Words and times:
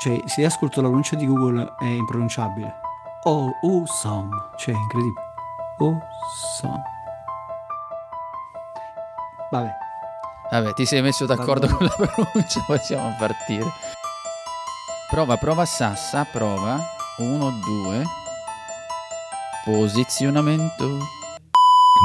Cioè, 0.00 0.18
se 0.24 0.46
ascolto 0.46 0.80
la 0.80 0.86
pronuncia 0.86 1.14
di 1.14 1.26
Google 1.26 1.74
è 1.78 1.84
impronunciabile. 1.84 2.74
Oh, 3.24 3.50
awesome. 3.60 4.30
Cioè, 4.56 4.74
incredibile. 4.74 5.20
Awesome. 5.76 6.82
Vabbè. 9.50 9.70
Vabbè, 10.52 10.72
ti 10.72 10.86
sei 10.86 11.02
messo 11.02 11.26
d'accordo 11.26 11.66
Vabbè. 11.66 11.76
con 11.76 11.86
la 11.98 12.06
pronuncia, 12.06 12.64
possiamo 12.66 13.14
partire. 13.18 13.70
Prova, 15.10 15.36
prova 15.36 15.66
Sassa, 15.66 16.24
prova. 16.24 16.78
Uno, 17.18 17.50
due. 17.50 18.02
Posizionamento. 19.66 20.96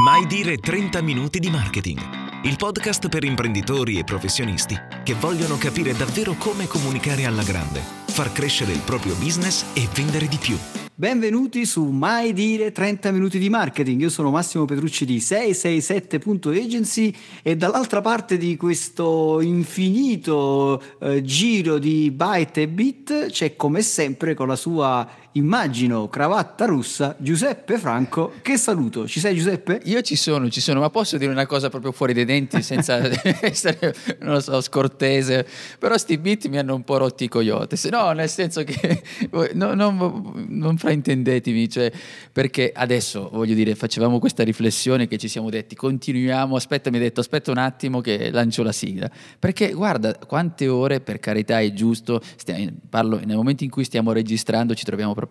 Mai 0.04 0.26
dire 0.28 0.58
30 0.58 1.02
minuti 1.02 1.40
di 1.40 1.50
marketing. 1.50 2.02
Il 2.44 2.58
podcast 2.58 3.08
per 3.08 3.24
imprenditori 3.24 3.98
e 3.98 4.04
professionisti 4.04 4.95
che 5.06 5.14
vogliono 5.14 5.56
capire 5.58 5.94
davvero 5.94 6.34
come 6.34 6.66
comunicare 6.66 7.26
alla 7.26 7.44
grande, 7.44 7.80
far 8.08 8.32
crescere 8.32 8.72
il 8.72 8.82
proprio 8.84 9.14
business 9.14 9.64
e 9.76 9.88
vendere 9.94 10.28
di 10.28 10.38
più. 10.38 10.58
Benvenuti 10.96 11.64
su 11.66 11.84
Mai 11.84 12.34
Dire 12.34 12.72
30 12.72 13.12
Minuti 13.12 13.38
di 13.38 13.50
Marketing. 13.50 14.02
Io 14.02 14.10
sono 14.10 14.32
Massimo 14.32 14.66
Petrucci 14.66 15.06
di 15.06 15.18
667.agency 15.18 17.14
e 17.44 17.56
dall'altra 17.56 18.02
parte 18.02 18.38
di 18.38 18.56
questo 18.56 19.42
infinito 19.42 20.82
eh, 21.00 21.22
giro 21.22 21.78
di 21.78 22.10
byte 22.10 22.64
e 22.64 22.68
bit 22.68 23.28
c'è 23.28 23.56
come 23.56 23.84
sempre 23.84 24.34
con 24.34 24.48
la 24.48 24.56
sua, 24.56 25.08
immagino, 25.36 26.08
cravatta 26.08 26.66
russa 26.66 27.16
Giuseppe 27.20 27.78
Franco. 27.78 28.34
Che 28.42 28.58
saluto. 28.58 29.08
Ci 29.08 29.20
sei 29.20 29.36
Giuseppe? 29.36 29.82
Io 29.86 30.02
ci 30.02 30.16
sono, 30.16 30.50
ci 30.50 30.62
sono, 30.62 30.80
ma 30.80 30.90
posso 30.90 31.18
dire 31.18 31.32
una 31.32 31.46
cosa 31.46 31.70
proprio 31.70 31.92
fuori 31.92 32.14
dai 32.14 32.26
denti 32.26 32.62
senza 32.62 33.00
essere, 33.42 33.94
non 34.20 34.34
lo 34.34 34.40
so, 34.40 34.62
scortese. 34.62 35.46
Però 35.78 35.98
sti 35.98 36.18
beat 36.18 36.48
mi 36.48 36.58
hanno 36.58 36.76
un 36.76 36.84
po' 36.84 36.98
rotti 36.98 37.26
i 37.26 37.28
coyote. 37.28 37.76
Se 37.76 37.90
no, 37.90 38.12
nel 38.12 38.30
senso 38.30 38.64
che 38.64 39.02
no, 39.54 39.74
non, 39.74 40.46
non 40.48 40.78
fraintendetemi, 40.78 41.70
cioè, 41.70 41.92
perché 42.32 42.72
adesso 42.74 43.30
voglio 43.32 43.56
dire, 43.56 43.76
facevamo 43.76 44.20
questa 44.20 44.44
riflessione 44.44 45.08
che 45.08 45.18
ci 45.18 45.28
siamo 45.28 45.50
detti, 45.50 45.76
continuiamo. 45.76 46.56
Aspetta, 46.56 46.90
mi 46.90 46.98
ha 46.98 47.02
detto, 47.02 47.20
aspetta 47.20 47.52
un 47.52 47.58
attimo 47.58 48.00
che 48.00 48.32
lancio 48.32 48.64
la 48.64 48.72
sigla. 48.72 49.10
Perché 49.38 49.74
guarda 49.74 50.16
quante 50.16 50.68
ore, 50.68 51.02
per 51.02 51.20
carità, 51.20 51.60
è 51.60 51.74
giusto. 51.74 52.22
Stiamo, 52.38 52.68
parlo 52.90 53.20
nel 53.24 53.36
momento 53.36 53.66
in 53.66 53.70
cui 53.70 53.84
stiamo 53.84 54.14
registrando, 54.14 54.74
ci 54.74 54.86
troviamo 54.86 55.12
proprio 55.12 55.24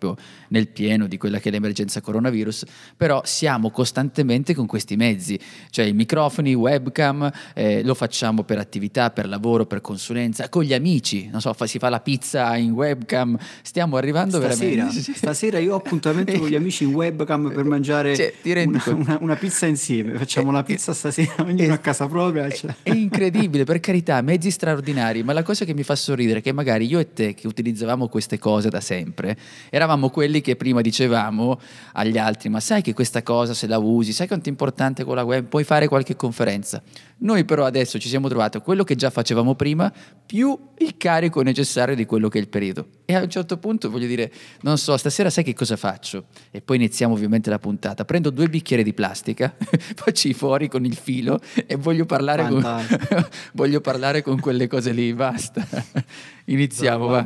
nel 0.48 0.68
pieno 0.68 1.06
di 1.06 1.16
quella 1.16 1.38
che 1.38 1.48
è 1.48 1.52
l'emergenza 1.52 2.00
coronavirus, 2.00 2.64
però 2.96 3.22
siamo 3.24 3.70
costantemente 3.70 4.54
con 4.54 4.66
questi 4.66 4.96
mezzi, 4.96 5.38
cioè 5.70 5.84
i 5.86 5.92
microfoni, 5.92 6.54
webcam, 6.54 7.30
eh, 7.54 7.82
lo 7.82 7.94
facciamo 7.94 8.42
per 8.44 8.58
attività, 8.58 9.10
per 9.10 9.28
lavoro, 9.28 9.66
per 9.66 9.80
consulenza, 9.80 10.48
con 10.48 10.62
gli 10.62 10.74
amici, 10.74 11.28
non 11.30 11.40
so, 11.40 11.52
fa- 11.52 11.66
si 11.66 11.78
fa 11.78 11.88
la 11.88 12.00
pizza 12.00 12.56
in 12.56 12.72
webcam, 12.72 13.36
stiamo 13.62 13.96
arrivando 13.96 14.38
Stasera, 14.40 14.84
veramente... 14.84 15.12
stasera 15.14 15.58
io 15.58 15.74
ho 15.74 15.76
appuntamento 15.76 16.38
con 16.38 16.48
gli 16.48 16.54
amici 16.54 16.84
in 16.84 16.92
webcam 16.94 17.52
per 17.52 17.64
mangiare 17.64 18.14
Cioè, 18.16 18.32
una, 18.66 18.82
una- 18.86 19.18
una 19.20 19.36
pizza 19.36 19.66
insieme. 19.66 20.16
Facciamo 20.18 20.50
la 20.50 20.62
pizza 20.62 20.92
stasera, 20.92 21.34
ognuno 21.44 21.72
a 21.72 21.78
casa 21.78 22.06
propria. 22.06 22.48
cioè. 22.50 22.74
È 22.82 22.90
incredibile, 22.90 23.64
per 23.64 23.80
carità, 23.80 24.20
mezzi 24.22 24.50
straordinari, 24.50 25.22
ma 25.22 25.32
la 25.32 25.42
cosa 25.42 25.64
che 25.64 25.74
mi 25.74 25.82
fa 25.82 25.94
sorridere 25.96 26.38
è 26.40 26.42
che 26.42 26.52
magari 26.52 26.86
io 26.86 26.98
e 26.98 27.12
te 27.12 27.34
che 27.34 27.46
utilizzavamo 27.46 28.08
queste 28.08 28.38
cose 28.38 28.68
da 28.68 28.80
sempre, 28.80 29.36
eravamo 29.84 30.08
quelli 30.08 30.40
che 30.40 30.56
prima 30.56 30.80
dicevamo 30.80 31.60
agli 31.92 32.18
altri, 32.18 32.48
ma 32.48 32.60
sai 32.60 32.82
che 32.82 32.94
questa 32.94 33.22
cosa 33.22 33.54
se 33.54 33.66
la 33.66 33.78
usi, 33.78 34.12
sai 34.12 34.26
quanto 34.26 34.46
è 34.46 34.50
importante 34.50 35.04
con 35.04 35.14
la 35.14 35.22
web, 35.22 35.46
puoi 35.46 35.64
fare 35.64 35.86
qualche 35.88 36.16
conferenza. 36.16 36.82
Noi 37.24 37.44
però 37.46 37.64
adesso 37.64 37.98
ci 37.98 38.08
siamo 38.08 38.28
trovati 38.28 38.58
quello 38.60 38.84
che 38.84 38.96
già 38.96 39.08
facevamo 39.08 39.54
prima, 39.54 39.90
più 40.26 40.56
il 40.78 40.96
carico 40.98 41.40
necessario 41.40 41.94
di 41.94 42.04
quello 42.04 42.28
che 42.28 42.38
è 42.38 42.40
il 42.40 42.48
periodo. 42.48 42.88
E 43.06 43.14
a 43.14 43.22
un 43.22 43.30
certo 43.30 43.56
punto 43.56 43.90
voglio 43.90 44.06
dire, 44.06 44.30
non 44.60 44.76
so, 44.76 44.94
stasera 44.98 45.30
sai 45.30 45.42
che 45.42 45.54
cosa 45.54 45.76
faccio? 45.76 46.26
E 46.50 46.60
poi 46.60 46.76
iniziamo 46.76 47.14
ovviamente 47.14 47.48
la 47.48 47.58
puntata. 47.58 48.04
Prendo 48.04 48.28
due 48.28 48.48
bicchieri 48.48 48.82
di 48.82 48.92
plastica, 48.92 49.54
faccio 49.58 50.28
i 50.28 50.34
fuori 50.34 50.68
con 50.68 50.84
il 50.84 50.94
filo 50.94 51.40
e 51.66 51.76
voglio 51.76 52.04
parlare, 52.04 52.46
con, 52.46 52.62
voglio 53.54 53.80
parlare 53.80 54.20
con 54.20 54.38
quelle 54.38 54.66
cose 54.66 54.92
lì, 54.92 55.14
basta. 55.14 55.66
Iniziamo, 56.46 57.06
va. 57.06 57.24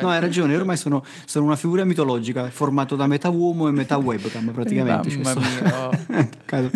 No, 0.00 0.08
hai 0.08 0.18
ragione, 0.18 0.54
io 0.54 0.58
ormai 0.58 0.76
sono, 0.76 1.04
sono 1.24 1.44
una 1.44 1.54
figura 1.54 1.84
mitologica, 1.84 2.50
formato 2.50 2.96
da 2.96 3.06
metà 3.06 3.28
uomo 3.28 3.68
e 3.68 3.70
metà 3.70 3.96
webcam 3.96 4.50
praticamente. 4.50 5.16
Mamma 5.18 5.40
Cioè, 5.40 5.62
mia, 5.62 5.88
oh. 5.88 6.70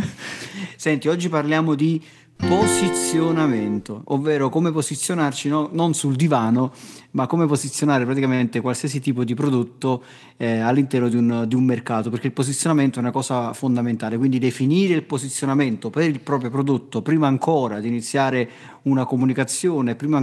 Senti, 0.76 1.08
oggi 1.08 1.28
parliamo 1.28 1.74
di 1.74 2.00
posizionamento, 2.46 4.02
ovvero 4.06 4.48
come 4.48 4.72
posizionarci 4.72 5.48
no? 5.48 5.68
non 5.72 5.94
sul 5.94 6.16
divano, 6.16 6.72
ma 7.12 7.26
come 7.26 7.46
posizionare 7.46 8.04
praticamente 8.04 8.60
qualsiasi 8.60 9.00
tipo 9.00 9.24
di 9.24 9.34
prodotto 9.34 10.02
eh, 10.36 10.58
all'interno 10.58 11.08
di 11.08 11.16
un, 11.16 11.44
di 11.46 11.54
un 11.54 11.64
mercato, 11.64 12.10
perché 12.10 12.28
il 12.28 12.32
posizionamento 12.32 12.98
è 12.98 13.02
una 13.02 13.10
cosa 13.10 13.52
fondamentale, 13.52 14.16
quindi 14.16 14.38
definire 14.38 14.94
il 14.94 15.04
posizionamento 15.04 15.90
per 15.90 16.08
il 16.08 16.20
proprio 16.20 16.50
prodotto 16.50 17.02
prima 17.02 17.26
ancora 17.26 17.80
di 17.80 17.88
iniziare 17.88 18.48
una 18.82 19.04
comunicazione, 19.04 19.94
prima 19.94 20.18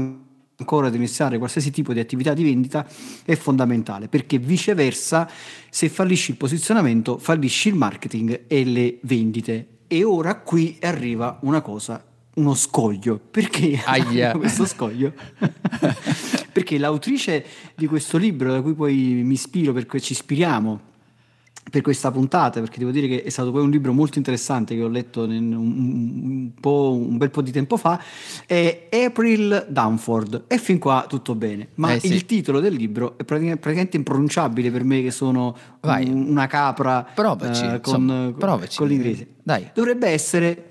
ancora 0.59 0.89
di 0.89 0.97
iniziare 0.97 1.37
qualsiasi 1.37 1.71
tipo 1.71 1.93
di 1.93 1.99
attività 1.99 2.33
di 2.33 2.43
vendita 2.43 2.87
è 3.25 3.35
fondamentale 3.35 4.07
perché 4.07 4.39
viceversa 4.39 5.29
se 5.69 5.87
fallisci 5.87 6.31
il 6.31 6.37
posizionamento 6.37 7.19
fallisci 7.19 7.69
il 7.69 7.75
marketing 7.75 8.45
e 8.47 8.63
le 8.65 8.97
vendite 9.03 9.76
e 9.87 10.03
ora 10.03 10.35
qui 10.35 10.77
arriva 10.81 11.39
una 11.41 11.61
cosa 11.61 12.03
uno 12.35 12.53
scoglio 12.53 13.19
perché 13.19 13.81
Aia. 13.85 14.37
questo 14.37 14.65
scoglio 14.65 15.13
perché 16.51 16.77
l'autrice 16.77 17.45
di 17.75 17.87
questo 17.87 18.17
libro 18.17 18.51
da 18.51 18.61
cui 18.61 18.73
poi 18.73 19.21
mi 19.23 19.33
ispiro 19.33 19.73
perché 19.73 19.99
ci 19.99 20.13
ispiriamo 20.13 20.79
per 21.69 21.81
questa 21.81 22.11
puntata, 22.11 22.59
perché 22.61 22.79
devo 22.79 22.91
dire 22.91 23.07
che 23.07 23.23
è 23.23 23.29
stato 23.29 23.51
poi 23.51 23.61
un 23.61 23.69
libro 23.69 23.91
molto 23.91 24.17
interessante 24.17 24.73
che 24.75 24.81
ho 24.83 24.87
letto 24.87 25.23
un, 25.23 25.31
un- 25.31 26.21
un 26.23 26.51
po', 26.59 26.93
un 26.97 27.17
bel 27.17 27.29
po' 27.29 27.41
di 27.41 27.51
tempo 27.51 27.75
fa, 27.77 28.01
è 28.45 28.87
April 28.91 29.65
Dunford. 29.69 30.45
E 30.47 30.57
fin 30.59 30.77
qua 30.79 31.05
tutto 31.07 31.35
bene, 31.35 31.69
ma 31.75 31.93
Eh 31.93 31.99
sì. 31.99 32.13
il 32.13 32.25
titolo 32.25 32.59
del 32.59 32.73
libro 32.73 33.17
è 33.17 33.23
pratica- 33.23 33.57
praticamente 33.57 33.97
impronunciabile 33.97 34.71
per 34.71 34.83
me 34.83 35.01
che 35.01 35.11
sono 35.11 35.55
un- 35.81 36.29
una 36.29 36.47
capra 36.47 37.05
Provaci, 37.13 37.65
insomma, 37.65 38.23
con, 38.31 38.35
provaci. 38.37 38.77
con 38.77 38.87
l'inglese. 38.87 39.27
Dai. 39.43 39.69
Dovrebbe 39.73 40.07
essere 40.07 40.69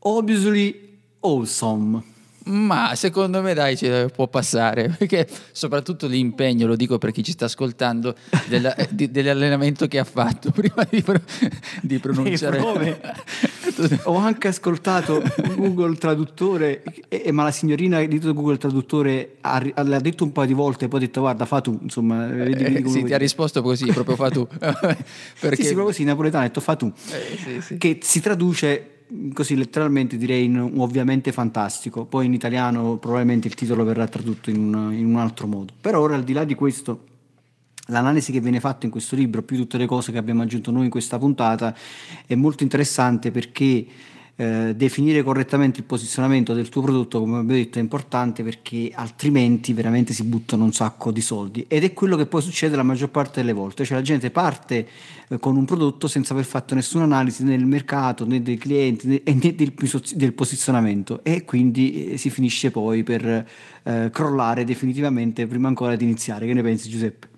obviously 0.00 0.98
awesome. 1.20 2.02
Ma 2.48 2.94
secondo 2.94 3.42
me 3.42 3.54
dai 3.54 3.76
ci 3.76 3.90
può 4.14 4.28
passare, 4.28 4.88
perché 4.96 5.26
soprattutto 5.50 6.06
l'impegno, 6.06 6.66
lo 6.68 6.76
dico 6.76 6.96
per 6.98 7.10
chi 7.10 7.24
ci 7.24 7.32
sta 7.32 7.46
ascoltando, 7.46 8.14
della- 8.46 8.74
eh, 8.76 8.88
di- 8.90 9.10
dell'allenamento 9.10 9.88
che 9.88 9.98
ha 9.98 10.04
fatto 10.04 10.50
prima 10.54 10.86
di, 10.88 11.02
pro- 11.02 11.20
di 11.82 11.98
pronunciare. 11.98 12.60
Ho 14.04 14.16
anche 14.16 14.48
ascoltato 14.48 15.22
Google 15.56 15.96
Traduttore, 15.96 16.82
e- 17.08 17.22
e- 17.26 17.32
ma 17.32 17.42
la 17.42 17.50
signorina 17.50 18.02
di 18.04 18.18
Google 18.20 18.56
Traduttore 18.58 19.36
ha, 19.40 19.60
l'ha 19.82 20.00
detto 20.00 20.24
un 20.24 20.32
paio 20.32 20.46
di 20.46 20.54
volte, 20.54 20.86
poi 20.88 21.00
ha 21.02 21.06
detto 21.06 21.20
guarda 21.22 21.44
fa 21.46 21.60
tu, 21.60 21.78
insomma, 21.82 22.26
vedi, 22.26 22.62
vedi 22.62 22.82
Eh, 22.82 22.88
sì, 22.88 23.02
ti 23.04 23.12
ha 23.12 23.18
risposto 23.18 23.60
così, 23.60 23.86
proprio 23.86 24.14
fa 24.16 24.30
tu. 24.30 24.46
perché... 24.46 25.56
Sì, 25.56 25.62
sì, 25.62 25.66
proprio 25.74 25.86
così, 25.86 26.02
in 26.02 26.08
napoletano 26.08 26.44
ha 26.44 26.46
detto 26.46 26.60
fa 26.60 26.76
tu, 26.76 26.90
Eh, 27.10 27.36
sì, 27.36 27.60
sì. 27.60 27.76
che 27.78 27.98
si 28.02 28.20
traduce 28.20 28.90
così 29.32 29.56
letteralmente 29.56 30.16
direi 30.16 30.44
in 30.44 30.58
ovviamente 30.76 31.32
fantastico, 31.32 32.04
poi 32.04 32.26
in 32.26 32.34
italiano 32.34 32.96
probabilmente 32.96 33.48
il 33.48 33.54
titolo 33.54 33.84
verrà 33.84 34.06
tradotto 34.08 34.50
in 34.50 34.74
un, 34.74 34.92
in 34.92 35.06
un 35.06 35.16
altro 35.16 35.46
modo. 35.46 35.72
Però 35.80 36.00
ora 36.00 36.14
al 36.14 36.24
di 36.24 36.32
là 36.32 36.44
di 36.44 36.54
questo, 36.54 37.04
l'analisi 37.86 38.32
che 38.32 38.40
viene 38.40 38.60
fatta 38.60 38.86
in 38.86 38.92
questo 38.92 39.14
libro, 39.16 39.42
più 39.42 39.56
tutte 39.56 39.78
le 39.78 39.86
cose 39.86 40.12
che 40.12 40.18
abbiamo 40.18 40.42
aggiunto 40.42 40.70
noi 40.70 40.84
in 40.84 40.90
questa 40.90 41.18
puntata, 41.18 41.74
è 42.26 42.34
molto 42.34 42.62
interessante 42.62 43.30
perché 43.30 43.86
eh, 44.38 44.74
definire 44.76 45.22
correttamente 45.22 45.80
il 45.80 45.86
posizionamento 45.86 46.52
del 46.52 46.68
tuo 46.68 46.82
prodotto, 46.82 47.20
come 47.20 47.38
abbiamo 47.38 47.58
detto, 47.58 47.78
è 47.78 47.80
importante 47.80 48.42
perché 48.42 48.90
altrimenti 48.94 49.72
veramente 49.72 50.12
si 50.12 50.24
buttano 50.24 50.64
un 50.64 50.72
sacco 50.72 51.10
di 51.10 51.22
soldi 51.22 51.64
ed 51.68 51.84
è 51.84 51.94
quello 51.94 52.16
che 52.16 52.26
poi 52.26 52.42
succede 52.42 52.76
la 52.76 52.82
maggior 52.82 53.08
parte 53.08 53.40
delle 53.40 53.54
volte, 53.54 53.86
cioè 53.86 53.96
la 53.96 54.02
gente 54.02 54.30
parte 54.30 54.86
eh, 55.28 55.38
con 55.38 55.56
un 55.56 55.64
prodotto 55.64 56.06
senza 56.06 56.34
aver 56.34 56.44
fatto 56.44 56.74
nessuna 56.74 57.04
analisi 57.04 57.44
nel 57.44 57.64
mercato, 57.64 58.26
né 58.26 58.42
dei 58.42 58.58
clienti 58.58 59.06
né, 59.06 59.22
né 59.24 59.54
del, 59.54 59.72
del 60.14 60.32
posizionamento 60.34 61.20
e 61.22 61.44
quindi 61.44 62.12
eh, 62.12 62.16
si 62.18 62.28
finisce 62.28 62.70
poi 62.70 63.02
per 63.02 63.46
eh, 63.84 64.10
crollare 64.12 64.64
definitivamente 64.64 65.46
prima 65.46 65.68
ancora 65.68 65.96
di 65.96 66.04
iniziare. 66.04 66.46
Che 66.46 66.52
ne 66.52 66.62
pensi 66.62 66.90
Giuseppe? 66.90 67.28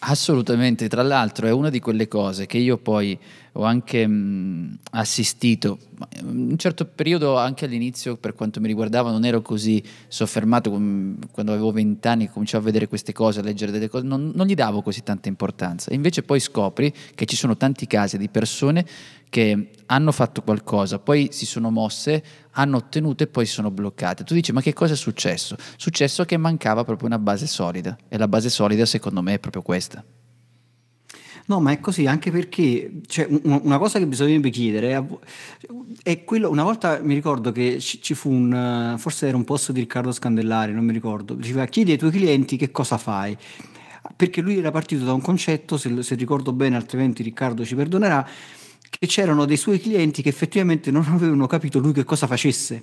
Assolutamente, 0.00 0.88
tra 0.88 1.02
l'altro 1.02 1.48
è 1.48 1.52
una 1.52 1.70
di 1.70 1.80
quelle 1.80 2.06
cose 2.06 2.46
che 2.46 2.58
io 2.58 2.78
poi 2.78 3.18
ho 3.52 3.64
anche 3.64 4.06
mh, 4.06 4.78
assistito, 4.92 5.78
in 6.20 6.50
un 6.50 6.58
certo 6.58 6.84
periodo 6.84 7.36
anche 7.36 7.64
all'inizio 7.64 8.16
per 8.16 8.34
quanto 8.34 8.60
mi 8.60 8.66
riguardava 8.66 9.10
non 9.10 9.24
ero 9.24 9.42
così 9.42 9.82
soffermato 10.06 10.70
quando 10.70 11.52
avevo 11.52 11.72
vent'anni 11.72 12.28
cominciavo 12.28 12.62
a 12.62 12.66
vedere 12.66 12.88
queste 12.88 13.12
cose, 13.12 13.40
a 13.40 13.42
leggere 13.42 13.72
delle 13.72 13.88
cose, 13.88 14.06
non, 14.06 14.32
non 14.34 14.46
gli 14.46 14.54
davo 14.54 14.82
così 14.82 15.02
tanta 15.02 15.28
importanza. 15.28 15.92
Invece 15.92 16.22
poi 16.22 16.40
scopri 16.40 16.92
che 17.14 17.24
ci 17.26 17.36
sono 17.36 17.56
tanti 17.56 17.86
casi 17.86 18.18
di 18.18 18.28
persone 18.28 18.86
che 19.28 19.70
hanno 19.86 20.12
fatto 20.12 20.42
qualcosa, 20.42 20.98
poi 20.98 21.28
si 21.32 21.46
sono 21.46 21.70
mosse, 21.70 22.22
hanno 22.52 22.78
ottenuto 22.78 23.22
e 23.22 23.26
poi 23.26 23.46
sono 23.46 23.70
bloccate. 23.70 24.24
Tu 24.24 24.34
dici 24.34 24.52
ma 24.52 24.60
che 24.60 24.72
cosa 24.72 24.94
è 24.94 24.96
successo? 24.96 25.56
Successo 25.76 26.24
che 26.24 26.36
mancava 26.36 26.84
proprio 26.84 27.08
una 27.08 27.18
base 27.18 27.46
solida 27.46 27.96
e 28.08 28.18
la 28.18 28.28
base 28.28 28.48
solida 28.48 28.86
secondo 28.86 29.22
me 29.22 29.34
è 29.34 29.38
proprio 29.38 29.62
questa. 29.62 30.04
No, 31.48 31.60
ma 31.60 31.70
è 31.72 31.80
così 31.80 32.06
anche 32.06 32.30
perché 32.30 33.00
cioè, 33.06 33.26
una 33.42 33.78
cosa 33.78 33.98
che 33.98 34.06
bisognerebbe 34.06 34.50
chiedere 34.50 35.02
è 36.02 36.22
quello. 36.24 36.50
Una 36.50 36.62
volta 36.62 37.00
mi 37.02 37.14
ricordo 37.14 37.52
che 37.52 37.78
ci 37.80 38.14
fu 38.14 38.30
un. 38.30 38.96
forse 38.98 39.28
era 39.28 39.36
un 39.36 39.44
posto 39.44 39.72
di 39.72 39.80
Riccardo 39.80 40.12
Scandellari, 40.12 40.74
non 40.74 40.84
mi 40.84 40.92
ricordo. 40.92 41.32
Diceva: 41.32 41.64
chiedi 41.64 41.92
ai 41.92 41.96
tuoi 41.96 42.10
clienti 42.10 42.58
che 42.58 42.70
cosa 42.70 42.98
fai. 42.98 43.34
Perché 44.14 44.42
lui 44.42 44.58
era 44.58 44.70
partito 44.70 45.04
da 45.06 45.14
un 45.14 45.22
concetto, 45.22 45.78
se, 45.78 46.02
se 46.02 46.14
ricordo 46.16 46.52
bene, 46.52 46.76
altrimenti 46.76 47.22
Riccardo 47.22 47.64
ci 47.64 47.74
perdonerà, 47.74 48.26
che 48.90 49.06
c'erano 49.06 49.46
dei 49.46 49.56
suoi 49.56 49.80
clienti 49.80 50.20
che 50.20 50.28
effettivamente 50.28 50.90
non 50.90 51.06
avevano 51.08 51.46
capito 51.46 51.78
lui 51.78 51.92
che 51.92 52.04
cosa 52.04 52.26
facesse. 52.26 52.82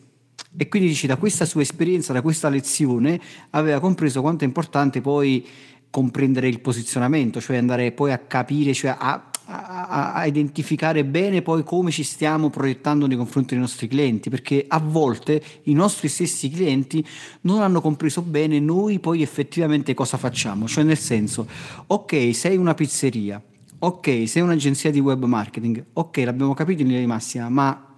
E 0.57 0.68
quindi 0.69 0.88
dici, 0.88 1.06
da 1.06 1.18
questa 1.18 1.45
sua 1.45 1.61
esperienza, 1.61 2.13
da 2.13 2.21
questa 2.23 2.50
lezione, 2.50 3.19
aveva 3.51 3.79
compreso 3.79 4.21
quanto 4.21 4.44
è 4.44 4.47
importante 4.47 5.01
poi 5.01 5.45
comprendere 5.89 6.47
il 6.47 6.59
posizionamento, 6.59 7.39
cioè 7.39 7.57
andare 7.57 7.91
poi 7.91 8.11
a 8.11 8.17
capire, 8.17 8.73
cioè 8.73 8.95
a, 8.97 9.31
a, 9.45 10.13
a, 10.13 10.25
identificare 10.25 11.05
bene 11.05 11.41
poi 11.41 11.63
come 11.63 11.91
ci 11.91 12.03
stiamo 12.03 12.49
proiettando 12.49 13.07
nei 13.07 13.17
confronti 13.17 13.53
dei 13.53 13.59
nostri 13.59 13.87
clienti, 13.87 14.29
perché 14.29 14.65
a 14.67 14.79
volte 14.79 15.41
i 15.63 15.73
nostri 15.73 16.07
stessi 16.07 16.49
clienti 16.49 17.05
non 17.41 17.61
hanno 17.61 17.81
compreso 17.81 18.21
bene 18.21 18.59
noi 18.59 18.99
poi 18.99 19.21
effettivamente 19.21 19.93
cosa 19.93 20.17
facciamo, 20.17 20.67
cioè 20.67 20.83
nel 20.83 20.97
senso, 20.97 21.47
ok, 21.87 22.35
sei 22.35 22.57
una 22.57 22.73
pizzeria, 22.73 23.41
ok, 23.79 24.27
sei 24.27 24.41
un'agenzia 24.41 24.91
di 24.91 24.99
web 24.99 25.23
marketing, 25.23 25.83
ok, 25.93 26.17
l'abbiamo 26.17 26.53
capito 26.53 26.81
in 26.81 26.87
linea 26.87 27.01
di 27.01 27.07
massima, 27.07 27.49
ma 27.49 27.94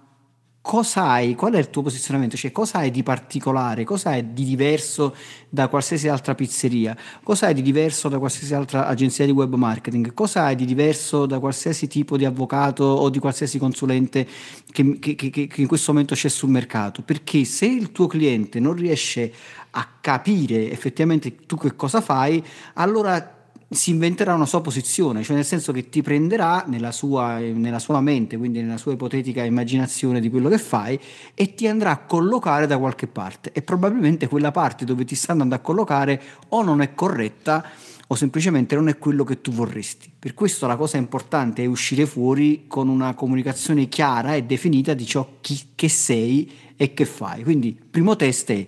cosa 0.68 1.04
hai, 1.12 1.34
qual 1.34 1.54
è 1.54 1.58
il 1.58 1.70
tuo 1.70 1.80
posizionamento, 1.80 2.36
cioè 2.36 2.52
cosa 2.52 2.80
hai 2.80 2.90
di 2.90 3.02
particolare, 3.02 3.84
cosa 3.84 4.10
hai 4.10 4.34
di 4.34 4.44
diverso 4.44 5.14
da 5.48 5.66
qualsiasi 5.68 6.08
altra 6.08 6.34
pizzeria, 6.34 6.94
cosa 7.22 7.46
hai 7.46 7.54
di 7.54 7.62
diverso 7.62 8.10
da 8.10 8.18
qualsiasi 8.18 8.52
altra 8.52 8.86
agenzia 8.86 9.24
di 9.24 9.30
web 9.30 9.54
marketing, 9.54 10.12
cosa 10.12 10.42
hai 10.42 10.56
di 10.56 10.66
diverso 10.66 11.24
da 11.24 11.38
qualsiasi 11.38 11.86
tipo 11.86 12.18
di 12.18 12.26
avvocato 12.26 12.84
o 12.84 13.08
di 13.08 13.18
qualsiasi 13.18 13.58
consulente 13.58 14.28
che, 14.70 14.98
che, 14.98 15.14
che, 15.14 15.30
che 15.30 15.60
in 15.62 15.66
questo 15.66 15.92
momento 15.92 16.14
c'è 16.14 16.28
sul 16.28 16.50
mercato, 16.50 17.00
perché 17.00 17.44
se 17.44 17.64
il 17.64 17.90
tuo 17.90 18.06
cliente 18.06 18.60
non 18.60 18.74
riesce 18.74 19.32
a 19.70 19.88
capire 19.98 20.70
effettivamente 20.70 21.34
tu 21.46 21.56
che 21.56 21.76
cosa 21.76 22.02
fai, 22.02 22.44
allora 22.74 23.37
si 23.70 23.90
inventerà 23.90 24.34
una 24.34 24.46
sua 24.46 24.62
posizione, 24.62 25.22
cioè 25.22 25.36
nel 25.36 25.44
senso 25.44 25.72
che 25.72 25.90
ti 25.90 26.00
prenderà 26.00 26.64
nella 26.66 26.90
sua, 26.90 27.38
nella 27.38 27.78
sua, 27.78 28.00
mente, 28.00 28.38
quindi 28.38 28.62
nella 28.62 28.78
sua 28.78 28.92
ipotetica 28.92 29.44
immaginazione 29.44 30.20
di 30.20 30.30
quello 30.30 30.48
che 30.48 30.58
fai 30.58 30.98
e 31.34 31.54
ti 31.54 31.66
andrà 31.66 31.90
a 31.90 31.98
collocare 31.98 32.66
da 32.66 32.78
qualche 32.78 33.06
parte 33.06 33.52
e 33.52 33.60
probabilmente 33.60 34.26
quella 34.26 34.52
parte 34.52 34.86
dove 34.86 35.04
ti 35.04 35.14
sta 35.14 35.32
andando 35.32 35.54
a 35.54 35.58
collocare 35.58 36.20
o 36.48 36.62
non 36.62 36.80
è 36.80 36.94
corretta 36.94 37.64
o 38.10 38.14
semplicemente 38.14 38.74
non 38.74 38.88
è 38.88 38.96
quello 38.96 39.22
che 39.22 39.42
tu 39.42 39.50
vorresti. 39.50 40.10
Per 40.18 40.32
questo 40.32 40.66
la 40.66 40.76
cosa 40.76 40.96
importante 40.96 41.62
è 41.62 41.66
uscire 41.66 42.06
fuori 42.06 42.64
con 42.66 42.88
una 42.88 43.12
comunicazione 43.12 43.88
chiara 43.88 44.34
e 44.34 44.44
definita 44.44 44.94
di 44.94 45.04
ciò 45.04 45.36
chi, 45.42 45.60
che 45.74 45.90
sei 45.90 46.50
e 46.74 46.94
che 46.94 47.04
fai. 47.04 47.42
Quindi 47.42 47.78
primo 47.90 48.16
test 48.16 48.50
è 48.50 48.66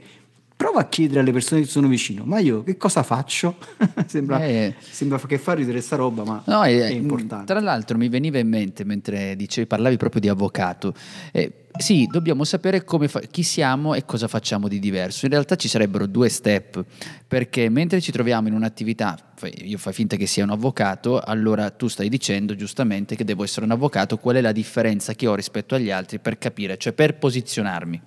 prova 0.60 0.80
a 0.80 0.88
chiedere 0.88 1.20
alle 1.20 1.32
persone 1.32 1.62
che 1.62 1.66
sono 1.66 1.88
vicino, 1.88 2.24
ma 2.26 2.38
io 2.38 2.62
che 2.62 2.76
cosa 2.76 3.02
faccio? 3.02 3.56
sembra, 4.04 4.44
eh, 4.44 4.74
sembra, 4.78 5.18
che 5.18 5.38
fa 5.38 5.54
ridere 5.54 5.80
sta 5.80 5.96
roba, 5.96 6.22
ma 6.22 6.42
no, 6.44 6.62
è, 6.64 6.80
è, 6.80 6.90
importante. 6.90 7.46
Tra 7.46 7.60
l'altro 7.60 7.96
mi 7.96 8.10
veniva 8.10 8.38
in 8.38 8.48
mente 8.48 8.84
mentre 8.84 9.36
dicevi, 9.36 9.66
parlavi 9.66 9.96
proprio 9.96 10.20
di 10.20 10.28
avvocato. 10.28 10.92
Eh, 11.32 11.64
sì, 11.78 12.06
dobbiamo 12.10 12.44
sapere 12.44 12.84
fa- 12.84 13.20
chi 13.20 13.42
siamo 13.42 13.94
e 13.94 14.04
cosa 14.04 14.28
facciamo 14.28 14.68
di 14.68 14.78
diverso. 14.78 15.24
In 15.24 15.30
realtà 15.30 15.56
ci 15.56 15.66
sarebbero 15.66 16.04
due 16.04 16.28
step, 16.28 16.84
perché 17.26 17.70
mentre 17.70 18.02
ci 18.02 18.12
troviamo 18.12 18.48
in 18.48 18.54
un'attività, 18.54 19.18
io 19.62 19.78
fai 19.78 19.94
finta 19.94 20.16
che 20.16 20.26
sia 20.26 20.44
un 20.44 20.50
avvocato, 20.50 21.20
allora 21.20 21.70
tu 21.70 21.88
stai 21.88 22.10
dicendo 22.10 22.54
giustamente 22.54 23.16
che 23.16 23.24
devo 23.24 23.44
essere 23.44 23.64
un 23.64 23.72
avvocato, 23.72 24.18
qual 24.18 24.36
è 24.36 24.42
la 24.42 24.52
differenza 24.52 25.14
che 25.14 25.26
ho 25.26 25.34
rispetto 25.34 25.74
agli 25.74 25.90
altri 25.90 26.18
per 26.18 26.36
capire, 26.36 26.76
cioè 26.76 26.92
per 26.92 27.16
posizionarmi 27.16 28.02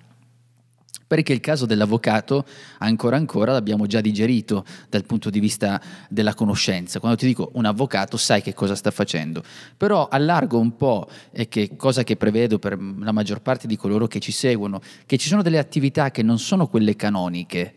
perché 1.14 1.32
il 1.32 1.38
caso 1.38 1.64
dell'avvocato 1.64 2.44
ancora 2.78 3.14
ancora 3.16 3.52
l'abbiamo 3.52 3.86
già 3.86 4.00
digerito 4.00 4.64
dal 4.88 5.04
punto 5.04 5.30
di 5.30 5.38
vista 5.38 5.80
della 6.08 6.34
conoscenza. 6.34 6.98
Quando 6.98 7.16
ti 7.16 7.26
dico 7.26 7.50
un 7.54 7.66
avvocato 7.66 8.16
sai 8.16 8.42
che 8.42 8.52
cosa 8.52 8.74
sta 8.74 8.90
facendo, 8.90 9.44
però 9.76 10.08
allargo 10.08 10.58
un 10.58 10.74
po' 10.74 11.08
e 11.30 11.46
che 11.46 11.76
cosa 11.76 12.02
che 12.02 12.16
prevedo 12.16 12.58
per 12.58 12.76
la 12.98 13.12
maggior 13.12 13.42
parte 13.42 13.68
di 13.68 13.76
coloro 13.76 14.08
che 14.08 14.18
ci 14.18 14.32
seguono, 14.32 14.80
che 15.06 15.16
ci 15.16 15.28
sono 15.28 15.42
delle 15.42 15.58
attività 15.58 16.10
che 16.10 16.24
non 16.24 16.40
sono 16.40 16.66
quelle 16.66 16.96
canoniche, 16.96 17.74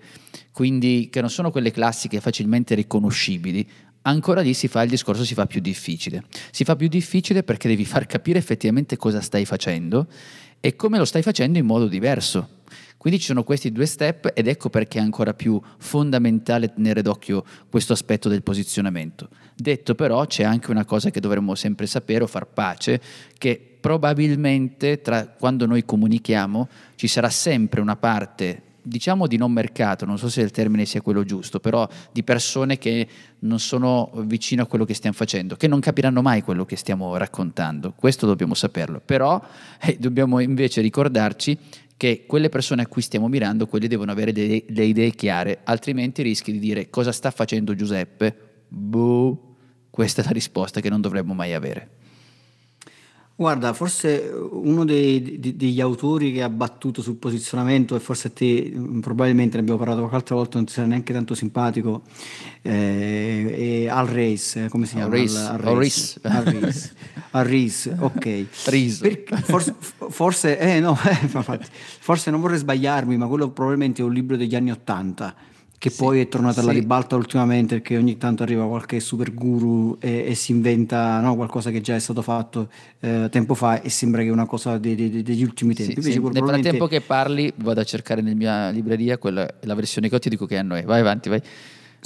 quindi 0.52 1.10
che 1.12 1.22
non 1.22 1.30
sono 1.30 1.52
quelle 1.52 1.70
classiche 1.70 2.20
facilmente 2.20 2.74
riconoscibili, 2.74 3.70
ancora 4.02 4.42
lì 4.42 4.56
si 4.56 4.68
fa 4.68 4.82
il 4.82 4.90
discorso 4.90 5.24
si 5.24 5.36
fa 5.36 5.46
più 5.46 5.62
difficile. 5.62 6.24
Si 6.50 6.64
fa 6.64 6.76
più 6.76 6.88
difficile 6.88 7.44
perché 7.44 7.68
devi 7.68 7.86
far 7.86 8.08
capire 8.08 8.40
effettivamente 8.40 8.98
cosa 8.98 9.22
stai 9.22 9.46
facendo 9.46 10.08
e 10.60 10.76
come 10.76 10.98
lo 10.98 11.06
stai 11.06 11.22
facendo 11.22 11.60
in 11.60 11.68
modo 11.68 11.88
diverso. 11.88 12.56
Quindi 12.98 13.20
ci 13.20 13.28
sono 13.28 13.44
questi 13.44 13.72
due 13.72 13.86
step 13.86 14.32
ed 14.34 14.48
ecco 14.48 14.70
perché 14.70 14.98
è 14.98 15.02
ancora 15.02 15.34
più 15.34 15.62
fondamentale 15.78 16.74
tenere 16.74 17.02
d'occhio 17.02 17.44
questo 17.70 17.94
aspetto 17.94 18.28
del 18.28 18.44
posizionamento. 18.44 19.30
Detto 19.56 19.96
però 19.96 20.26
c'è 20.26 20.44
anche 20.44 20.72
una 20.72 20.86
cosa 20.86 21.10
che 21.10 21.20
dovremmo 21.20 21.56
sempre 21.56 21.86
sapere 21.86 22.24
o 22.24 22.28
far 22.28 22.48
pace, 22.48 23.02
che 23.38 23.78
probabilmente 23.80 25.02
tra, 25.02 25.28
quando 25.28 25.66
noi 25.66 25.86
comunichiamo 25.86 26.68
ci 26.96 27.08
sarà 27.08 27.30
sempre 27.30 27.82
una 27.82 27.96
parte 27.96 28.64
diciamo 28.88 29.28
di 29.28 29.38
non 29.38 29.52
mercato, 29.52 30.06
non 30.06 30.18
so 30.18 30.30
se 30.30 30.42
il 30.42 30.52
termine 30.52 30.86
sia 30.86 31.02
quello 31.02 31.24
giusto, 31.24 31.60
però 31.60 31.88
di 32.12 32.24
persone 32.24 32.78
che 32.78 33.08
non 33.40 33.60
sono 33.60 34.12
vicino 34.24 34.64
a 34.64 34.66
quello 34.66 34.86
che 34.86 34.94
stiamo 34.94 35.16
facendo, 35.16 35.56
che 35.56 35.68
non 35.68 35.80
capiranno 35.80 36.22
mai 36.22 36.42
quello 36.42 36.66
che 36.66 36.78
stiamo 36.78 37.16
raccontando. 37.18 37.94
Questo 37.96 38.26
dobbiamo 38.26 38.54
saperlo. 38.54 39.02
Però 39.04 39.42
eh, 39.82 39.98
dobbiamo 40.00 40.40
invece 40.40 40.82
ricordarci 40.82 41.58
che 41.98 42.26
quelle 42.28 42.50
persone 42.50 42.84
a 42.84 42.88
cui 42.88 43.02
stiamo 43.02 43.28
mirando, 43.28 43.66
quelle 43.66 43.88
devono 43.88 44.12
avere 44.12 44.32
delle, 44.32 44.64
delle 44.68 44.86
idee 44.86 45.12
chiare, 45.12 45.60
altrimenti 45.64 46.22
rischi 46.22 46.52
di 46.52 46.60
dire 46.60 46.90
cosa 46.90 47.12
sta 47.12 47.32
facendo 47.32 47.76
Giuseppe? 47.76 48.36
Boh, 48.68 49.56
questa 49.90 50.22
è 50.22 50.26
la 50.26 50.32
risposta 50.32 50.80
che 50.80 50.90
non 50.90 51.02
dovremmo 51.02 51.34
mai 51.34 51.54
avere. 51.54 51.90
Guarda, 53.40 53.72
forse 53.74 54.32
uno 54.34 54.84
dei, 54.84 55.40
di, 55.40 55.56
degli 55.56 55.80
autori 55.80 56.34
che 56.34 56.42
ha 56.42 56.50
battuto 56.50 57.04
sul 57.04 57.18
posizionamento, 57.18 57.96
e 57.96 58.00
forse 58.00 58.30
a 58.30 58.32
te 58.32 58.74
mm, 58.76 59.00
probabilmente 59.00 59.58
ne 59.58 59.62
abbiamo 59.62 59.78
parlato 59.78 60.00
qualche 60.00 60.18
altra 60.18 60.36
volta, 60.36 60.58
non 60.58 60.66
ti 60.66 60.74
sarà 60.74 60.88
neanche 60.88 61.14
tanto 61.14 61.36
simpatico, 61.36 62.02
eh, 62.64 63.84
è 63.86 63.88
Al 63.90 64.08
Reis, 64.08 64.56
eh, 64.56 64.70
come 64.70 64.88
si 64.88 64.96
chiama? 64.96 65.14
Al 65.14 65.20
Reis. 65.60 66.20
Al 66.24 66.44
Reis. 66.46 66.94
Al 67.30 67.46
Reis, 67.46 67.94
ok. 68.00 68.46
Perché, 69.02 69.36
forse, 69.36 69.76
forse, 70.10 70.58
eh, 70.58 70.80
no, 70.80 70.98
forse 72.02 72.32
non 72.32 72.42
vorrei 72.42 72.58
sbagliarmi, 72.58 73.18
ma 73.18 73.28
quello 73.28 73.52
probabilmente 73.52 74.02
è 74.02 74.06
un 74.06 74.14
libro 74.14 74.36
degli 74.36 74.56
anni 74.56 74.72
Ottanta 74.72 75.36
che 75.80 75.92
sì, 75.92 75.98
poi 75.98 76.22
è 76.22 76.28
tornata 76.28 76.62
alla 76.62 76.72
ribalta 76.72 77.16
ultimamente 77.16 77.76
perché 77.76 77.98
ogni 77.98 78.18
tanto 78.18 78.42
arriva 78.42 78.66
qualche 78.66 79.00
super 79.00 79.32
guru 79.34 79.98
e, 80.00 80.26
e 80.28 80.36
si 80.36 80.52
inventa 80.52 81.20
no, 81.20 81.36
qualcosa 81.36 81.70
che 81.70 81.82
già 81.82 81.94
è 81.94 82.00
stato 82.00 82.24
fatto 82.24 82.70
eh, 83.00 83.28
tempo 83.30 83.54
fa 83.54 83.82
e 83.82 83.90
sembra 83.90 84.24
che 84.24 84.30
è 84.30 84.32
una 84.32 84.48
cosa 84.48 84.80
de, 84.80 84.96
de, 84.96 85.10
de, 85.10 85.22
degli 85.22 85.44
ultimi 85.44 85.76
tempi. 85.76 86.02
Sì, 86.02 86.14
sì. 86.14 86.20
Nel 86.20 86.44
frattempo 86.44 86.88
che 86.88 87.02
parli 87.02 87.54
vado 87.58 87.80
a 87.80 87.84
cercare 87.84 88.22
nella 88.22 88.36
mia 88.36 88.70
libreria 88.70 89.20
quella, 89.20 89.48
la 89.62 89.76
versione 89.76 90.10
che 90.10 90.16
ho, 90.16 90.20
ti 90.20 90.30
dico 90.30 90.48
che 90.48 90.58
è. 90.58 90.64
Vai 90.64 91.00
avanti, 91.00 91.30
vai. 91.30 91.42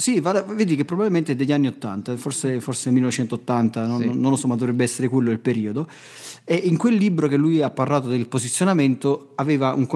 Sì, 0.02 0.18
vada, 0.18 0.42
vedi 0.42 0.74
che 0.74 0.84
probabilmente 0.84 1.30
è 1.30 1.34
degli 1.36 1.52
anni 1.52 1.68
80, 1.68 2.16
forse, 2.16 2.60
forse 2.60 2.90
1980, 2.90 3.86
non, 3.86 4.02
non, 4.02 4.30
lo 4.30 4.36
so, 4.36 4.48
ma 4.48 4.56
dovrebbe 4.56 4.82
essere 4.82 5.06
quello 5.06 5.30
il 5.30 5.38
periodo. 5.38 5.86
E 6.42 6.56
in 6.56 6.76
quel 6.76 6.96
libro 6.96 7.28
che 7.28 7.36
lui 7.36 7.62
ha 7.62 7.70
parlato 7.70 8.08
del 8.08 8.26
posizionamento 8.26 9.28
un 9.36 9.86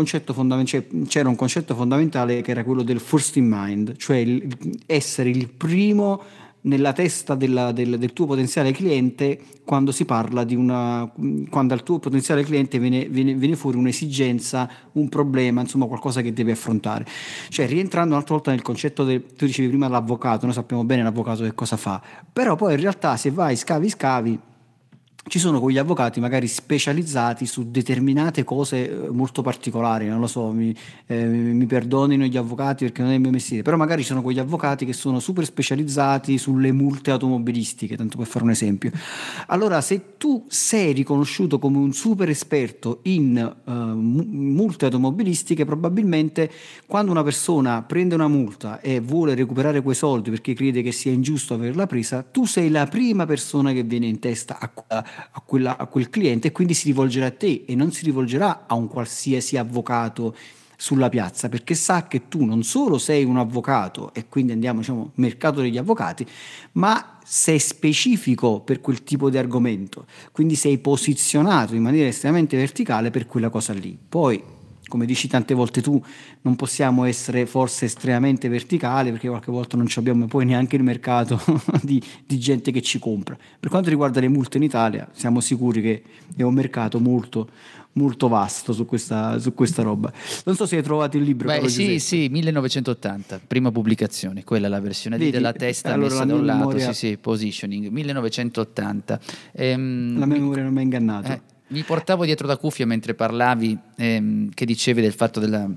cioè, 0.64 0.86
c'era 1.08 1.28
un 1.28 1.34
concetto 1.34 1.74
fondamentale 1.74 2.40
che 2.40 2.52
era 2.52 2.62
quello 2.62 2.84
del 2.84 3.00
first 3.00 3.34
in 3.34 3.48
mind, 3.50 3.96
cioè 3.96 4.18
il, 4.18 4.46
essere 4.86 5.30
il 5.30 5.48
primo 5.48 6.22
nella 6.66 6.92
testa 6.92 7.34
della, 7.34 7.72
del, 7.72 7.98
del, 7.98 8.12
tuo 8.12 8.26
potenziale 8.26 8.72
cliente 8.72 9.40
quando 9.64 9.92
si 9.92 10.04
parla 10.04 10.44
di 10.44 10.54
una 10.54 11.10
quando 11.48 11.74
al 11.74 11.82
tuo 11.82 11.98
potenziale 11.98 12.44
cliente 12.44 12.78
viene, 12.78 13.06
viene, 13.06 13.34
viene, 13.34 13.56
fuori 13.56 13.76
un'esigenza, 13.76 14.68
un 14.92 15.08
problema, 15.08 15.60
insomma 15.60 15.86
qualcosa 15.86 16.20
che 16.20 16.32
deve 16.32 16.52
affrontare. 16.52 17.06
Cioè 17.48 17.66
rientrando 17.66 18.14
un'altra 18.14 18.34
volta 18.34 18.50
nel 18.50 18.62
concetto 18.62 19.04
del, 19.04 19.24
tu 19.34 19.46
dicevi 19.46 19.68
prima 19.68 19.88
l'avvocato, 19.88 20.44
noi 20.44 20.54
sappiamo 20.54 20.84
bene 20.84 21.02
l'avvocato 21.02 21.42
che 21.42 21.54
cosa 21.54 21.76
fa, 21.76 22.00
però 22.32 22.56
poi 22.56 22.74
in 22.74 22.80
realtà 22.80 23.16
se 23.16 23.30
vai 23.30 23.56
scavi 23.56 23.88
scavi 23.88 24.38
ci 25.28 25.40
sono 25.40 25.60
quegli 25.60 25.78
avvocati 25.78 26.20
magari 26.20 26.46
specializzati 26.46 27.46
su 27.46 27.70
determinate 27.70 28.44
cose 28.44 28.88
eh, 28.88 29.10
molto 29.10 29.42
particolari, 29.42 30.06
non 30.06 30.20
lo 30.20 30.28
so, 30.28 30.52
mi, 30.52 30.74
eh, 31.06 31.24
mi, 31.24 31.66
perdonino 31.66 32.24
gli 32.26 32.36
avvocati 32.36 32.84
perché 32.84 33.02
non 33.02 33.10
è 33.10 33.14
il 33.14 33.20
mio 33.20 33.30
mestiere, 33.30 33.64
però 33.64 33.76
magari 33.76 34.02
ci 34.02 34.08
sono 34.08 34.22
quegli 34.22 34.38
avvocati 34.38 34.86
che 34.86 34.92
sono 34.92 35.18
super 35.18 35.44
specializzati 35.44 36.38
sulle 36.38 36.70
multe 36.70 37.10
automobilistiche, 37.10 37.96
tanto 37.96 38.18
per 38.18 38.26
fare 38.26 38.44
un 38.44 38.50
esempio. 38.50 38.92
Allora, 39.48 39.80
se 39.80 40.16
tu 40.16 40.44
sei 40.48 40.92
riconosciuto 40.92 41.58
come 41.58 41.78
un 41.78 41.92
super 41.92 42.28
esperto 42.28 43.00
in 43.02 43.54
uh, 43.64 43.72
multe 43.72 44.84
automobilistiche, 44.84 45.64
probabilmente 45.64 46.50
quando 46.86 47.10
una 47.10 47.24
persona 47.24 47.82
prende 47.82 48.14
una 48.14 48.28
multa 48.28 48.80
e 48.80 49.00
vuole 49.00 49.34
recuperare 49.34 49.82
quei 49.82 49.96
soldi 49.96 50.30
perché 50.30 50.54
crede 50.54 50.82
che 50.82 50.92
sia 50.92 51.10
ingiusto 51.10 51.54
averla 51.54 51.86
presa, 51.86 52.22
tu 52.22 52.44
sei 52.44 52.70
la 52.70 52.86
prima 52.86 53.26
persona 53.26 53.72
che 53.72 53.82
viene 53.82 54.06
in 54.06 54.20
testa 54.20 54.58
a, 54.60 54.70
a 54.86 55.15
a, 55.30 55.40
quella, 55.40 55.76
a 55.76 55.86
quel 55.86 56.10
cliente 56.10 56.48
e 56.48 56.52
quindi 56.52 56.74
si 56.74 56.86
rivolgerà 56.86 57.26
a 57.26 57.30
te 57.30 57.64
e 57.66 57.74
non 57.74 57.92
si 57.92 58.04
rivolgerà 58.04 58.64
a 58.66 58.74
un 58.74 58.88
qualsiasi 58.88 59.56
avvocato 59.56 60.34
sulla 60.78 61.08
piazza 61.08 61.48
perché 61.48 61.74
sa 61.74 62.06
che 62.06 62.28
tu 62.28 62.44
non 62.44 62.62
solo 62.62 62.98
sei 62.98 63.24
un 63.24 63.38
avvocato 63.38 64.12
e 64.12 64.28
quindi 64.28 64.52
andiamo 64.52 64.80
diciamo 64.80 65.12
mercato 65.14 65.62
degli 65.62 65.78
avvocati 65.78 66.26
ma 66.72 67.18
sei 67.24 67.58
specifico 67.58 68.60
per 68.60 68.80
quel 68.80 69.02
tipo 69.02 69.30
di 69.30 69.36
argomento. 69.36 70.06
Quindi 70.30 70.54
sei 70.54 70.78
posizionato 70.78 71.74
in 71.74 71.82
maniera 71.82 72.06
estremamente 72.06 72.56
verticale 72.56 73.10
per 73.10 73.26
quella 73.26 73.48
cosa 73.48 73.72
lì. 73.72 73.98
Poi 74.08 74.40
come 74.88 75.06
dici 75.06 75.28
tante 75.28 75.54
volte 75.54 75.80
tu, 75.80 76.02
non 76.42 76.56
possiamo 76.56 77.04
essere 77.04 77.46
forse 77.46 77.86
estremamente 77.86 78.48
verticali 78.48 79.10
perché 79.10 79.28
qualche 79.28 79.50
volta 79.50 79.76
non 79.76 79.86
abbiamo 79.96 80.26
poi 80.26 80.44
neanche 80.44 80.76
il 80.76 80.82
mercato 80.82 81.40
di, 81.82 82.02
di, 82.24 82.38
gente 82.38 82.70
che 82.70 82.82
ci 82.82 82.98
compra. 82.98 83.36
Per 83.58 83.70
quanto 83.70 83.88
riguarda 83.88 84.20
le 84.20 84.28
multe 84.28 84.58
in 84.58 84.62
Italia, 84.62 85.08
siamo 85.12 85.40
sicuri 85.40 85.82
che 85.82 86.02
è 86.36 86.42
un 86.42 86.54
mercato 86.54 87.00
molto, 87.00 87.48
molto 87.92 88.28
vasto 88.28 88.72
su 88.72 88.86
questa, 88.86 89.38
su 89.38 89.54
questa 89.54 89.82
roba. 89.82 90.12
Non 90.44 90.54
so 90.54 90.66
se 90.66 90.76
hai 90.76 90.82
trovato 90.82 91.16
il 91.16 91.24
libro. 91.24 91.48
Beh, 91.48 91.68
sì, 91.68 91.98
sì, 91.98 92.28
1980, 92.30 93.40
prima 93.46 93.72
pubblicazione, 93.72 94.44
quella 94.44 94.66
è 94.66 94.70
la 94.70 94.80
versione 94.80 95.16
Vedi, 95.16 95.32
della 95.32 95.52
testa 95.52 95.92
allora 95.92 96.10
messa 96.10 96.24
da 96.24 96.34
un 96.34 96.44
lato, 96.44 96.58
memoria... 96.58 96.92
sì, 96.92 97.08
sì, 97.08 97.16
positioning, 97.16 97.88
1980. 97.88 99.20
Ehm, 99.52 100.18
la 100.18 100.26
memoria 100.26 100.62
non 100.62 100.72
mi 100.72 100.78
ha 100.78 100.82
ingannato. 100.82 101.32
Eh, 101.32 101.40
mi 101.68 101.82
portavo 101.82 102.24
dietro 102.24 102.46
la 102.46 102.56
cuffia 102.56 102.86
mentre 102.86 103.14
parlavi, 103.14 103.76
ehm, 103.96 104.50
che 104.50 104.64
dicevi 104.64 105.00
del 105.00 105.12
fatto 105.12 105.40
della, 105.40 105.68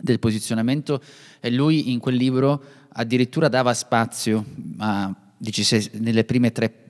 del 0.00 0.18
posizionamento, 0.18 1.00
e 1.40 1.50
lui 1.50 1.92
in 1.92 1.98
quel 1.98 2.16
libro 2.16 2.62
addirittura 2.88 3.48
dava 3.48 3.74
spazio 3.74 4.44
a, 4.78 5.14
dici, 5.36 5.62
se, 5.62 5.90
nelle 5.94 6.24
prime 6.24 6.52
tre 6.52 6.86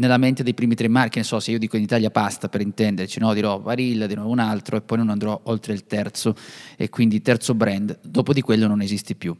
nella 0.00 0.16
mente 0.16 0.42
dei 0.42 0.54
primi 0.54 0.74
tre 0.74 0.88
marchi, 0.88 1.18
ne 1.18 1.24
so, 1.24 1.40
se 1.40 1.50
io 1.50 1.58
dico 1.58 1.76
in 1.76 1.82
Italia 1.82 2.10
pasta 2.10 2.48
per 2.48 2.62
intenderci, 2.62 3.18
no, 3.20 3.34
dirò 3.34 3.58
Barilla, 3.58 4.06
dirò 4.06 4.24
un 4.24 4.38
altro 4.38 4.76
e 4.76 4.80
poi 4.80 4.96
non 4.96 5.10
andrò 5.10 5.38
oltre 5.44 5.74
il 5.74 5.86
terzo 5.86 6.34
e 6.76 6.88
quindi 6.88 7.20
terzo 7.20 7.54
brand, 7.54 7.98
dopo 8.00 8.32
di 8.32 8.40
quello 8.40 8.66
non 8.66 8.80
esisti 8.80 9.14
più. 9.14 9.36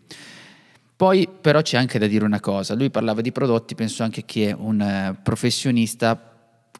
Poi 0.97 1.27
però 1.41 1.63
c'è 1.63 1.79
anche 1.79 1.99
da 1.99 2.07
dire 2.07 2.27
una 2.27 2.41
cosa, 2.41 2.75
lui 2.75 2.91
parlava 2.91 3.23
di 3.23 3.33
prodotti, 3.33 3.75
penso 3.75 4.03
anche 4.03 4.27
che 4.27 4.55
un 4.55 4.81
uh, 4.81 5.23
professionista 5.23 6.30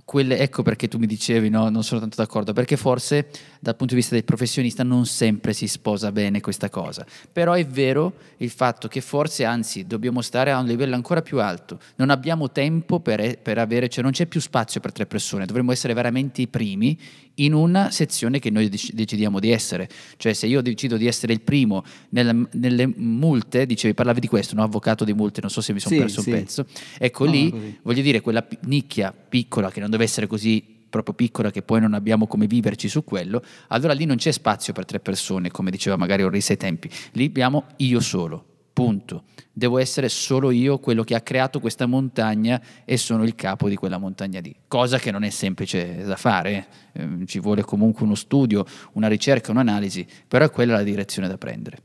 quelle, 0.05 0.39
ecco 0.39 0.63
perché 0.63 0.89
tu 0.89 0.99
mi 0.99 1.07
dicevi, 1.07 1.49
no, 1.51 1.69
non 1.69 1.85
sono 1.85 2.01
tanto 2.01 2.17
d'accordo, 2.17 2.53
perché 2.53 2.77
forse 2.77 3.29
dal 3.61 3.77
punto 3.77 3.95
di 3.95 4.01
vista 4.01 4.17
del 4.17 4.25
professionista 4.25 4.83
non 4.83 5.07
sempre 5.07 5.53
si 5.53 5.69
sposa 5.69 6.11
bene 6.11 6.41
questa 6.41 6.69
cosa. 6.69 7.07
Però 7.33 7.53
è 7.53 7.65
vero 7.65 8.15
il 8.39 8.51
fatto 8.51 8.89
che 8.89 9.01
forse, 9.03 9.45
anzi, 9.45 9.87
dobbiamo 9.87 10.21
stare 10.21 10.51
a 10.51 10.59
un 10.59 10.67
livello 10.67 10.97
ancora 10.97 11.23
più 11.23 11.41
alto. 11.41 11.79
Non 11.95 12.11
abbiamo 12.11 12.51
tempo 12.51 12.99
per, 12.99 13.39
per 13.39 13.59
avere, 13.59 13.89
cioè 13.89 14.03
non 14.03 14.11
c'è 14.13 14.27
più 14.27 14.41
spazio 14.41 14.81
per 14.81 14.91
tre 14.91 15.07
persone, 15.07 15.47
dovremmo 15.47 15.71
essere 15.71 15.95
veramente 15.95 16.43
i 16.43 16.49
primi 16.49 16.99
in 17.45 17.53
una 17.53 17.91
sezione 17.91 18.39
che 18.39 18.51
noi 18.51 18.69
decidiamo 18.69 19.39
di 19.39 19.51
essere. 19.51 19.89
Cioè 20.17 20.33
se 20.33 20.47
io 20.47 20.61
decido 20.61 20.97
di 20.97 21.07
essere 21.07 21.33
il 21.33 21.41
primo 21.41 21.85
nelle, 22.11 22.47
nelle 22.53 22.87
multe, 22.87 23.67
dicevi, 23.67 23.95
parlavi 23.95 24.21
di 24.21 24.29
questo, 24.29 24.55
no? 24.55 24.63
avvocato 24.63 25.05
di 25.05 25.13
multe, 25.13 25.41
non 25.41 25.51
so 25.51 25.61
se 25.61 25.73
mi 25.73 25.81
sono 25.81 25.95
sì, 25.95 26.01
perso 26.01 26.23
sì. 26.23 26.31
un 26.31 26.37
pezzo, 26.37 26.67
ecco 26.99 27.25
no, 27.25 27.31
lì, 27.31 27.79
voglio 27.83 28.03
dire, 28.03 28.21
quella 28.21 28.47
nicchia 28.63 29.13
piccola 29.13 29.71
che 29.71 29.81
non 29.81 29.91
deve 29.91 30.05
essere 30.05 30.27
così 30.27 30.79
proprio 30.91 31.15
piccola 31.15 31.53
che 31.53 31.63
poi 31.63 31.81
non 31.81 31.95
abbiamo 31.95 32.27
come 32.27 32.47
viverci 32.47 32.89
su 32.89 33.05
quello, 33.05 33.43
allora 33.69 33.93
lì 33.93 34.05
non 34.05 34.17
c'è 34.17 34.33
spazio 34.33 34.73
per 34.73 34.85
tre 34.85 34.99
persone, 34.99 35.51
come 35.51 35.71
diceva 35.71 35.97
magari 35.97 36.25
Orris 36.25 36.51
ai 36.51 36.57
tempi, 36.57 36.91
lì 37.13 37.27
abbiamo 37.27 37.67
io 37.77 38.01
solo 38.01 38.47
punto. 38.73 39.25
Devo 39.53 39.79
essere 39.79 40.09
solo 40.09 40.51
io 40.51 40.79
quello 40.79 41.03
che 41.03 41.15
ha 41.15 41.21
creato 41.21 41.61
questa 41.61 41.87
montagna 41.87 42.61
e 42.85 42.97
sono 42.97 43.25
il 43.25 43.35
capo 43.35 43.69
di 43.69 43.77
quella 43.77 43.99
montagna 43.99 44.41
lì. 44.41 44.55
Cosa 44.69 44.99
che 44.99 45.11
non 45.11 45.23
è 45.23 45.31
semplice 45.31 46.05
da 46.05 46.17
fare, 46.17 46.67
eh. 46.93 47.27
Ci 47.27 47.39
vuole 47.39 47.63
comunque 47.63 48.05
uno 48.05 48.15
studio, 48.15 48.65
una 48.93 49.09
ricerca, 49.09 49.51
un'analisi, 49.51 50.07
però 50.27 50.45
è 50.45 50.51
quella 50.51 50.75
la 50.75 50.83
direzione 50.83 51.29
da 51.29 51.39
prendere. 51.39 51.79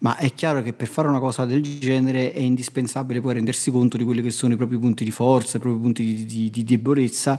Ma 0.00 0.16
è 0.16 0.34
chiaro 0.34 0.62
che 0.62 0.72
per 0.72 0.88
fare 0.88 1.06
una 1.06 1.20
cosa 1.20 1.44
del 1.44 1.62
genere 1.62 2.32
è 2.32 2.40
indispensabile 2.40 3.20
poi 3.20 3.34
rendersi 3.34 3.70
conto 3.70 3.96
di 3.96 4.02
quelli 4.02 4.20
che 4.20 4.30
sono 4.30 4.54
i 4.54 4.56
propri 4.56 4.76
punti 4.76 5.04
di 5.04 5.12
forza, 5.12 5.58
i 5.58 5.60
propri 5.60 5.80
punti 5.80 6.04
di, 6.04 6.26
di, 6.26 6.50
di 6.50 6.64
debolezza 6.64 7.38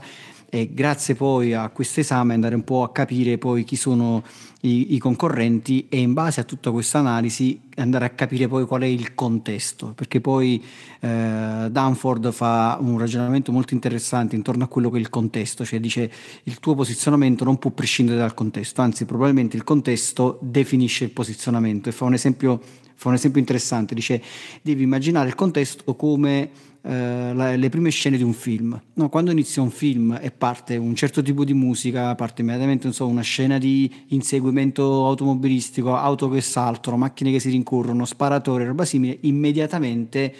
e 0.54 0.70
grazie 0.72 1.16
poi 1.16 1.52
a 1.52 1.68
questo 1.70 1.98
esame 1.98 2.32
andare 2.32 2.54
un 2.54 2.62
po' 2.62 2.84
a 2.84 2.92
capire 2.92 3.38
poi 3.38 3.64
chi 3.64 3.74
sono 3.74 4.22
i, 4.60 4.94
i, 4.94 4.98
concorrenti 4.98 5.86
e 5.88 5.98
in 5.98 6.12
base 6.12 6.40
a 6.40 6.44
tutta 6.44 6.70
questa 6.70 7.00
analisi 7.00 7.60
andare 7.74 8.04
a 8.04 8.10
capire 8.10 8.46
poi 8.46 8.64
qual 8.64 8.82
è 8.82 8.86
il 8.86 9.16
contesto, 9.16 9.88
perché 9.96 10.20
poi 10.20 10.64
eh, 11.00 11.66
Danford 11.68 12.30
fa 12.30 12.78
un 12.80 12.96
ragionamento 12.98 13.50
molto 13.50 13.74
interessante 13.74 14.36
intorno 14.36 14.62
a 14.62 14.68
quello 14.68 14.90
che 14.90 14.98
è 14.98 15.00
il 15.00 15.10
contesto, 15.10 15.64
cioè 15.64 15.80
dice 15.80 16.08
il 16.44 16.60
tuo 16.60 16.76
posizionamento 16.76 17.42
non 17.42 17.58
può 17.58 17.72
prescindere 17.72 18.18
dal 18.18 18.34
contesto, 18.34 18.80
anzi 18.80 19.06
probabilmente 19.06 19.56
il 19.56 19.64
contesto 19.64 20.38
definisce 20.40 21.02
il 21.02 21.10
posizionamento 21.10 21.88
e 21.88 21.92
fa 21.92 22.04
un 22.04 22.14
esempio, 22.14 22.60
fa 22.94 23.08
un 23.08 23.14
esempio 23.14 23.40
interessante, 23.40 23.94
dice 23.94 24.22
devi 24.62 24.82
immaginare 24.82 25.28
il 25.28 25.34
contesto 25.34 25.94
come 25.94 26.50
eh, 26.86 27.32
la, 27.32 27.56
le 27.56 27.68
prime 27.70 27.90
scene 27.90 28.16
di 28.16 28.22
un 28.22 28.34
film. 28.34 28.78
No, 28.94 29.08
quando 29.08 29.30
inizia 29.30 29.62
un 29.62 29.70
film 29.70 30.18
e 30.20 30.30
parte 30.30 30.76
un 30.76 30.94
certo 30.94 31.22
tipo 31.22 31.44
di 31.44 31.54
musica, 31.54 32.14
parte 32.14 32.42
immediatamente 32.42 32.92
so, 32.92 33.06
una 33.06 33.22
scena 33.22 33.58
di 33.58 33.90
inseguimento 34.08 35.06
automobilistico, 35.06 35.96
auto 35.96 36.28
che 36.28 36.42
saltano, 36.42 36.98
macchine 36.98 37.30
che 37.30 37.40
si 37.40 37.50
rincorrono, 37.50 38.04
sparatori, 38.04 38.64
roba 38.64 38.84
simile, 38.84 39.16
immediatamente 39.22 40.34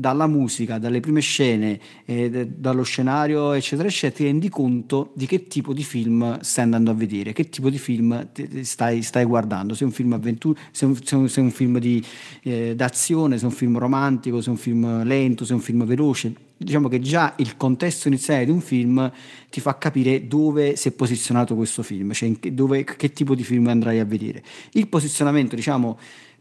dalla 0.00 0.26
musica, 0.26 0.78
dalle 0.78 1.00
prime 1.00 1.20
scene, 1.20 1.78
eh, 2.06 2.48
dallo 2.48 2.82
scenario, 2.82 3.52
eccetera, 3.52 3.86
eccetera, 3.86 4.16
ti 4.16 4.24
rendi 4.24 4.48
conto 4.48 5.12
di 5.14 5.26
che 5.26 5.46
tipo 5.46 5.74
di 5.74 5.84
film 5.84 6.40
stai 6.40 6.64
andando 6.64 6.90
a 6.90 6.94
vedere, 6.94 7.32
che 7.34 7.50
tipo 7.50 7.68
di 7.68 7.78
film 7.78 8.28
stai, 8.62 9.02
stai 9.02 9.24
guardando, 9.24 9.74
se 9.74 9.82
è 9.82 9.86
un 9.86 9.92
film 9.92 10.14
avventura, 10.14 10.58
se 10.70 10.86
un, 10.86 10.96
se 10.96 11.40
è 11.40 11.44
un 11.44 11.50
film 11.50 11.78
di, 11.78 12.02
eh, 12.42 12.74
d'azione, 12.74 13.36
se 13.36 13.44
è 13.44 13.46
un 13.46 13.52
film 13.52 13.76
romantico, 13.76 14.40
se 14.40 14.48
è 14.48 14.50
un 14.50 14.56
film 14.56 15.04
lento, 15.04 15.44
se 15.44 15.52
è 15.52 15.54
un 15.54 15.60
film 15.60 15.84
veloce. 15.84 16.32
Diciamo 16.56 16.88
che 16.88 17.00
già 17.00 17.34
il 17.38 17.56
contesto 17.56 18.08
iniziale 18.08 18.44
di 18.44 18.50
un 18.50 18.60
film 18.60 19.10
ti 19.50 19.60
fa 19.60 19.78
capire 19.78 20.26
dove 20.26 20.76
si 20.76 20.88
è 20.88 20.92
posizionato 20.92 21.54
questo 21.54 21.82
film, 21.82 22.12
cioè 22.12 22.30
dove, 22.52 22.84
che 22.84 23.12
tipo 23.12 23.34
di 23.34 23.44
film 23.44 23.66
andrai 23.68 23.98
a 23.98 24.04
vedere. 24.04 24.42
Il 24.72 24.88
posizionamento, 24.88 25.56
diciamo, 25.56 25.98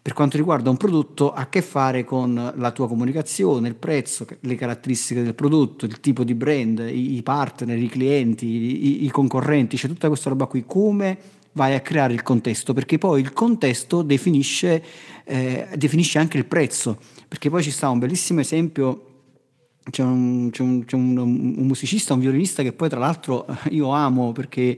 per 0.09 0.17
quanto 0.17 0.37
riguarda 0.37 0.71
un 0.71 0.77
prodotto 0.77 1.31
ha 1.31 1.41
a 1.41 1.49
che 1.49 1.61
fare 1.61 2.03
con 2.03 2.53
la 2.55 2.71
tua 2.71 2.87
comunicazione, 2.87 3.67
il 3.67 3.75
prezzo, 3.75 4.25
le 4.39 4.55
caratteristiche 4.55 5.21
del 5.21 5.35
prodotto, 5.35 5.85
il 5.85 5.99
tipo 5.99 6.23
di 6.23 6.33
brand, 6.33 6.79
i, 6.91 7.21
partner, 7.21 7.77
i 7.77 7.87
clienti, 7.87 8.47
i, 8.47 9.05
i 9.05 9.09
concorrenti, 9.11 9.77
c'è 9.77 9.87
tutta 9.87 10.07
questa 10.07 10.29
roba 10.29 10.47
qui, 10.47 10.63
come 10.65 11.15
vai 11.51 11.75
a 11.75 11.81
creare 11.81 12.13
il 12.13 12.23
contesto, 12.23 12.73
perché 12.73 12.97
poi 12.97 13.21
il 13.21 13.33
contesto 13.33 14.01
definisce, 14.01 14.83
eh, 15.25 15.67
definisce 15.75 16.17
anche 16.17 16.39
il 16.39 16.45
prezzo, 16.45 16.97
perché 17.27 17.51
poi 17.51 17.61
ci 17.61 17.69
sta 17.69 17.89
un 17.89 17.99
bellissimo 17.99 18.39
esempio 18.39 19.03
c'è, 19.91 20.01
un, 20.01 20.49
c'è, 20.51 20.63
un, 20.63 20.85
c'è 20.85 20.95
un, 20.95 21.17
un, 21.17 21.65
musicista, 21.67 22.15
un 22.15 22.19
violinista 22.19 22.63
che 22.63 22.73
poi 22.73 22.89
tra 22.89 22.99
l'altro 22.99 23.45
io 23.69 23.89
amo 23.91 24.31
perché 24.31 24.77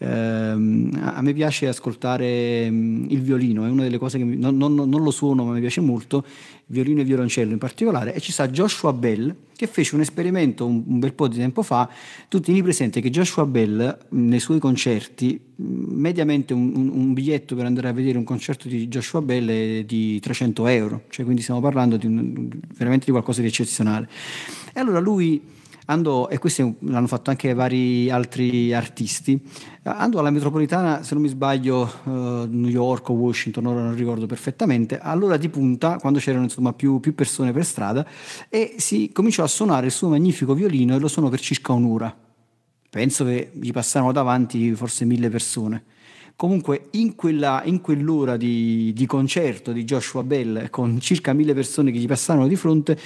Ehm, 0.00 0.90
a 1.02 1.20
me 1.22 1.32
piace 1.32 1.66
ascoltare 1.66 2.70
mm, 2.70 3.06
il 3.08 3.20
violino, 3.20 3.64
è 3.64 3.68
una 3.68 3.82
delle 3.82 3.98
cose 3.98 4.18
che 4.18 4.24
mi, 4.24 4.36
non, 4.36 4.56
non, 4.56 4.74
non, 4.74 5.02
lo 5.02 5.10
suono 5.10 5.44
ma 5.44 5.52
mi 5.52 5.60
piace 5.60 5.80
molto, 5.80 6.24
violino 6.66 7.00
e 7.00 7.04
violoncello 7.04 7.52
in 7.52 7.58
particolare, 7.58 8.14
e 8.14 8.20
ci 8.20 8.30
sta 8.30 8.48
Joshua 8.48 8.92
Bell 8.92 9.34
che 9.56 9.66
fece 9.66 9.96
un 9.96 10.02
esperimento 10.02 10.64
un, 10.66 10.84
un 10.86 10.98
bel 11.00 11.14
po' 11.14 11.26
di 11.26 11.36
tempo 11.36 11.62
fa, 11.62 11.88
tu 12.28 12.38
tieni 12.38 12.62
presente 12.62 13.00
che 13.00 13.10
Joshua 13.10 13.44
Bell 13.44 13.98
mm, 14.14 14.28
nei 14.28 14.38
suoi 14.38 14.60
concerti, 14.60 15.40
mm, 15.60 16.00
mediamente 16.00 16.54
un, 16.54 16.72
un, 16.76 16.88
un, 16.90 17.12
biglietto 17.12 17.56
per 17.56 17.64
andare 17.64 17.88
a 17.88 17.92
vedere 17.92 18.18
un 18.18 18.24
concerto 18.24 18.68
di 18.68 18.86
Joshua 18.86 19.20
Bell 19.20 19.48
è 19.48 19.84
di 19.84 20.20
300 20.20 20.66
euro, 20.68 21.02
cioè 21.08 21.24
quindi 21.24 21.42
stiamo 21.42 21.60
parlando 21.60 21.96
di 21.96 22.06
veramente 22.76 23.06
di 23.06 23.10
qualcosa 23.10 23.40
di 23.40 23.48
eccezionale. 23.48 24.08
E 24.72 24.78
allora 24.78 25.00
lui 25.00 25.56
andò, 25.90 26.28
e 26.28 26.38
questo 26.38 26.74
l'hanno 26.80 27.06
fatto 27.06 27.30
anche 27.30 27.54
vari 27.54 28.10
altri 28.10 28.72
artisti, 28.72 29.40
andò 29.82 30.18
alla 30.20 30.30
metropolitana, 30.30 31.02
se 31.02 31.14
non 31.14 31.22
mi 31.22 31.28
sbaglio, 31.28 31.90
uh, 32.04 32.10
New 32.10 32.68
York 32.68 33.08
o 33.08 33.14
Washington, 33.14 33.66
ora 33.66 33.82
non 33.82 33.94
ricordo 33.94 34.26
perfettamente, 34.26 34.98
all'ora 34.98 35.36
di 35.36 35.48
punta, 35.48 35.96
quando 35.98 36.18
c'erano 36.18 36.44
insomma 36.44 36.72
più, 36.72 37.00
più 37.00 37.14
persone 37.14 37.52
per 37.52 37.64
strada, 37.64 38.06
e 38.48 38.74
si 38.78 39.10
cominciò 39.12 39.44
a 39.44 39.48
suonare 39.48 39.86
il 39.86 39.92
suo 39.92 40.08
magnifico 40.08 40.54
violino 40.54 40.94
e 40.94 40.98
lo 40.98 41.08
suonò 41.08 41.28
per 41.28 41.40
circa 41.40 41.72
un'ora. 41.72 42.14
Penso 42.90 43.24
che 43.24 43.50
gli 43.52 43.70
passarono 43.70 44.12
davanti 44.12 44.74
forse 44.74 45.04
mille 45.04 45.28
persone. 45.28 45.84
Comunque 46.36 46.88
in, 46.92 47.16
quella, 47.16 47.62
in 47.64 47.80
quell'ora 47.80 48.36
di, 48.36 48.92
di, 48.94 49.06
concerto 49.06 49.72
di 49.72 49.84
Joshua 49.84 50.22
Bell 50.22 50.70
con 50.70 51.00
circa 51.00 51.32
mille 51.32 51.52
persone 51.52 51.90
che 51.90 51.98
gli 51.98 52.06
passarono 52.06 52.46
di 52.46 52.54
fronte, 52.54 52.96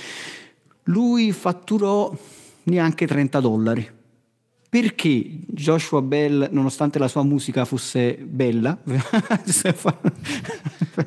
lui 0.85 1.33
fatturò 1.33 2.15
neanche 2.65 3.07
30 3.07 3.41
dollari. 3.41 4.01
Perché 4.73 5.23
Joshua 5.49 6.01
Bell, 6.01 6.49
nonostante 6.51 6.99
la 6.99 7.07
sua 7.07 7.23
musica 7.23 7.67
fosse 7.67 8.17
bella, 8.17 8.75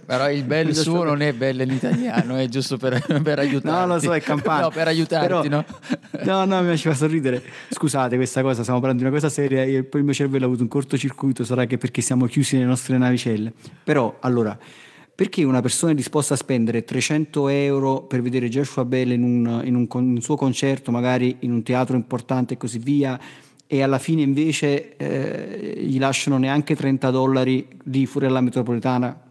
però 0.06 0.30
il 0.30 0.44
bel 0.44 0.76
suo 0.76 1.04
non 1.04 1.22
è 1.22 1.34
bello 1.34 1.64
in 1.64 1.72
italiano, 1.72 2.36
è 2.36 2.48
giusto 2.48 2.78
per, 2.78 3.04
per 3.24 3.40
aiutarti. 3.40 3.68
No, 3.68 3.88
lo 3.88 4.00
so, 4.00 4.14
è 4.14 4.22
campano. 4.22 4.66
No, 4.66 4.70
per 4.70 4.88
aiutarti, 4.88 5.26
però, 5.26 5.44
no? 5.44 5.66
No, 6.26 6.46
no, 6.46 6.62
mi 6.62 6.68
faceva 6.68 6.94
sorridere. 6.94 7.42
Scusate 7.72 8.16
questa 8.18 8.44
cosa, 8.44 8.62
stiamo 8.62 8.80
parlando 8.80 9.02
di 9.02 9.10
una 9.10 9.18
cosa 9.20 9.34
seria 9.34 9.64
e 9.64 9.84
poi 9.84 10.02
il 10.02 10.06
mio 10.06 10.14
cervello 10.14 10.44
ha 10.44 10.48
avuto 10.48 10.62
un 10.62 10.68
cortocircuito, 10.68 11.44
sarà 11.44 11.66
che 11.66 11.80
perché 11.80 12.02
siamo 12.02 12.28
chiusi 12.28 12.58
nelle 12.58 12.68
nostre 12.68 13.00
navicelle. 13.00 13.52
Però, 13.84 14.18
allora, 14.20 14.56
perché 15.16 15.46
una 15.46 15.62
persona 15.62 15.94
è 15.94 15.96
disposta 15.96 16.34
a 16.34 16.38
spendere 16.38 16.84
300 16.84 17.48
euro 17.48 18.02
per 18.04 18.22
vedere 18.22 18.50
Joshua 18.50 18.84
Bell 18.84 19.12
in 19.12 19.24
un, 19.24 19.62
in 19.64 19.76
un, 19.76 19.88
un 19.90 20.22
suo 20.22 20.36
concerto, 20.36 20.92
magari 20.92 21.38
in 21.40 21.54
un 21.54 21.64
teatro 21.64 21.96
importante 21.96 22.56
e 22.56 22.58
così 22.58 22.80
via, 22.80 23.18
e 23.66 23.82
alla 23.82 23.98
fine 23.98 24.22
invece 24.22 24.98
eh, 24.98 25.82
gli 25.82 25.98
lasciano 25.98 26.38
neanche 26.38 26.76
30 26.76 27.10
dollari 27.12 27.66
di 27.82 28.06
fuori 28.06 28.28
alla 28.28 28.42
metropolitana 28.42 29.22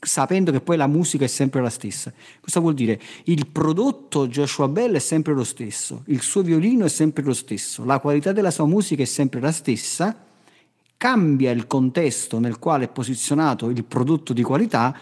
sapendo 0.00 0.52
che 0.52 0.60
poi 0.60 0.76
la 0.76 0.86
musica 0.86 1.24
è 1.24 1.28
sempre 1.28 1.60
la 1.60 1.70
stessa. 1.70 2.12
Cosa 2.40 2.60
vuol 2.60 2.74
dire? 2.74 3.00
Il 3.24 3.48
prodotto 3.48 4.28
Joshua 4.28 4.68
Bell 4.68 4.94
è 4.94 5.00
sempre 5.00 5.34
lo 5.34 5.44
stesso, 5.44 6.02
il 6.06 6.20
suo 6.20 6.42
violino 6.42 6.84
è 6.84 6.88
sempre 6.88 7.24
lo 7.24 7.32
stesso, 7.32 7.84
la 7.84 7.98
qualità 7.98 8.32
della 8.32 8.50
sua 8.50 8.66
musica 8.66 9.02
è 9.02 9.06
sempre 9.06 9.40
la 9.40 9.52
stessa, 9.52 10.27
cambia 10.98 11.52
il 11.52 11.68
contesto 11.68 12.40
nel 12.40 12.58
quale 12.58 12.86
è 12.86 12.88
posizionato 12.88 13.70
il 13.70 13.84
prodotto 13.84 14.32
di 14.32 14.42
qualità, 14.42 14.94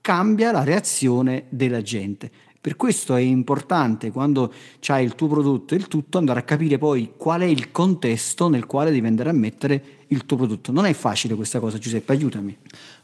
cambia 0.00 0.52
la 0.52 0.62
reazione 0.62 1.46
della 1.48 1.80
gente. 1.80 2.30
Per 2.60 2.76
questo 2.76 3.16
è 3.16 3.20
importante 3.20 4.10
quando 4.10 4.52
c'hai 4.78 5.04
il 5.04 5.14
tuo 5.14 5.26
prodotto 5.26 5.74
e 5.74 5.78
il 5.78 5.88
tutto 5.88 6.18
andare 6.18 6.40
a 6.40 6.42
capire 6.42 6.76
poi 6.76 7.14
qual 7.16 7.40
è 7.40 7.46
il 7.46 7.70
contesto 7.70 8.48
nel 8.48 8.66
quale 8.66 8.90
devi 8.90 9.06
andare 9.06 9.30
a 9.30 9.32
mettere 9.32 9.97
il 10.08 10.24
tuo 10.24 10.36
prodotto. 10.36 10.72
Non 10.72 10.86
è 10.86 10.92
facile 10.92 11.34
questa 11.34 11.60
cosa, 11.60 11.78
Giuseppe, 11.78 12.12
aiutami. 12.12 12.56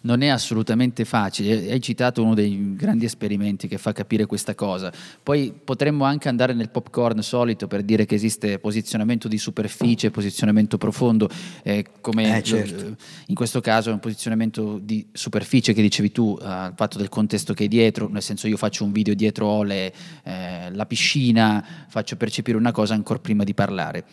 Non 0.03 0.23
è 0.23 0.29
assolutamente 0.29 1.05
facile. 1.05 1.71
Hai 1.71 1.81
citato 1.81 2.23
uno 2.23 2.35
dei 2.35 2.75
grandi 2.75 3.05
esperimenti 3.05 3.69
che 3.69 3.79
fa 3.79 3.93
capire 3.93 4.27
questa 4.27 4.55
cosa. 4.55 4.93
Poi 5.23 5.53
potremmo 5.53 6.05
anche 6.05 6.29
andare 6.29 6.55
nel 6.55 6.71
popcorn 6.71 7.23
solito 7.23 7.67
per 7.67 7.83
dire 7.83 8.07
che 8.07 8.15
esiste 8.15 8.59
posizionamento 8.59 9.29
di 9.29 9.39
superficie, 9.39 10.11
posizionamento 10.11 10.79
profondo, 10.79 11.29
eh, 11.63 11.85
come 12.01 12.39
eh, 12.39 12.43
certo. 12.43 12.97
in 13.27 13.35
questo 13.35 13.61
caso 13.61 13.91
è 13.91 13.93
un 13.93 14.01
posizionamento 14.01 14.79
di 14.79 15.07
superficie 15.13 15.73
che 15.73 15.83
dicevi 15.83 16.11
tu, 16.13 16.39
eh, 16.41 16.45
al 16.45 16.75
fatto 16.77 16.99
del 16.99 17.09
contesto 17.09 17.55
che 17.55 17.65
è 17.65 17.69
dietro, 17.69 18.09
nel 18.09 18.23
senso 18.23 18.49
io 18.49 18.57
faccio 18.57 18.85
un 18.85 18.93
video 18.93 19.15
dietro 19.15 19.47
ho 19.47 19.63
le, 19.63 19.93
eh, 20.25 20.71
la 20.73 20.87
piscina, 20.87 21.65
faccio 21.89 22.17
percepire 22.17 22.57
una 22.57 22.73
cosa 22.73 22.95
ancora 22.95 23.19
prima 23.19 23.45
di 23.45 23.55
parlare. 23.55 24.05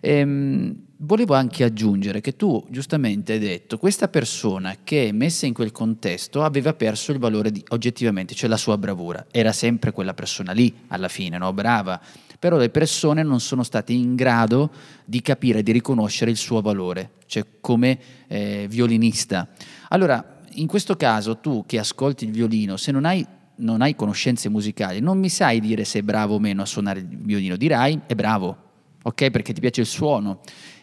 Ehm, 0.00 0.88
volevo 1.02 1.34
anche 1.34 1.64
aggiungere 1.64 2.20
che 2.20 2.36
tu 2.36 2.64
giustamente 2.68 3.34
hai 3.34 3.38
detto 3.38 3.78
questa 3.78 4.08
persona 4.08 4.76
che 4.82 5.10
messa 5.12 5.46
in 5.46 5.54
quel 5.54 5.72
contesto 5.72 6.42
aveva 6.42 6.74
perso 6.74 7.12
il 7.12 7.18
valore 7.18 7.50
di, 7.50 7.64
oggettivamente, 7.68 8.34
cioè 8.34 8.48
la 8.48 8.56
sua 8.56 8.76
bravura. 8.76 9.26
Era 9.30 9.52
sempre 9.52 9.92
quella 9.92 10.14
persona 10.14 10.52
lì 10.52 10.74
alla 10.88 11.08
fine, 11.08 11.38
no? 11.38 11.52
brava. 11.52 12.00
Però 12.38 12.56
le 12.56 12.70
persone 12.70 13.22
non 13.22 13.40
sono 13.40 13.62
state 13.62 13.92
in 13.92 14.14
grado 14.14 14.70
di 15.04 15.20
capire, 15.20 15.62
di 15.62 15.72
riconoscere 15.72 16.30
il 16.30 16.38
suo 16.38 16.60
valore, 16.62 17.12
cioè 17.26 17.44
come 17.60 17.98
eh, 18.28 18.66
violinista. 18.68 19.46
Allora, 19.88 20.38
in 20.54 20.66
questo 20.66 20.96
caso 20.96 21.38
tu 21.38 21.64
che 21.66 21.78
ascolti 21.78 22.24
il 22.24 22.30
violino, 22.30 22.76
se 22.76 22.92
non 22.92 23.04
hai 23.04 23.26
non 23.60 23.82
hai 23.82 23.94
conoscenze 23.94 24.48
musicali, 24.48 25.00
non 25.00 25.18
mi 25.18 25.28
sai 25.28 25.60
dire 25.60 25.84
se 25.84 25.98
è 25.98 26.02
bravo 26.02 26.36
o 26.36 26.38
meno 26.38 26.62
a 26.62 26.64
suonare 26.64 27.00
il 27.00 27.06
violino, 27.06 27.56
dirai 27.56 28.00
è 28.06 28.14
bravo, 28.14 28.56
ok? 29.02 29.30
Perché 29.30 29.52
ti 29.52 29.60
piace 29.60 29.82
il 29.82 29.86
suono. 29.86 30.40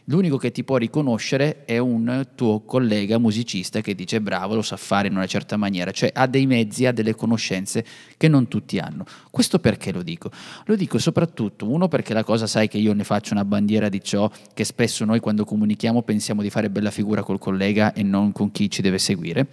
L'unico 0.10 0.38
che 0.38 0.52
ti 0.52 0.64
può 0.64 0.78
riconoscere 0.78 1.66
è 1.66 1.80
un 1.80 2.30
tuo 2.34 2.62
collega 2.62 3.18
musicista 3.18 3.82
che 3.82 3.94
dice 3.94 4.22
bravo, 4.22 4.56
lo 4.56 4.62
sa 4.62 4.78
fare 4.78 5.10
in 5.10 5.16
una 5.18 5.26
certa 5.26 5.58
maniera, 5.58 5.92
cioè 5.92 6.10
ha 6.14 6.28
dei 6.28 6.48
mezzi, 6.48 6.86
ha 6.86 6.94
delle 6.94 7.14
conoscenze 7.14 7.84
che 8.16 8.30
non 8.30 8.48
tutti 8.48 8.80
hanno. 8.80 9.04
Questo 9.30 9.60
perché 9.60 9.92
lo 9.92 10.04
dico? 10.04 10.32
Lo 10.64 10.78
dico 10.78 10.98
soprattutto, 10.98 11.70
uno 11.70 11.90
perché 11.90 12.14
la 12.14 12.24
cosa 12.24 12.48
sai 12.48 12.70
che 12.70 12.78
io 12.78 12.94
ne 12.94 13.04
faccio 13.04 13.34
una 13.34 13.44
bandiera 13.44 13.90
di 13.90 14.02
ciò 14.02 14.32
che 14.54 14.64
spesso 14.64 15.04
noi 15.04 15.20
quando 15.20 15.44
comunichiamo 15.44 16.02
pensiamo 16.04 16.42
di 16.42 16.50
fare 16.50 16.70
bella 16.70 16.92
figura 16.92 17.22
col 17.22 17.38
collega 17.38 17.92
e 17.92 18.02
non 18.02 18.32
con 18.32 18.50
chi 18.52 18.70
ci 18.70 18.82
deve 18.82 19.00
seguire, 19.00 19.50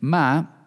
ma 0.00 0.62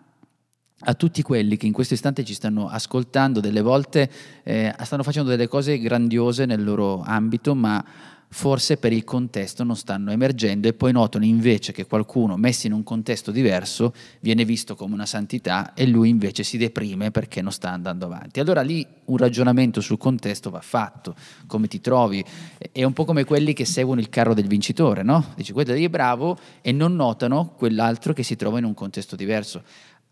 a 0.80 0.94
tutti 0.94 1.22
quelli 1.22 1.58
che 1.58 1.66
in 1.66 1.74
questo 1.74 1.94
istante 1.94 2.24
ci 2.24 2.34
stanno 2.34 2.70
ascoltando, 2.70 3.42
delle 3.42 3.62
volte 3.62 4.10
eh, 4.44 4.74
stanno 4.84 5.04
facendo 5.04 5.30
delle 5.30 5.48
cose 5.50 5.78
grandiose 5.78 6.46
nel 6.46 6.64
loro 6.64 7.02
ambito, 7.02 7.54
ma 7.54 7.84
forse 8.30 8.78
per 8.78 8.92
il 8.92 9.04
contesto 9.04 9.64
non 9.64 9.76
stanno 9.76 10.12
emergendo 10.12 10.68
e 10.68 10.74
poi 10.74 10.92
notano 10.92 11.26
invece 11.26 11.72
che 11.72 11.86
qualcuno 11.86 12.36
messo 12.38 12.68
in 12.68 12.74
un 12.74 12.84
contesto 12.84 13.32
diverso 13.32 13.94
viene 14.20 14.46
visto 14.46 14.76
come 14.76 14.94
una 14.94 15.06
santità 15.06 15.74
e 15.74 15.86
lui 15.86 16.10
invece 16.10 16.44
si 16.44 16.58
deprime 16.58 17.12
perché 17.12 17.42
non 17.42 17.52
sta 17.52 17.72
andando 17.72 18.06
avanti. 18.06 18.40
Allora 18.40 18.62
lì 18.62 18.86
un 19.06 19.18
ragionamento 19.18 19.82
sul 19.82 19.98
contesto 19.98 20.50
va 20.50 20.62
fatto, 20.62 21.16
come 21.48 21.68
ti 21.68 21.80
trovi, 21.82 22.24
è 22.72 22.84
un 22.84 22.94
po' 22.94 23.06
come 23.06 23.24
quelli 23.24 23.54
che 23.54 23.66
seguono 23.66 24.00
il 24.00 24.10
carro 24.10 24.34
del 24.34 24.48
vincitore, 24.48 25.04
no? 25.04 25.34
Dici 25.36 25.52
quello 25.52 25.74
è 25.74 25.90
bravo 25.90 26.38
e 26.62 26.72
non 26.72 26.96
notano 26.96 27.54
quell'altro 27.58 28.14
che 28.14 28.24
si 28.24 28.36
trova 28.36 28.58
in 28.58 28.66
un 28.66 28.74
contesto 28.74 29.16
diverso 29.16 29.64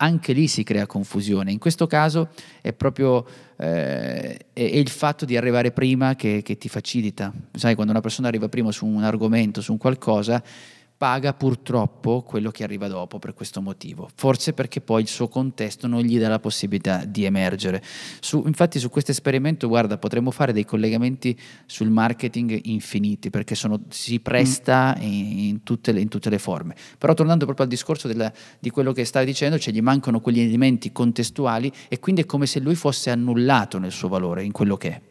anche 0.03 0.33
lì 0.33 0.47
si 0.47 0.63
crea 0.63 0.85
confusione. 0.85 1.51
In 1.51 1.59
questo 1.59 1.87
caso 1.87 2.29
è 2.61 2.73
proprio 2.73 3.25
eh, 3.57 4.37
è, 4.51 4.61
il 4.61 4.89
fatto 4.89 5.23
di 5.23 5.37
arrivare 5.37 5.71
prima 5.71 6.15
che, 6.15 6.41
che 6.43 6.57
ti 6.57 6.67
facilita. 6.67 7.31
Sai, 7.53 7.75
quando 7.75 7.93
una 7.93 8.01
persona 8.01 8.27
arriva 8.27 8.49
prima 8.49 8.71
su 8.71 8.85
un 8.85 9.03
argomento, 9.03 9.61
su 9.61 9.71
un 9.71 9.77
qualcosa, 9.77 10.43
paga 11.03 11.33
purtroppo 11.33 12.21
quello 12.21 12.49
che 12.49 12.63
arriva 12.63 12.87
dopo 12.87 13.19
per 13.19 13.33
questo 13.33 13.59
motivo, 13.59 14.09
forse 14.15 14.53
perché 14.53 14.79
poi 14.79 15.01
il 15.01 15.09
suo 15.09 15.27
contesto 15.27 15.85
non 15.85 15.99
gli 15.99 16.17
dà 16.17 16.29
la 16.29 16.39
possibilità 16.39 17.03
di 17.03 17.25
emergere. 17.25 17.83
Su, 18.21 18.41
infatti 18.45 18.79
su 18.79 18.89
questo 18.89 19.11
esperimento, 19.11 19.67
guarda, 19.67 19.97
potremmo 19.97 20.31
fare 20.31 20.53
dei 20.53 20.63
collegamenti 20.63 21.37
sul 21.65 21.89
marketing 21.89 22.57
infiniti, 22.67 23.29
perché 23.29 23.53
sono, 23.53 23.81
si 23.89 24.21
presta 24.21 24.95
mm. 24.97 25.01
in, 25.01 25.39
in, 25.39 25.63
tutte 25.63 25.91
le, 25.91 25.99
in, 25.99 26.07
tutte 26.07 26.29
le, 26.29 26.39
forme. 26.39 26.73
Però 26.97 27.13
tornando 27.13 27.43
proprio 27.43 27.65
al 27.65 27.71
discorso 27.73 28.07
della, 28.07 28.31
di 28.57 28.69
quello 28.69 28.93
che 28.93 29.03
stavi 29.03 29.25
dicendo, 29.25 29.59
cioè 29.59 29.73
gli 29.73 29.81
mancano 29.81 30.21
quegli 30.21 30.39
elementi 30.39 30.93
contestuali 30.93 31.69
e 31.89 31.99
quindi 31.99 32.21
è 32.21 32.25
come 32.25 32.45
se 32.45 32.61
lui 32.61 32.75
fosse 32.75 33.09
annullato 33.09 33.77
nel 33.77 33.91
suo 33.91 34.07
valore, 34.07 34.45
in 34.45 34.53
quello 34.53 34.77
che 34.77 34.89
è. 34.89 35.01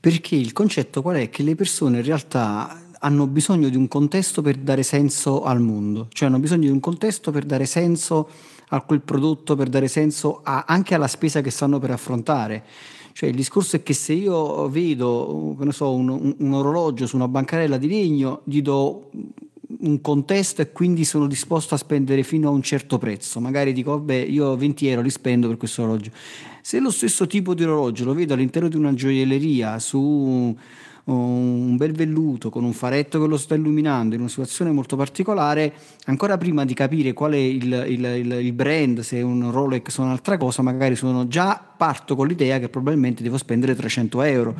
Perché 0.00 0.34
il 0.34 0.52
concetto 0.52 1.02
qual 1.02 1.18
è? 1.18 1.30
Che 1.30 1.44
le 1.44 1.54
persone 1.54 1.98
in 1.98 2.04
realtà 2.04 2.83
hanno 3.04 3.26
bisogno 3.26 3.68
di 3.68 3.76
un 3.76 3.86
contesto 3.86 4.40
per 4.40 4.56
dare 4.56 4.82
senso 4.82 5.42
al 5.44 5.60
mondo, 5.60 6.08
cioè 6.10 6.28
hanno 6.28 6.38
bisogno 6.38 6.62
di 6.62 6.70
un 6.70 6.80
contesto 6.80 7.30
per 7.30 7.44
dare 7.44 7.66
senso 7.66 8.28
a 8.68 8.80
quel 8.80 9.02
prodotto, 9.02 9.54
per 9.54 9.68
dare 9.68 9.88
senso 9.88 10.40
a, 10.42 10.64
anche 10.66 10.94
alla 10.94 11.06
spesa 11.06 11.42
che 11.42 11.50
stanno 11.50 11.78
per 11.78 11.90
affrontare. 11.90 12.64
Cioè 13.12 13.28
il 13.28 13.36
discorso 13.36 13.76
è 13.76 13.82
che 13.82 13.92
se 13.92 14.14
io 14.14 14.68
vedo 14.70 15.56
so, 15.68 15.94
un, 15.94 16.34
un, 16.36 16.52
orologio 16.52 17.06
su 17.06 17.14
una 17.14 17.28
bancarella 17.28 17.76
di 17.76 17.88
legno, 17.88 18.40
gli 18.44 18.60
do 18.60 19.10
un 19.80 20.00
contesto 20.00 20.62
e 20.62 20.72
quindi 20.72 21.04
sono 21.04 21.26
disposto 21.26 21.74
a 21.74 21.78
spendere 21.78 22.22
fino 22.22 22.48
a 22.48 22.52
un 22.52 22.62
certo 22.62 22.98
prezzo. 22.98 23.38
Magari 23.38 23.72
dico, 23.72 23.90
vabbè, 23.92 24.14
io 24.14 24.56
20 24.56 24.88
euro 24.88 25.02
li 25.02 25.10
spendo 25.10 25.46
per 25.46 25.58
questo 25.58 25.82
orologio. 25.82 26.10
Se 26.62 26.80
lo 26.80 26.90
stesso 26.90 27.26
tipo 27.26 27.54
di 27.54 27.62
orologio 27.64 28.04
lo 28.04 28.14
vedo 28.14 28.32
all'interno 28.32 28.68
di 28.68 28.76
una 28.76 28.94
gioielleria 28.94 29.78
su 29.78 30.56
un 31.04 31.76
bel 31.76 31.92
velluto 31.92 32.48
con 32.48 32.64
un 32.64 32.72
faretto 32.72 33.20
che 33.20 33.26
lo 33.26 33.36
sta 33.36 33.54
illuminando 33.54 34.14
in 34.14 34.20
una 34.20 34.30
situazione 34.30 34.70
molto 34.70 34.96
particolare, 34.96 35.72
ancora 36.06 36.38
prima 36.38 36.64
di 36.64 36.72
capire 36.72 37.12
qual 37.12 37.32
è 37.32 37.36
il, 37.36 37.84
il, 37.88 38.04
il, 38.04 38.32
il 38.32 38.52
brand, 38.52 39.00
se 39.00 39.18
è 39.18 39.22
un 39.22 39.50
Rolex 39.50 39.98
o 39.98 40.02
un'altra 40.02 40.36
cosa, 40.38 40.62
magari 40.62 40.96
sono 40.96 41.28
già 41.28 41.62
parto 41.76 42.16
con 42.16 42.26
l'idea 42.26 42.58
che 42.58 42.68
probabilmente 42.68 43.22
devo 43.22 43.36
spendere 43.36 43.74
300 43.74 44.22
euro 44.22 44.54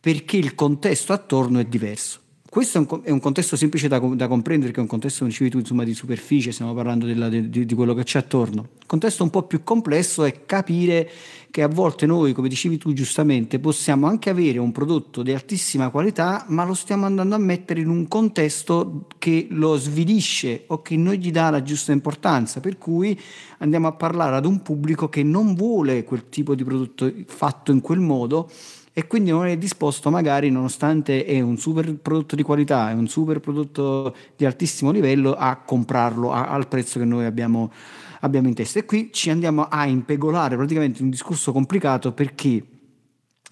perché 0.00 0.38
il 0.38 0.54
contesto 0.54 1.12
attorno 1.12 1.58
è 1.58 1.64
diverso. 1.64 2.19
Questo 2.50 2.78
è 2.78 2.80
un, 2.80 3.00
è 3.04 3.10
un, 3.10 3.20
contesto 3.20 3.54
semplice 3.54 3.86
da, 3.86 4.00
da, 4.00 4.26
comprendere, 4.26 4.72
che 4.72 4.78
è 4.78 4.82
un 4.82 4.88
contesto, 4.88 5.24
insomma, 5.24 5.84
di 5.84 5.94
superficie, 5.94 6.50
stiamo 6.50 6.74
parlando 6.74 7.06
della, 7.06 7.28
di, 7.28 7.48
di, 7.48 7.74
quello 7.76 7.94
che 7.94 8.02
c'è 8.02 8.18
attorno. 8.18 8.70
Il 8.80 8.86
contesto 8.86 9.22
un 9.22 9.30
po' 9.30 9.44
più 9.44 9.62
complesso 9.62 10.24
è 10.24 10.44
capire 10.46 11.08
che 11.52 11.62
a 11.62 11.68
volte 11.68 12.06
noi, 12.06 12.32
come 12.32 12.48
dicevi 12.48 12.76
tu 12.76 12.92
giustamente, 12.92 13.60
possiamo 13.60 14.08
anche 14.08 14.30
avere 14.30 14.58
un 14.58 14.72
prodotto 14.72 15.22
di 15.22 15.32
altissima 15.32 15.90
qualità, 15.90 16.44
ma 16.48 16.64
lo 16.64 16.74
stiamo 16.74 17.06
andando 17.06 17.36
a 17.36 17.38
mettere 17.38 17.82
in 17.82 17.88
un 17.88 18.08
contesto 18.08 19.06
che 19.18 19.46
lo 19.50 19.76
svilisce 19.76 20.64
o 20.66 20.82
che 20.82 20.96
non 20.96 21.14
gli 21.14 21.30
dà 21.30 21.50
la 21.50 21.62
giusta 21.62 21.92
importanza, 21.92 22.58
per 22.58 22.78
cui 22.78 23.16
andiamo 23.58 23.86
a 23.86 23.92
parlare 23.92 24.34
ad 24.34 24.44
un 24.44 24.60
pubblico 24.60 25.08
che 25.08 25.22
non 25.22 25.54
vuole 25.54 26.02
quel 26.02 26.28
tipo 26.28 26.56
di 26.56 26.64
prodotto 26.64 27.12
fatto 27.26 27.70
in 27.70 27.80
quel 27.80 28.00
modo 28.00 28.50
e 28.92 29.06
quindi 29.06 29.30
non 29.30 29.46
è 29.46 29.56
disposto 29.56 30.10
magari 30.10 30.50
nonostante 30.50 31.24
è 31.24 31.40
un 31.40 31.56
super 31.56 31.94
prodotto 31.94 32.34
di 32.34 32.42
qualità, 32.42 32.90
è 32.90 32.92
un 32.92 33.08
super 33.08 33.40
prodotto 33.40 34.14
di 34.36 34.44
altissimo 34.44 34.90
livello 34.90 35.34
a 35.34 35.56
comprarlo 35.56 36.32
a, 36.32 36.48
al 36.48 36.66
prezzo 36.66 36.98
che 36.98 37.04
noi 37.04 37.24
abbiamo, 37.24 37.72
abbiamo 38.20 38.48
in 38.48 38.54
testa 38.54 38.80
e 38.80 38.84
qui 38.84 39.10
ci 39.12 39.30
andiamo 39.30 39.68
a 39.68 39.86
impegolare 39.86 40.56
praticamente 40.56 41.02
un 41.02 41.10
discorso 41.10 41.52
complicato 41.52 42.12
perché 42.12 42.64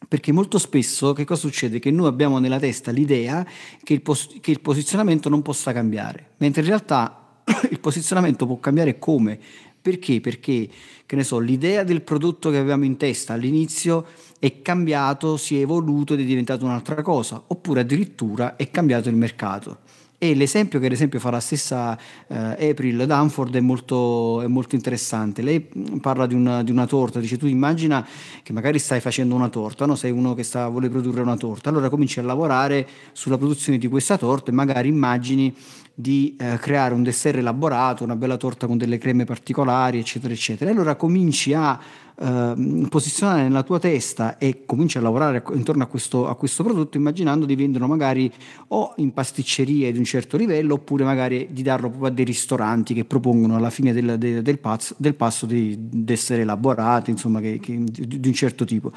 perché 0.06 0.32
molto 0.32 0.58
spesso 0.58 1.12
che 1.12 1.24
cosa 1.24 1.40
succede? 1.40 1.80
Che 1.80 1.90
noi 1.90 2.06
abbiamo 2.06 2.38
nella 2.38 2.58
testa 2.58 2.92
l'idea 2.92 3.44
che 3.82 3.92
il, 3.94 4.00
pos- 4.00 4.38
che 4.40 4.52
il, 4.52 4.60
posizionamento 4.60 5.28
non 5.28 5.42
possa 5.42 5.72
cambiare, 5.72 6.34
mentre 6.38 6.62
in 6.62 6.68
realtà 6.68 7.40
il 7.70 7.80
posizionamento 7.80 8.46
può 8.46 8.58
cambiare 8.58 8.98
come? 8.98 9.38
Perché? 9.80 10.20
Perché, 10.20 10.68
che 11.06 11.16
ne 11.16 11.24
so, 11.24 11.38
l'idea 11.38 11.84
del 11.84 12.02
prodotto 12.02 12.50
che 12.50 12.58
avevamo 12.58 12.84
in 12.84 12.96
testa 12.96 13.34
all'inizio 13.34 14.06
è 14.38 14.60
cambiato, 14.60 15.36
si 15.36 15.56
è 15.58 15.62
evoluto 15.62 16.14
ed 16.14 16.20
è 16.20 16.24
diventato 16.24 16.64
un'altra 16.64 17.02
cosa, 17.02 17.42
oppure 17.46 17.80
addirittura 17.80 18.56
è 18.56 18.70
cambiato 18.70 19.08
il 19.08 19.16
mercato. 19.16 19.78
E 20.20 20.34
l'esempio 20.34 20.80
che 20.80 20.86
ad 20.86 20.92
esempio 20.92 21.20
fa 21.20 21.30
la 21.30 21.38
stessa 21.38 21.96
eh, 22.26 22.70
April 22.70 23.06
Danford 23.06 23.54
è 23.54 23.60
molto, 23.60 24.42
è 24.42 24.48
molto, 24.48 24.74
interessante. 24.74 25.42
Lei 25.42 25.60
parla 26.00 26.26
di 26.26 26.34
una, 26.34 26.64
di 26.64 26.72
una, 26.72 26.86
torta, 26.86 27.20
dice 27.20 27.36
tu 27.36 27.46
immagina 27.46 28.04
che 28.42 28.52
magari 28.52 28.80
stai 28.80 28.98
facendo 28.98 29.36
una 29.36 29.48
torta, 29.48 29.86
no? 29.86 29.94
sei 29.94 30.10
uno 30.10 30.34
che 30.34 30.42
sta, 30.42 30.66
vuole 30.66 30.88
produrre 30.88 31.20
una 31.20 31.36
torta, 31.36 31.68
allora 31.68 31.88
cominci 31.88 32.18
a 32.18 32.24
lavorare 32.24 32.84
sulla 33.12 33.38
produzione 33.38 33.78
di 33.78 33.86
questa 33.86 34.18
torta 34.18 34.50
e 34.50 34.54
magari 34.54 34.88
immagini 34.88 35.54
di 35.94 36.36
eh, 36.36 36.58
creare 36.58 36.94
un 36.94 37.04
dessert 37.04 37.38
elaborato, 37.38 38.02
una 38.02 38.16
bella 38.16 38.36
torta 38.36 38.66
con 38.66 38.76
delle 38.76 38.98
creme 38.98 39.24
particolari, 39.24 40.00
eccetera, 40.00 40.32
eccetera. 40.32 40.68
E 40.68 40.72
allora 40.72 40.96
cominci 40.96 41.54
a 41.54 41.78
eh, 42.20 42.86
posizionare 42.88 43.42
nella 43.42 43.62
tua 43.62 43.78
testa 43.78 44.38
e 44.38 44.64
cominci 44.66 44.98
a 44.98 45.00
lavorare 45.00 45.40
intorno 45.52 45.84
a 45.84 45.86
questo, 45.86 46.26
a 46.26 46.34
questo, 46.34 46.64
prodotto 46.64 46.96
immaginando 46.96 47.46
di 47.46 47.54
venderlo 47.54 47.86
magari 47.86 48.30
o 48.68 48.94
in 48.96 49.12
pasticcerie 49.12 49.92
di 49.92 49.98
un 49.98 50.04
certo 50.04 50.36
livello 50.36 50.74
oppure 50.74 51.04
magari 51.04 51.48
di 51.52 51.62
darlo 51.62 51.88
proprio 51.88 52.10
a 52.10 52.12
dei 52.12 52.24
ristoranti 52.24 52.92
che 52.92 53.04
propongono 53.04 53.54
alla 53.54 53.70
fine 53.70 53.92
del, 53.92 54.18
del, 54.18 54.42
del, 54.42 54.58
passo, 54.58 54.94
del 54.98 55.14
passo 55.14 55.46
di, 55.46 55.78
essere 56.06 56.42
elaborati, 56.42 57.10
insomma, 57.10 57.40
che, 57.40 57.60
che, 57.60 57.84
di, 57.84 58.18
di 58.18 58.28
un 58.28 58.34
certo 58.34 58.64
tipo. 58.64 58.90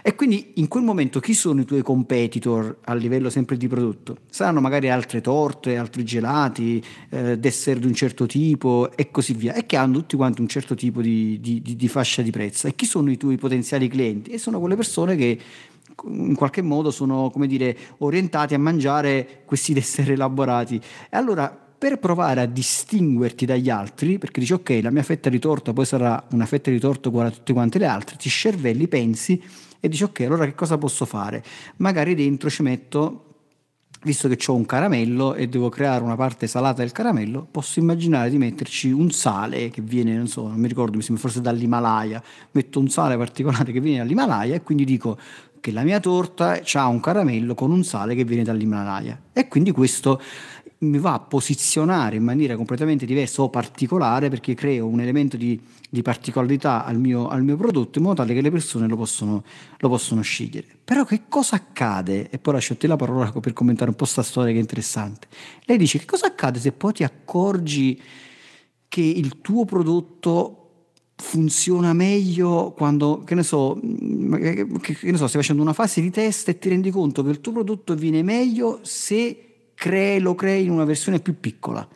E 0.00 0.14
quindi 0.14 0.52
in 0.54 0.68
quel 0.68 0.84
momento 0.84 1.18
chi 1.18 1.34
sono 1.34 1.62
i 1.62 1.64
tuoi 1.64 1.82
competitor 1.82 2.78
a 2.84 2.94
livello 2.94 3.28
sempre 3.28 3.56
di 3.56 3.66
prodotto? 3.66 4.18
Saranno 4.30 4.60
magari 4.60 4.88
altre 4.88 5.20
torte, 5.20 5.76
altri 5.76 6.04
gelati, 6.04 6.82
eh, 7.08 7.38
dessert 7.38 7.80
di 7.80 7.86
un 7.86 7.94
certo 7.94 8.26
tipo 8.26 8.90
e 8.94 9.10
così 9.10 9.32
via, 9.32 9.54
e 9.54 9.66
che 9.66 9.76
hanno 9.76 9.94
tutti 9.94 10.14
quanti 10.14 10.40
un 10.40 10.46
certo 10.46 10.76
tipo 10.76 11.02
di, 11.02 11.40
di, 11.40 11.60
di 11.60 11.88
fascia 11.88 12.22
di 12.22 12.30
prezzo 12.30 12.67
e 12.68 12.74
chi 12.74 12.84
sono 12.84 13.10
i 13.10 13.16
tuoi 13.16 13.38
potenziali 13.38 13.88
clienti? 13.88 14.30
E 14.30 14.36
sono 14.36 14.60
quelle 14.60 14.76
persone 14.76 15.16
che 15.16 15.40
in 16.04 16.34
qualche 16.34 16.60
modo 16.60 16.90
sono, 16.90 17.30
come 17.30 17.46
dire, 17.46 17.74
orientati 17.98 18.52
a 18.52 18.58
mangiare 18.58 19.42
questi 19.46 19.72
dessert 19.72 20.10
elaborati. 20.10 20.76
E 20.76 21.16
allora 21.16 21.48
per 21.48 21.98
provare 21.98 22.42
a 22.42 22.46
distinguerti 22.46 23.46
dagli 23.46 23.70
altri, 23.70 24.18
perché 24.18 24.40
dici 24.40 24.52
ok, 24.52 24.80
la 24.82 24.90
mia 24.90 25.02
fetta 25.02 25.30
di 25.30 25.38
torta 25.38 25.72
poi 25.72 25.86
sarà 25.86 26.22
una 26.32 26.44
fetta 26.44 26.70
di 26.70 26.78
torta 26.78 27.08
uguale 27.08 27.28
a 27.28 27.32
tutte 27.32 27.54
quante 27.54 27.78
le 27.78 27.86
altre, 27.86 28.16
ti 28.16 28.28
scervelli, 28.28 28.86
pensi 28.86 29.42
e 29.80 29.88
dici 29.88 30.02
ok, 30.02 30.20
allora 30.20 30.44
che 30.44 30.54
cosa 30.54 30.76
posso 30.76 31.06
fare? 31.06 31.42
Magari 31.76 32.14
dentro 32.14 32.50
ci 32.50 32.62
metto 32.62 33.27
visto 34.02 34.28
che 34.28 34.38
ho 34.46 34.54
un 34.54 34.64
caramello 34.64 35.34
e 35.34 35.48
devo 35.48 35.68
creare 35.68 36.02
una 36.02 36.16
parte 36.16 36.46
salata 36.46 36.82
del 36.82 36.92
caramello, 36.92 37.46
posso 37.50 37.80
immaginare 37.80 38.30
di 38.30 38.38
metterci 38.38 38.90
un 38.90 39.10
sale 39.10 39.70
che 39.70 39.82
viene, 39.82 40.16
non 40.16 40.28
so, 40.28 40.46
non 40.46 40.58
mi 40.58 40.68
ricordo, 40.68 40.96
mi 40.96 41.02
sembra 41.02 41.22
forse 41.22 41.40
dall'Himalaya, 41.40 42.22
metto 42.52 42.78
un 42.78 42.88
sale 42.88 43.16
particolare 43.16 43.72
che 43.72 43.80
viene 43.80 43.98
dall'Himalaya 43.98 44.54
e 44.54 44.62
quindi 44.62 44.84
dico 44.84 45.18
che 45.60 45.72
la 45.72 45.82
mia 45.82 46.00
torta 46.00 46.60
ha 46.72 46.86
un 46.86 47.00
caramello 47.00 47.54
con 47.54 47.70
un 47.70 47.82
sale 47.84 48.14
che 48.14 48.24
viene 48.24 48.44
dall'Himalaya. 48.44 49.20
E 49.32 49.48
quindi 49.48 49.72
questo 49.72 50.20
mi 50.80 50.98
va 50.98 51.14
a 51.14 51.18
posizionare 51.20 52.16
in 52.16 52.22
maniera 52.22 52.54
completamente 52.54 53.04
diversa 53.04 53.42
o 53.42 53.50
particolare 53.50 54.28
perché 54.28 54.54
creo 54.54 54.86
un 54.86 55.00
elemento 55.00 55.36
di, 55.36 55.60
di 55.90 56.02
particolarità 56.02 56.84
al 56.84 57.00
mio, 57.00 57.28
al 57.28 57.42
mio, 57.42 57.56
prodotto 57.56 57.98
in 57.98 58.04
modo 58.04 58.16
tale 58.16 58.34
che 58.34 58.40
le 58.40 58.50
persone 58.50 58.86
lo 58.86 58.96
possono, 58.96 59.42
lo 59.78 59.88
possono, 59.88 60.20
scegliere. 60.20 60.66
Però 60.84 61.04
che 61.04 61.22
cosa 61.28 61.56
accade? 61.56 62.30
E 62.30 62.38
poi 62.38 62.54
lascio 62.54 62.74
a 62.74 62.76
te 62.76 62.86
la 62.86 62.96
parola 62.96 63.32
per 63.32 63.52
commentare 63.52 63.90
un 63.90 63.96
po' 63.96 64.04
questa 64.04 64.22
storia 64.22 64.52
che 64.52 64.58
è 64.58 64.60
interessante. 64.60 65.26
Lei 65.64 65.78
dice 65.78 65.98
che 65.98 66.04
cosa 66.04 66.26
accade 66.26 66.60
se 66.60 66.70
poi 66.70 66.92
ti 66.92 67.02
accorgi 67.02 68.00
che 68.86 69.02
il 69.02 69.40
tuo 69.40 69.64
prodotto 69.64 70.54
funziona 71.16 71.92
meglio 71.92 72.72
quando, 72.76 73.22
che 73.24 73.34
ne 73.34 73.42
so, 73.42 73.78
che, 73.80 74.66
che 74.80 75.10
ne 75.10 75.16
so, 75.16 75.26
stai 75.26 75.40
facendo 75.40 75.62
una 75.62 75.72
fase 75.72 76.00
di 76.00 76.10
test 76.10 76.48
e 76.48 76.58
ti 76.58 76.68
rendi 76.68 76.90
conto 76.92 77.24
che 77.24 77.30
il 77.30 77.40
tuo 77.40 77.52
prodotto 77.52 77.96
viene 77.96 78.22
meglio 78.22 78.78
se 78.82 79.47
crei, 79.78 80.18
lo 80.18 80.34
crei 80.34 80.64
in 80.64 80.70
una 80.70 80.84
versione 80.84 81.20
più 81.20 81.38
piccola. 81.38 81.86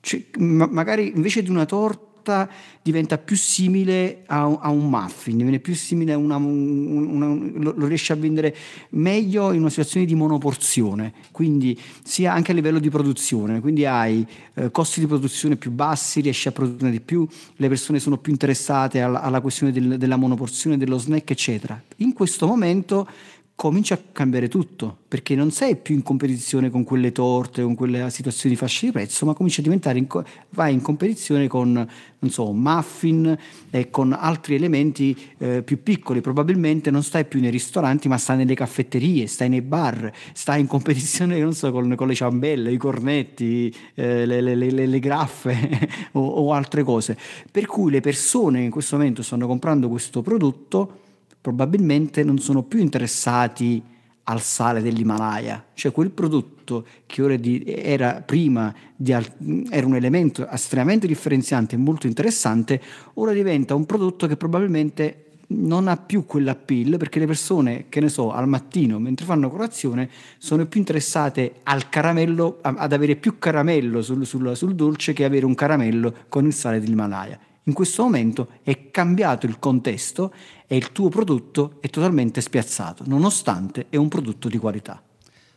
Cioè, 0.00 0.24
ma 0.38 0.66
magari 0.70 1.12
invece 1.14 1.42
di 1.42 1.50
una 1.50 1.66
torta 1.66 2.48
diventa 2.82 3.18
più 3.18 3.36
simile 3.36 4.22
a, 4.26 4.44
a 4.44 4.70
un 4.70 4.88
muffin, 4.88 5.36
diviene 5.36 5.58
più 5.58 5.74
simile 5.74 6.12
a 6.12 6.16
una, 6.16 6.36
una, 6.36 7.26
una 7.26 7.26
lo, 7.62 7.74
lo, 7.76 7.86
riesci 7.86 8.12
a 8.12 8.14
vendere 8.14 8.56
meglio 8.90 9.52
in 9.52 9.60
una 9.60 9.68
situazione 9.68 10.06
di 10.06 10.14
monoporzione, 10.14 11.12
quindi 11.30 11.78
sia 12.02 12.32
anche 12.32 12.52
a 12.52 12.54
livello 12.54 12.78
di 12.78 12.88
produzione, 12.88 13.60
quindi 13.60 13.84
hai 13.84 14.26
eh, 14.54 14.70
costi 14.70 15.00
di 15.00 15.06
produzione 15.06 15.56
più 15.56 15.70
bassi, 15.70 16.20
riesci 16.20 16.48
a 16.48 16.52
produrre 16.52 16.90
di 16.90 17.00
più, 17.00 17.26
le 17.56 17.68
persone 17.68 17.98
sono 17.98 18.16
più 18.16 18.32
interessate 18.32 19.00
alla, 19.00 19.20
alla 19.20 19.40
questione 19.40 19.72
del, 19.72 19.98
della 19.98 20.16
monoporzione, 20.16 20.78
dello 20.78 20.98
snack, 20.98 21.30
eccetera. 21.30 21.80
In 21.96 22.12
questo 22.12 22.46
momento 22.46 23.06
comincia 23.56 23.94
a 23.94 23.98
cambiare 24.12 24.48
tutto, 24.48 24.98
perché 25.08 25.34
non 25.34 25.50
sei 25.50 25.76
più 25.76 25.94
in 25.94 26.02
competizione 26.02 26.68
con 26.68 26.84
quelle 26.84 27.10
torte, 27.10 27.62
con 27.62 27.74
quelle 27.74 28.10
situazioni 28.10 28.54
di 28.54 28.60
fascia 28.60 28.84
di 28.84 28.92
prezzo, 28.92 29.24
ma 29.24 29.32
comincia 29.32 29.60
a 29.60 29.64
diventare, 29.64 29.98
in, 29.98 30.06
vai 30.50 30.74
in 30.74 30.82
competizione 30.82 31.48
con, 31.48 31.72
non 31.72 32.30
so, 32.30 32.52
muffin 32.52 33.36
e 33.70 33.88
con 33.88 34.12
altri 34.12 34.56
elementi 34.56 35.16
eh, 35.38 35.62
più 35.62 35.82
piccoli, 35.82 36.20
probabilmente 36.20 36.90
non 36.90 37.02
stai 37.02 37.24
più 37.24 37.40
nei 37.40 37.50
ristoranti, 37.50 38.08
ma 38.08 38.18
stai 38.18 38.36
nelle 38.36 38.54
caffetterie, 38.54 39.26
stai 39.26 39.48
nei 39.48 39.62
bar, 39.62 40.12
stai 40.34 40.60
in 40.60 40.66
competizione, 40.66 41.38
non 41.40 41.54
so, 41.54 41.72
con, 41.72 41.94
con 41.96 42.08
le 42.08 42.14
ciambelle, 42.14 42.70
i 42.70 42.76
cornetti, 42.76 43.74
eh, 43.94 44.26
le, 44.26 44.42
le, 44.42 44.54
le, 44.54 44.70
le, 44.70 44.98
graffe 44.98 45.88
o, 46.12 46.20
o 46.20 46.52
altre 46.52 46.82
cose. 46.82 47.16
Per 47.50 47.64
cui 47.64 47.90
le 47.90 48.02
persone 48.02 48.58
che 48.58 48.64
in 48.66 48.70
questo 48.70 48.98
momento 48.98 49.22
stanno 49.22 49.46
comprando 49.46 49.88
questo 49.88 50.20
prodotto, 50.20 51.04
probabilmente 51.46 52.24
non 52.24 52.38
sono 52.38 52.64
più 52.64 52.80
interessati 52.80 53.80
al 54.24 54.40
sale 54.40 54.82
dell'Himalaya, 54.82 55.66
cioè 55.74 55.92
quel 55.92 56.10
prodotto 56.10 56.84
che 57.06 57.38
di, 57.38 57.62
era 57.64 58.20
prima 58.26 58.74
di, 58.96 59.12
era 59.12 59.86
un 59.86 59.94
elemento 59.94 60.48
estremamente 60.50 61.06
differenziante 61.06 61.76
e 61.76 61.78
molto 61.78 62.08
interessante, 62.08 62.82
ora 63.14 63.32
diventa 63.32 63.76
un 63.76 63.86
prodotto 63.86 64.26
che 64.26 64.36
probabilmente 64.36 65.26
non 65.50 65.86
ha 65.86 65.96
più 65.96 66.26
quell'appeal 66.26 66.96
perché 66.96 67.20
le 67.20 67.26
persone, 67.26 67.84
che 67.88 68.00
ne 68.00 68.08
so, 68.08 68.32
al 68.32 68.48
mattino 68.48 68.98
mentre 68.98 69.24
fanno 69.24 69.48
colazione 69.48 70.10
sono 70.38 70.66
più 70.66 70.80
interessate 70.80 71.60
al 71.62 71.88
caramello, 71.88 72.58
ad 72.60 72.92
avere 72.92 73.14
più 73.14 73.38
caramello 73.38 74.02
sul, 74.02 74.26
sul, 74.26 74.56
sul 74.56 74.74
dolce 74.74 75.12
che 75.12 75.24
avere 75.24 75.46
un 75.46 75.54
caramello 75.54 76.12
con 76.28 76.44
il 76.44 76.52
sale 76.52 76.80
dell'Himalaya. 76.80 77.38
In 77.68 77.72
questo 77.72 78.04
momento 78.04 78.48
è 78.62 78.92
cambiato 78.92 79.46
il 79.46 79.58
contesto 79.58 80.32
e 80.66 80.76
il 80.76 80.92
tuo 80.92 81.08
prodotto 81.08 81.78
è 81.80 81.88
totalmente 81.88 82.40
spiazzato, 82.40 83.04
nonostante 83.06 83.86
è 83.88 83.96
un 83.96 84.08
prodotto 84.08 84.48
di 84.48 84.58
qualità. 84.58 85.02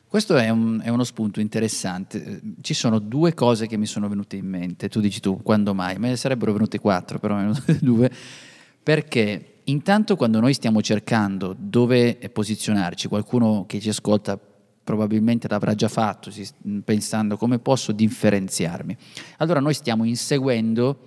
Questo 0.08 0.38
è, 0.38 0.50
un, 0.50 0.82
è, 0.84 0.90
uno 0.90 1.04
spunto 1.04 1.40
interessante. 1.40 2.42
Ci 2.62 2.74
sono 2.74 2.98
due 2.98 3.36
cose 3.36 3.68
che 3.68 3.78
mi 3.78 3.86
sono 3.86 4.10
venute 4.10 4.38
in 4.38 4.48
mente. 4.48 4.90
Tu 4.90 5.02
dici 5.02 5.20
tu, 5.20 5.40
quando 5.44 5.76
mai? 5.76 6.00
Me 6.00 6.10
ne 6.10 6.16
sarebbero 6.16 6.52
venute 6.52 6.80
quattro, 6.80 7.20
però 7.20 7.36
me 7.36 7.44
ne 7.44 7.52
venute 7.52 7.78
due. 7.80 8.12
Perché 8.82 9.58
intanto 9.66 10.16
quando 10.16 10.40
noi 10.40 10.56
stiamo 10.56 10.82
cercando 10.82 11.56
dove 11.56 12.16
posizionarci, 12.34 13.08
qualcuno 13.08 13.66
che 13.68 13.80
ci 13.80 13.90
ascolta 13.90 14.40
probabilmente 14.84 15.48
l'avrà 15.48 15.76
già 15.76 15.88
fatto, 15.88 16.32
pensando 16.84 17.38
come 17.38 17.60
posso 17.60 17.92
differenziarmi. 17.92 18.98
Allora 19.38 19.60
noi 19.60 19.76
stiamo 19.76 20.06
inseguendo 20.06 20.98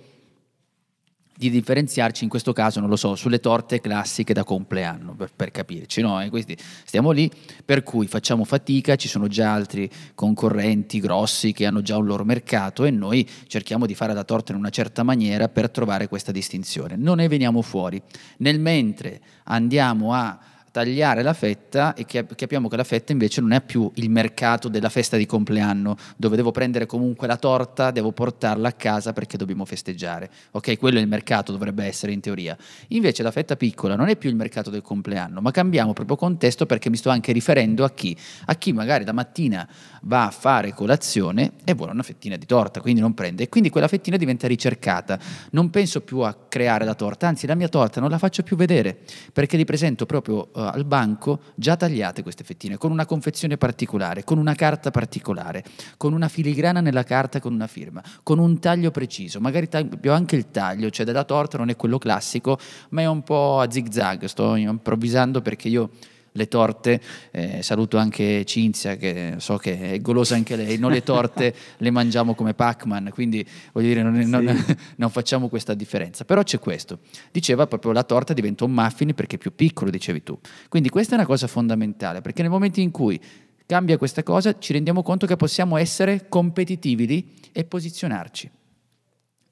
di 1.35 1.49
differenziarci 1.49 2.23
in 2.23 2.29
questo 2.29 2.53
caso, 2.53 2.79
non 2.79 2.89
lo 2.89 2.95
so, 2.95 3.15
sulle 3.15 3.39
torte 3.39 3.81
classiche 3.81 4.33
da 4.33 4.43
compleanno, 4.43 5.15
per, 5.15 5.31
per 5.35 5.51
capirci, 5.51 6.01
no? 6.01 6.21
E 6.21 6.29
questi 6.29 6.55
stiamo 6.85 7.11
lì, 7.11 7.29
per 7.65 7.83
cui 7.83 8.07
facciamo 8.07 8.43
fatica, 8.43 8.95
ci 8.95 9.07
sono 9.07 9.27
già 9.27 9.51
altri 9.51 9.89
concorrenti 10.13 10.99
grossi 10.99 11.51
che 11.51 11.65
hanno 11.65 11.81
già 11.81 11.97
un 11.97 12.05
loro 12.05 12.23
mercato 12.23 12.85
e 12.85 12.91
noi 12.91 13.27
cerchiamo 13.47 13.85
di 13.85 13.95
fare 13.95 14.13
la 14.13 14.23
torta 14.23 14.51
in 14.51 14.57
una 14.57 14.69
certa 14.69 15.03
maniera 15.03 15.49
per 15.49 15.69
trovare 15.69 16.07
questa 16.07 16.31
distinzione. 16.31 16.95
Non 16.95 17.17
ne 17.17 17.27
veniamo 17.27 17.61
fuori. 17.61 18.01
Nel 18.37 18.59
mentre 18.59 19.19
andiamo 19.45 20.13
a 20.13 20.39
tagliare 20.73 21.21
la 21.21 21.33
fetta 21.33 21.93
e 21.93 22.03
capiamo 22.03 22.67
che 22.67 22.75
la 22.75 22.83
fetta 22.83 23.11
invece 23.11 23.41
non 23.41 23.51
è 23.51 23.61
più 23.61 23.91
il 23.93 24.09
mercato 24.09 24.69
della 24.69 24.89
festa 24.89 25.17
di 25.17 25.27
compleanno 25.27 25.95
dove 26.17 26.35
devo 26.35 26.49
prendere 26.49 26.87
comunque 26.87 27.27
la 27.27 27.37
torta, 27.37 27.91
devo 27.91 28.11
portarla 28.11 28.69
a 28.69 28.71
casa 28.71 29.13
perché 29.13 29.37
dobbiamo 29.37 29.65
festeggiare. 29.65 30.31
Ok, 30.49 30.79
quello 30.79 30.97
è 30.97 31.01
il 31.01 31.07
mercato, 31.07 31.51
dovrebbe 31.51 31.85
essere 31.85 32.11
in 32.11 32.21
teoria. 32.21 32.57
Invece 32.87 33.21
la 33.21 33.29
fetta 33.29 33.55
piccola 33.55 33.95
non 33.95 34.09
è 34.09 34.15
più 34.15 34.31
il 34.31 34.35
mercato 34.35 34.71
del 34.71 34.81
compleanno, 34.81 35.41
ma 35.41 35.51
cambiamo 35.51 35.93
proprio 35.93 36.15
contesto 36.15 36.65
perché 36.65 36.89
mi 36.89 36.97
sto 36.97 37.11
anche 37.11 37.31
riferendo 37.33 37.83
a 37.83 37.91
chi? 37.91 38.17
A 38.45 38.55
chi 38.55 38.73
magari 38.73 39.05
la 39.05 39.13
mattina 39.13 39.69
va 40.01 40.25
a 40.25 40.31
fare 40.31 40.73
colazione 40.73 41.51
e 41.65 41.75
vuole 41.75 41.91
una 41.91 42.01
fettina 42.01 42.35
di 42.35 42.47
torta, 42.47 42.81
quindi 42.81 42.99
non 42.99 43.13
prende. 43.13 43.43
E 43.43 43.49
quindi 43.49 43.69
quella 43.69 43.87
fettina 43.87 44.17
diventa 44.17 44.47
ricercata. 44.47 45.19
Non 45.51 45.69
penso 45.69 46.01
più 46.01 46.21
a 46.21 46.35
creare 46.49 46.83
la 46.83 46.95
torta, 46.95 47.27
anzi 47.27 47.45
la 47.45 47.53
mia 47.53 47.69
torta 47.69 47.99
non 47.99 48.09
la 48.09 48.17
faccio 48.17 48.41
più 48.41 48.55
vedere 48.55 48.97
perché 49.31 49.55
li 49.55 49.65
presento 49.65 50.07
proprio 50.07 50.49
uh, 50.51 50.61
al 50.71 50.85
banco 50.85 51.41
già 51.55 51.75
tagliate 51.75 52.23
queste 52.23 52.43
fettine, 52.43 52.77
con 52.77 52.91
una 52.91 53.05
confezione 53.05 53.57
particolare, 53.57 54.23
con 54.23 54.37
una 54.37 54.55
carta 54.55 54.91
particolare, 54.91 55.63
con 55.97 56.13
una 56.13 56.27
filigrana 56.27 56.81
nella 56.81 57.03
carta 57.03 57.39
con 57.39 57.53
una 57.53 57.67
firma, 57.67 58.01
con 58.23 58.39
un 58.39 58.59
taglio 58.59 58.91
preciso. 58.91 59.39
Magari 59.39 59.67
abbia 59.71 60.13
anche 60.13 60.35
il 60.35 60.51
taglio, 60.51 60.89
cioè 60.89 61.05
della 61.05 61.23
torta 61.23 61.57
non 61.57 61.69
è 61.69 61.75
quello 61.75 61.97
classico, 61.97 62.57
ma 62.89 63.01
è 63.01 63.07
un 63.07 63.23
po' 63.23 63.59
a 63.59 63.69
zig 63.69 63.91
zag, 63.91 64.25
sto 64.25 64.55
improvvisando 64.55 65.41
perché 65.41 65.67
io 65.67 65.89
le 66.33 66.47
torte, 66.47 67.01
eh, 67.31 67.61
saluto 67.61 67.97
anche 67.97 68.43
Cinzia 68.45 68.95
che 68.95 69.35
so 69.37 69.57
che 69.57 69.93
è 69.93 70.01
golosa 70.01 70.35
anche 70.35 70.55
lei, 70.55 70.77
noi 70.77 70.93
le 70.93 71.03
torte 71.03 71.53
le 71.77 71.91
mangiamo 71.91 72.35
come 72.35 72.53
Pac-Man, 72.53 73.09
quindi 73.13 73.45
voglio 73.71 73.87
dire 73.87 74.03
non, 74.03 74.21
sì. 74.21 74.29
non, 74.29 74.65
non, 74.97 75.09
facciamo 75.09 75.47
questa 75.47 75.73
differenza, 75.73 76.25
però 76.25 76.43
c'è 76.43 76.59
questo, 76.59 76.99
diceva 77.31 77.67
proprio 77.67 77.91
la 77.91 78.03
torta 78.03 78.33
diventa 78.33 78.65
un 78.65 78.71
muffin 78.71 79.13
perché 79.13 79.35
è 79.35 79.39
più 79.39 79.53
piccolo, 79.55 79.89
dicevi 79.89 80.23
tu, 80.23 80.39
quindi 80.69 80.89
questa 80.89 81.13
è 81.13 81.17
una 81.17 81.27
cosa 81.27 81.47
fondamentale, 81.47 82.21
perché 82.21 82.41
nel 82.41 82.51
momento 82.51 82.79
in 82.79 82.91
cui 82.91 83.19
cambia 83.65 83.97
questa 83.97 84.23
cosa 84.23 84.57
ci 84.57 84.73
rendiamo 84.73 85.01
conto 85.03 85.25
che 85.25 85.35
possiamo 85.35 85.77
essere 85.77 86.27
competitivi 86.29 87.07
lì 87.07 87.33
e 87.51 87.63
posizionarci. 87.63 88.51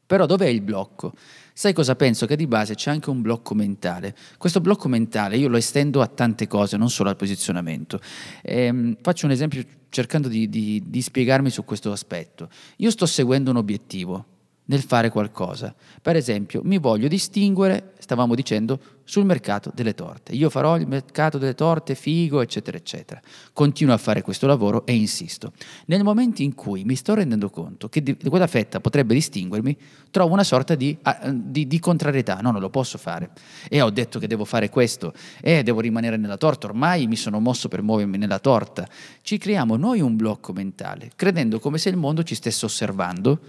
Però 0.05 0.25
dov'è 0.25 0.47
il 0.47 0.61
blocco? 0.61 1.13
Sai 1.53 1.73
cosa 1.73 1.95
penso? 1.95 2.25
Che 2.25 2.35
di 2.35 2.47
base 2.47 2.75
c'è 2.75 2.91
anche 2.91 3.09
un 3.09 3.21
blocco 3.21 3.53
mentale. 3.53 4.15
Questo 4.37 4.61
blocco 4.61 4.87
mentale 4.87 5.37
io 5.37 5.47
lo 5.47 5.57
estendo 5.57 6.01
a 6.01 6.07
tante 6.07 6.47
cose, 6.47 6.77
non 6.77 6.89
solo 6.89 7.09
al 7.09 7.15
posizionamento. 7.15 7.99
Ehm, 8.41 8.97
faccio 9.01 9.25
un 9.25 9.31
esempio 9.31 9.63
cercando 9.89 10.27
di, 10.27 10.49
di, 10.49 10.81
di 10.85 11.01
spiegarmi 11.01 11.49
su 11.49 11.63
questo 11.65 11.91
aspetto. 11.91 12.49
Io 12.77 12.89
sto 12.89 13.05
seguendo 13.05 13.51
un 13.51 13.57
obiettivo 13.57 14.25
nel 14.65 14.81
fare 14.81 15.09
qualcosa. 15.09 15.75
Per 16.01 16.15
esempio, 16.15 16.61
mi 16.63 16.77
voglio 16.77 17.07
distinguere, 17.07 17.93
stavamo 17.99 18.35
dicendo, 18.35 18.79
sul 19.03 19.25
mercato 19.25 19.71
delle 19.73 19.93
torte. 19.93 20.33
Io 20.33 20.49
farò 20.49 20.77
il 20.77 20.87
mercato 20.87 21.37
delle 21.37 21.55
torte, 21.55 21.95
figo, 21.95 22.41
eccetera, 22.41 22.77
eccetera. 22.77 23.19
Continuo 23.53 23.93
a 23.93 23.97
fare 23.97 24.21
questo 24.21 24.47
lavoro 24.47 24.85
e 24.85 24.95
insisto. 24.95 25.51
Nel 25.87 26.03
momento 26.03 26.41
in 26.41 26.55
cui 26.55 26.83
mi 26.83 26.95
sto 26.95 27.13
rendendo 27.13 27.49
conto 27.49 27.89
che 27.89 28.01
di 28.01 28.15
quella 28.15 28.47
fetta 28.47 28.79
potrebbe 28.79 29.13
distinguermi, 29.13 29.77
trovo 30.09 30.33
una 30.33 30.43
sorta 30.43 30.75
di, 30.75 30.97
di, 31.31 31.67
di 31.67 31.79
contrarietà. 31.79 32.39
No, 32.41 32.51
non 32.51 32.61
lo 32.61 32.69
posso 32.69 32.97
fare. 32.97 33.31
E 33.69 33.81
ho 33.81 33.89
detto 33.89 34.19
che 34.19 34.27
devo 34.27 34.45
fare 34.45 34.69
questo. 34.69 35.13
E 35.41 35.63
devo 35.63 35.81
rimanere 35.81 36.17
nella 36.17 36.37
torta. 36.37 36.67
Ormai 36.67 37.07
mi 37.07 37.15
sono 37.15 37.39
mosso 37.39 37.67
per 37.67 37.81
muovermi 37.81 38.17
nella 38.17 38.39
torta. 38.39 38.87
Ci 39.21 39.37
creiamo 39.37 39.75
noi 39.75 40.01
un 40.01 40.15
blocco 40.15 40.53
mentale, 40.53 41.11
credendo 41.15 41.59
come 41.59 41.77
se 41.77 41.89
il 41.89 41.97
mondo 41.97 42.23
ci 42.23 42.35
stesse 42.35 42.65
osservando 42.65 43.39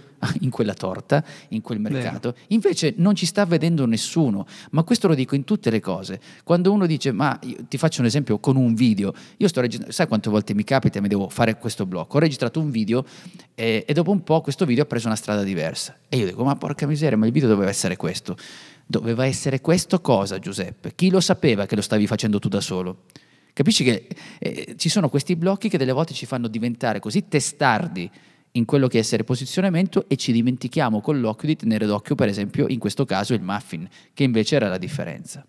in 0.41 0.49
quella 0.49 0.73
torta, 0.73 1.23
in 1.49 1.61
quel 1.61 1.79
mercato. 1.79 2.35
Invece 2.47 2.93
non 2.97 3.15
ci 3.15 3.25
sta 3.25 3.45
vedendo 3.45 3.85
nessuno. 3.85 4.45
Ma 4.71 4.83
questo 4.83 5.07
lo 5.07 5.15
dico 5.15 5.35
in 5.35 5.43
tutti 5.43 5.51
tutte 5.53 5.69
le 5.69 5.79
cose. 5.79 6.19
Quando 6.43 6.71
uno 6.71 6.87
dice, 6.87 7.11
ma 7.11 7.39
ti 7.67 7.77
faccio 7.77 8.01
un 8.01 8.07
esempio 8.07 8.39
con 8.39 8.55
un 8.55 8.73
video, 8.73 9.13
io 9.37 9.47
sto 9.47 9.61
registrando, 9.61 9.93
sai 9.93 10.07
quante 10.07 10.29
volte 10.29 10.55
mi 10.55 10.63
capita 10.63 10.97
e 10.97 11.01
mi 11.01 11.07
devo 11.07 11.29
fare 11.29 11.57
questo 11.57 11.85
blocco? 11.85 12.17
Ho 12.17 12.19
registrato 12.19 12.59
un 12.59 12.71
video 12.71 13.05
e, 13.53 13.83
e 13.87 13.93
dopo 13.93 14.11
un 14.11 14.23
po' 14.23 14.41
questo 14.41 14.65
video 14.65 14.83
ha 14.83 14.87
preso 14.87 15.07
una 15.07 15.15
strada 15.15 15.43
diversa. 15.43 15.97
E 16.09 16.17
io 16.17 16.25
dico, 16.25 16.43
ma 16.43 16.55
porca 16.55 16.87
miseria, 16.87 17.17
ma 17.17 17.27
il 17.27 17.31
video 17.31 17.47
doveva 17.47 17.69
essere 17.69 17.95
questo. 17.95 18.35
Doveva 18.85 19.25
essere 19.25 19.61
questo 19.61 20.01
cosa, 20.01 20.39
Giuseppe? 20.39 20.93
Chi 20.95 21.09
lo 21.09 21.19
sapeva 21.19 21.65
che 21.65 21.75
lo 21.75 21.81
stavi 21.81 22.07
facendo 22.07 22.39
tu 22.39 22.49
da 22.49 22.59
solo? 22.59 23.03
Capisci 23.53 23.83
che 23.83 24.07
eh, 24.39 24.73
ci 24.77 24.89
sono 24.89 25.09
questi 25.09 25.35
blocchi 25.35 25.69
che 25.69 25.77
delle 25.77 25.91
volte 25.91 26.13
ci 26.13 26.25
fanno 26.25 26.47
diventare 26.47 26.99
così 26.99 27.27
testardi 27.27 28.09
in 28.55 28.65
quello 28.65 28.87
che 28.87 28.97
è 28.97 28.99
essere 28.99 29.23
posizionamento 29.23 30.05
e 30.07 30.15
ci 30.15 30.31
dimentichiamo 30.31 31.01
con 31.01 31.19
l'occhio 31.19 31.47
di 31.47 31.55
tenere 31.55 31.85
d'occhio, 31.85 32.15
per 32.15 32.27
esempio, 32.27 32.67
in 32.67 32.79
questo 32.79 33.05
caso 33.05 33.33
il 33.33 33.41
muffin, 33.41 33.87
che 34.13 34.23
invece 34.23 34.55
era 34.55 34.67
la 34.67 34.77
differenza. 34.77 35.45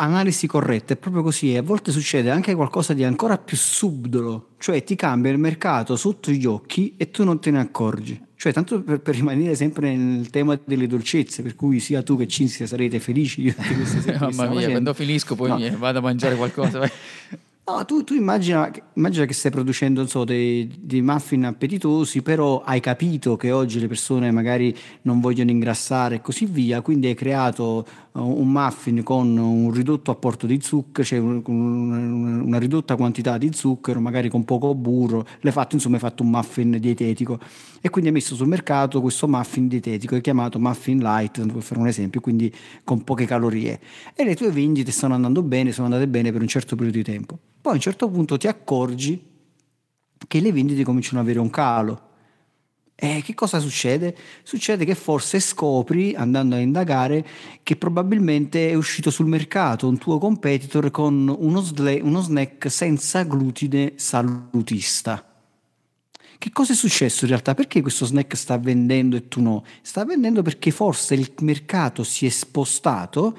Analisi 0.00 0.46
corretta, 0.46 0.94
è 0.94 0.96
proprio 0.96 1.22
così, 1.22 1.52
e 1.52 1.58
a 1.58 1.62
volte 1.62 1.90
succede 1.90 2.30
anche 2.30 2.54
qualcosa 2.54 2.94
di 2.94 3.02
ancora 3.02 3.36
più 3.36 3.56
subdolo, 3.56 4.50
cioè 4.58 4.82
ti 4.84 4.94
cambia 4.94 5.32
il 5.32 5.38
mercato 5.38 5.96
sotto 5.96 6.30
gli 6.30 6.46
occhi 6.46 6.94
e 6.96 7.10
tu 7.10 7.24
non 7.24 7.40
te 7.40 7.50
ne 7.50 7.58
accorgi. 7.58 8.26
Cioè, 8.36 8.52
tanto 8.52 8.80
per, 8.82 9.00
per 9.00 9.16
rimanere 9.16 9.56
sempre 9.56 9.96
nel 9.96 10.30
tema 10.30 10.58
delle 10.64 10.86
dolcezze, 10.86 11.42
per 11.42 11.56
cui 11.56 11.80
sia 11.80 12.04
tu 12.04 12.16
che 12.16 12.28
Cinzia 12.28 12.68
sarete 12.68 13.00
felici 13.00 13.42
di 13.42 13.52
queste 13.52 14.16
Mamma 14.16 14.48
mia, 14.48 14.70
quando 14.70 14.94
finisco 14.94 15.34
poi 15.34 15.70
no. 15.70 15.76
vado 15.76 15.98
a 15.98 16.02
mangiare 16.02 16.36
qualcosa. 16.36 16.88
No, 17.68 17.84
tu, 17.84 18.02
tu 18.02 18.14
immagina, 18.14 18.70
immagina, 18.94 19.26
che 19.26 19.34
stai 19.34 19.50
producendo 19.50 20.06
so, 20.06 20.24
dei, 20.24 20.74
dei, 20.80 21.02
muffin 21.02 21.44
appetitosi, 21.44 22.22
però 22.22 22.62
hai 22.62 22.80
capito 22.80 23.36
che 23.36 23.52
oggi 23.52 23.78
le 23.78 23.88
persone 23.88 24.30
magari 24.30 24.74
non 25.02 25.20
vogliono 25.20 25.50
ingrassare 25.50 26.14
e 26.14 26.20
così 26.22 26.46
via, 26.46 26.80
quindi 26.80 27.08
hai 27.08 27.14
creato 27.14 27.86
uh, 28.12 28.22
un 28.22 28.50
muffin 28.50 29.02
con 29.02 29.36
un 29.36 29.70
ridotto 29.70 30.10
apporto 30.10 30.46
di 30.46 30.58
zucchero, 30.62 31.06
cioè 31.06 31.18
un, 31.18 31.42
un, 31.44 32.40
una 32.46 32.58
ridotta 32.58 32.96
quantità 32.96 33.36
di 33.36 33.50
zucchero, 33.52 34.00
magari 34.00 34.30
con 34.30 34.46
poco 34.46 34.74
burro, 34.74 35.26
l'hai 35.40 35.52
fatto, 35.52 35.74
insomma, 35.74 35.96
hai 35.96 36.00
fatto 36.00 36.22
un 36.22 36.30
muffin 36.30 36.78
dietetico 36.80 37.38
e 37.82 37.90
quindi 37.90 38.08
hai 38.08 38.16
messo 38.16 38.34
sul 38.34 38.48
mercato 38.48 39.02
questo 39.02 39.28
muffin 39.28 39.68
dietetico, 39.68 40.16
è 40.16 40.22
chiamato 40.22 40.58
muffin 40.58 41.00
light, 41.00 41.46
per 41.52 41.62
fare 41.62 41.80
un 41.80 41.86
esempio, 41.86 42.22
quindi 42.22 42.50
con 42.82 43.04
poche 43.04 43.26
calorie. 43.26 43.78
E 44.14 44.24
le 44.24 44.34
tue 44.34 44.50
vendite 44.50 44.90
stanno 44.90 45.12
andando 45.12 45.42
bene, 45.42 45.70
sono 45.70 45.86
andate 45.86 46.08
bene 46.08 46.32
per 46.32 46.40
un 46.40 46.48
certo 46.48 46.74
periodo 46.74 46.96
di 46.96 47.04
tempo. 47.04 47.38
Poi 47.68 47.76
a 47.76 47.80
un 47.80 47.84
certo 47.84 48.08
punto 48.08 48.38
ti 48.38 48.48
accorgi 48.48 49.22
che 50.26 50.40
le 50.40 50.52
vendite 50.52 50.84
cominciano 50.84 51.18
ad 51.18 51.26
avere 51.26 51.38
un 51.38 51.50
calo. 51.50 52.00
E 52.94 53.20
che 53.22 53.34
cosa 53.34 53.58
succede? 53.58 54.16
Succede 54.42 54.86
che 54.86 54.94
forse 54.94 55.38
scopri, 55.38 56.14
andando 56.14 56.54
a 56.54 56.60
indagare, 56.60 57.26
che 57.62 57.76
probabilmente 57.76 58.70
è 58.70 58.74
uscito 58.74 59.10
sul 59.10 59.26
mercato 59.26 59.86
un 59.86 59.98
tuo 59.98 60.16
competitor 60.16 60.90
con 60.90 61.28
uno, 61.28 61.60
sle- 61.60 62.00
uno 62.00 62.22
snack 62.22 62.70
senza 62.70 63.24
glutine 63.24 63.92
salutista. 63.96 65.22
Che 66.38 66.50
cosa 66.50 66.72
è 66.72 66.74
successo 66.74 67.24
in 67.24 67.30
realtà? 67.32 67.52
Perché 67.52 67.82
questo 67.82 68.06
snack 68.06 68.34
sta 68.34 68.56
vendendo 68.56 69.14
e 69.14 69.28
tu 69.28 69.42
no? 69.42 69.62
Sta 69.82 70.06
vendendo 70.06 70.40
perché 70.40 70.70
forse 70.70 71.12
il 71.12 71.34
mercato 71.40 72.02
si 72.02 72.24
è 72.24 72.30
spostato 72.30 73.36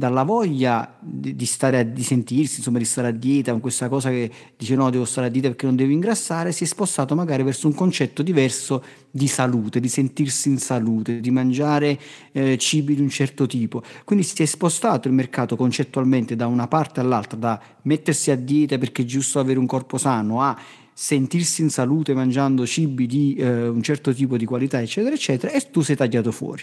dalla 0.00 0.22
voglia 0.22 0.96
di, 0.98 1.36
di, 1.36 1.48
a, 1.58 1.82
di 1.82 2.02
sentirsi, 2.02 2.56
insomma, 2.56 2.78
di 2.78 2.86
stare 2.86 3.08
a 3.08 3.10
dieta, 3.10 3.50
con 3.50 3.60
questa 3.60 3.90
cosa 3.90 4.08
che 4.08 4.30
dice 4.56 4.74
no, 4.74 4.88
devo 4.88 5.04
stare 5.04 5.26
a 5.26 5.30
dieta 5.30 5.48
perché 5.48 5.66
non 5.66 5.76
devo 5.76 5.92
ingrassare, 5.92 6.52
si 6.52 6.64
è 6.64 6.66
spostato 6.66 7.14
magari 7.14 7.42
verso 7.42 7.66
un 7.66 7.74
concetto 7.74 8.22
diverso 8.22 8.82
di 9.10 9.28
salute, 9.28 9.78
di 9.78 9.88
sentirsi 9.88 10.48
in 10.48 10.56
salute, 10.56 11.20
di 11.20 11.30
mangiare 11.30 12.00
eh, 12.32 12.56
cibi 12.56 12.94
di 12.94 13.02
un 13.02 13.10
certo 13.10 13.44
tipo. 13.44 13.82
Quindi 14.04 14.24
si 14.24 14.42
è 14.42 14.46
spostato 14.46 15.06
il 15.06 15.12
mercato 15.12 15.54
concettualmente 15.54 16.34
da 16.34 16.46
una 16.46 16.66
parte 16.66 17.00
all'altra, 17.00 17.36
da 17.36 17.60
mettersi 17.82 18.30
a 18.30 18.36
dieta 18.36 18.78
perché 18.78 19.02
è 19.02 19.04
giusto 19.04 19.38
avere 19.38 19.58
un 19.58 19.66
corpo 19.66 19.98
sano, 19.98 20.40
a 20.40 20.58
sentirsi 20.94 21.60
in 21.60 21.68
salute 21.68 22.14
mangiando 22.14 22.66
cibi 22.66 23.06
di 23.06 23.34
eh, 23.34 23.68
un 23.68 23.82
certo 23.82 24.14
tipo 24.14 24.38
di 24.38 24.46
qualità, 24.46 24.80
eccetera, 24.80 25.14
eccetera, 25.14 25.52
e 25.52 25.70
tu 25.70 25.82
sei 25.82 25.96
tagliato 25.96 26.32
fuori. 26.32 26.62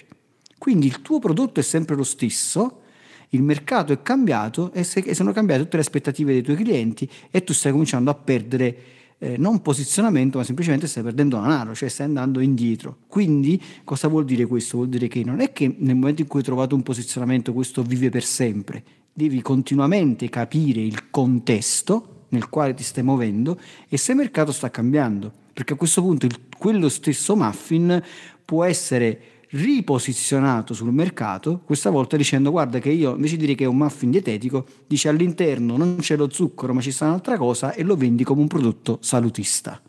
Quindi 0.57 0.87
il 0.87 1.03
tuo 1.03 1.19
prodotto 1.19 1.59
è 1.59 1.63
sempre 1.63 1.95
lo 1.95 2.03
stesso, 2.03 2.81
il 3.29 3.43
mercato 3.43 3.93
è 3.93 4.01
cambiato 4.01 4.71
e, 4.73 4.83
sono 4.83 5.31
cambiate 5.31 5.63
tutte 5.63 5.75
le 5.77 5.81
aspettative 5.81 6.33
dei 6.33 6.41
tuoi 6.41 6.55
clienti 6.55 7.09
e 7.29 7.43
tu 7.43 7.53
stai 7.53 7.71
cominciando 7.71 8.09
a 8.09 8.15
perdere 8.15 8.77
eh, 9.19 9.35
non 9.37 9.61
posizionamento, 9.61 10.37
ma 10.37 10.43
semplicemente 10.43 10.87
stai 10.87 11.03
perdendo 11.03 11.39
denaro, 11.39 11.73
cioè 11.73 11.89
stai 11.89 12.05
andando 12.05 12.39
indietro. 12.39 12.97
Quindi 13.07 13.61
cosa 13.83 14.07
vuol 14.07 14.25
dire 14.25 14.45
questo? 14.45 14.77
Vuol 14.77 14.89
dire 14.89 15.07
che 15.07 15.23
non 15.23 15.39
è 15.39 15.51
che 15.51 15.75
nel 15.79 15.95
momento 15.95 16.21
in 16.21 16.27
cui 16.27 16.39
hai 16.39 16.45
trovato 16.45 16.75
un 16.75 16.83
posizionamento 16.83 17.53
questo 17.53 17.81
vive 17.81 18.09
per 18.09 18.23
sempre, 18.23 18.83
devi 19.11 19.41
continuamente 19.41 20.29
capire 20.29 20.81
il 20.81 21.09
contesto 21.09 22.25
nel 22.29 22.49
quale 22.49 22.73
ti 22.73 22.83
stai 22.83 23.03
muovendo 23.03 23.59
e 23.87 23.97
se 23.97 24.11
il 24.11 24.17
mercato 24.17 24.51
sta 24.51 24.69
cambiando, 24.69 25.31
perché 25.53 25.73
a 25.73 25.75
questo 25.75 26.01
punto 26.01 26.25
il, 26.25 26.39
quello 26.57 26.89
stesso 26.89 27.35
muffin 27.35 28.01
può 28.45 28.63
essere 28.63 29.19
riposizionato 29.49 30.73
sul 30.73 30.91
mercato, 30.91 31.61
questa 31.63 31.89
volta 31.89 32.17
dicendo 32.17 32.51
guarda 32.51 32.79
che 32.79 32.89
io 32.89 33.15
invece 33.15 33.35
di 33.35 33.45
dire 33.45 33.55
che 33.55 33.63
è 33.63 33.67
un 33.67 33.77
muffin 33.77 34.11
dietetico, 34.11 34.65
dice 34.85 35.09
all'interno 35.09 35.77
non 35.77 35.97
c'è 35.99 36.15
lo 36.15 36.29
zucchero 36.29 36.73
ma 36.73 36.81
ci 36.81 36.91
sta 36.91 37.05
un'altra 37.05 37.37
cosa 37.37 37.73
e 37.73 37.83
lo 37.83 37.95
vendi 37.95 38.23
come 38.23 38.41
un 38.41 38.47
prodotto 38.47 38.97
salutista. 39.01 39.81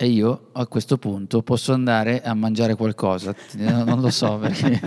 E 0.00 0.06
io 0.06 0.50
a 0.52 0.64
questo 0.68 0.96
punto 0.96 1.42
posso 1.42 1.72
andare 1.72 2.22
a 2.22 2.32
mangiare 2.32 2.76
qualcosa, 2.76 3.34
non 3.56 4.00
lo 4.00 4.10
so 4.10 4.38
perché 4.40 4.80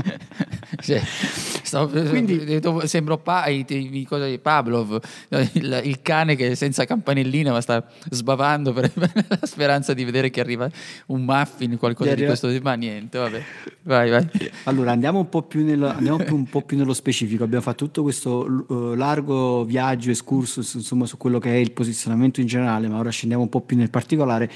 cioè, 0.80 1.02
stavo, 1.04 1.88
Quindi, 2.10 2.62
sembro 2.84 3.18
pa, 3.18 3.48
i, 3.48 3.66
i, 3.68 4.08
i, 4.08 4.40
Pavlov, 4.40 5.00
il, 5.30 5.82
il, 5.84 6.02
cane 6.02 6.36
che 6.36 6.56
senza 6.56 6.86
campanellina 6.86 7.52
ma 7.52 7.60
sta 7.60 7.86
sbavando 8.10 8.72
per, 8.72 8.90
per, 8.92 9.12
la 9.28 9.40
speranza 9.44 9.94
di 9.94 10.06
vedere 10.06 10.30
che 10.30 10.40
arriva 10.40 10.70
un 11.08 11.24
muffin, 11.24 11.78
qualcosa 11.78 12.14
di 12.14 12.24
questo 12.24 12.50
tipo, 12.50 12.70
ma 12.70 12.76
niente, 12.76 13.18
vabbè, 13.18 13.42
vai, 13.84 14.10
vai. 14.10 14.30
Allora 14.64 14.92
andiamo 14.92 15.20
un 15.20 15.30
po' 15.30 15.44
più, 15.44 15.66
più, 15.66 16.36
un 16.36 16.46
po 16.50 16.62
più 16.62 16.78
nello 16.78 16.94
specifico, 16.94 17.44
abbiamo 17.44 17.64
fatto 17.64 17.84
tutto 17.86 18.02
questo 18.02 18.66
uh, 18.68 18.94
largo 18.94 19.66
viaggio, 19.66 20.10
excursus 20.10 20.74
insomma 20.76 21.06
su 21.06 21.18
quello 21.18 21.40
che 21.40 21.52
è 21.52 21.58
il 21.58 21.72
posizionamento 21.72 22.40
in 22.40 22.48
generale, 22.48 22.88
ma 22.88 22.98
ora 22.98 23.10
scendiamo 23.10 23.44
un 23.44 23.50
po' 23.50 23.62
più 23.62 23.76
nel 23.76 23.90
particolare 23.90 24.50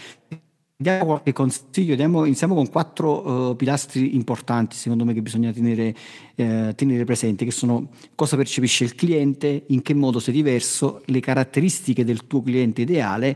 Diamo 0.85 1.05
qualche 1.05 1.33
consiglio, 1.33 1.95
diamo, 1.95 2.25
iniziamo 2.25 2.53
con 2.53 2.69
quattro 2.69 3.49
uh, 3.49 3.55
pilastri 3.55 4.13
importanti 4.13 4.75
secondo 4.75 5.03
me 5.03 5.15
che 5.15 5.23
bisogna 5.23 5.51
tenere, 5.51 5.95
eh, 6.35 6.73
tenere 6.75 7.03
presenti, 7.05 7.43
che 7.43 7.49
sono 7.49 7.89
cosa 8.13 8.35
percepisce 8.35 8.83
il 8.83 8.93
cliente, 8.93 9.63
in 9.69 9.81
che 9.81 9.95
modo 9.95 10.19
sei 10.19 10.35
diverso, 10.35 11.01
le 11.05 11.19
caratteristiche 11.21 12.05
del 12.05 12.27
tuo 12.27 12.43
cliente 12.43 12.83
ideale 12.83 13.35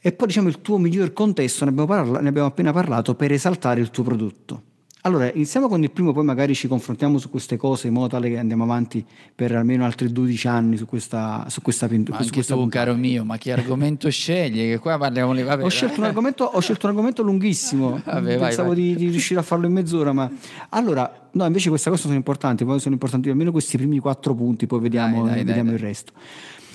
e 0.00 0.12
poi 0.14 0.26
diciamo 0.26 0.48
il 0.48 0.62
tuo 0.62 0.78
miglior 0.78 1.12
contesto, 1.12 1.62
ne 1.64 1.70
abbiamo, 1.70 1.86
parla- 1.86 2.20
ne 2.20 2.28
abbiamo 2.28 2.48
appena 2.48 2.72
parlato, 2.72 3.14
per 3.14 3.30
esaltare 3.30 3.80
il 3.80 3.90
tuo 3.90 4.02
prodotto. 4.02 4.62
Allora, 5.06 5.30
iniziamo 5.30 5.68
con 5.68 5.82
il 5.82 5.90
primo, 5.90 6.14
poi 6.14 6.24
magari 6.24 6.54
ci 6.54 6.66
confrontiamo 6.66 7.18
su 7.18 7.28
queste 7.28 7.58
cose 7.58 7.88
in 7.88 7.92
modo 7.92 8.06
tale 8.06 8.30
che 8.30 8.38
andiamo 8.38 8.64
avanti 8.64 9.04
per 9.34 9.54
almeno 9.54 9.84
altri 9.84 10.10
12 10.10 10.48
anni 10.48 10.78
su 10.78 10.86
questa 10.86 11.44
su 11.48 11.60
questa, 11.60 11.86
ma 11.90 12.22
su 12.22 12.32
questa 12.32 12.54
tu, 12.54 12.66
caro 12.68 12.94
mio, 12.94 13.22
ma 13.22 13.36
che 13.36 13.52
argomento 13.52 14.08
scegli? 14.10 14.70
Che 14.70 14.78
qua 14.78 14.96
parliamo 14.96 15.34
vabbè, 15.34 15.62
ho, 15.62 15.68
scelto 15.68 16.00
un 16.00 16.06
argomento, 16.06 16.44
ho 16.44 16.58
scelto 16.58 16.86
un 16.86 16.92
argomento 16.92 17.22
lunghissimo, 17.22 18.00
vabbè, 18.02 18.38
pensavo 18.38 18.68
vai, 18.68 18.76
vai. 18.76 18.94
Di, 18.94 18.96
di, 18.96 19.10
riuscire 19.10 19.40
a 19.40 19.42
farlo 19.42 19.66
in 19.66 19.74
mezz'ora, 19.74 20.14
ma 20.14 20.30
allora, 20.70 21.28
no, 21.32 21.44
invece 21.44 21.68
queste 21.68 21.90
cose 21.90 22.00
sono 22.00 22.14
importanti, 22.14 22.64
poi 22.64 22.80
sono 22.80 22.94
importanti 22.94 23.28
almeno 23.28 23.50
questi 23.50 23.76
primi 23.76 23.98
quattro 23.98 24.34
punti, 24.34 24.66
poi 24.66 24.80
vediamo, 24.80 25.24
dai, 25.24 25.34
dai, 25.34 25.44
vediamo 25.44 25.68
dai, 25.68 25.78
il 25.78 25.84
resto. 25.84 26.12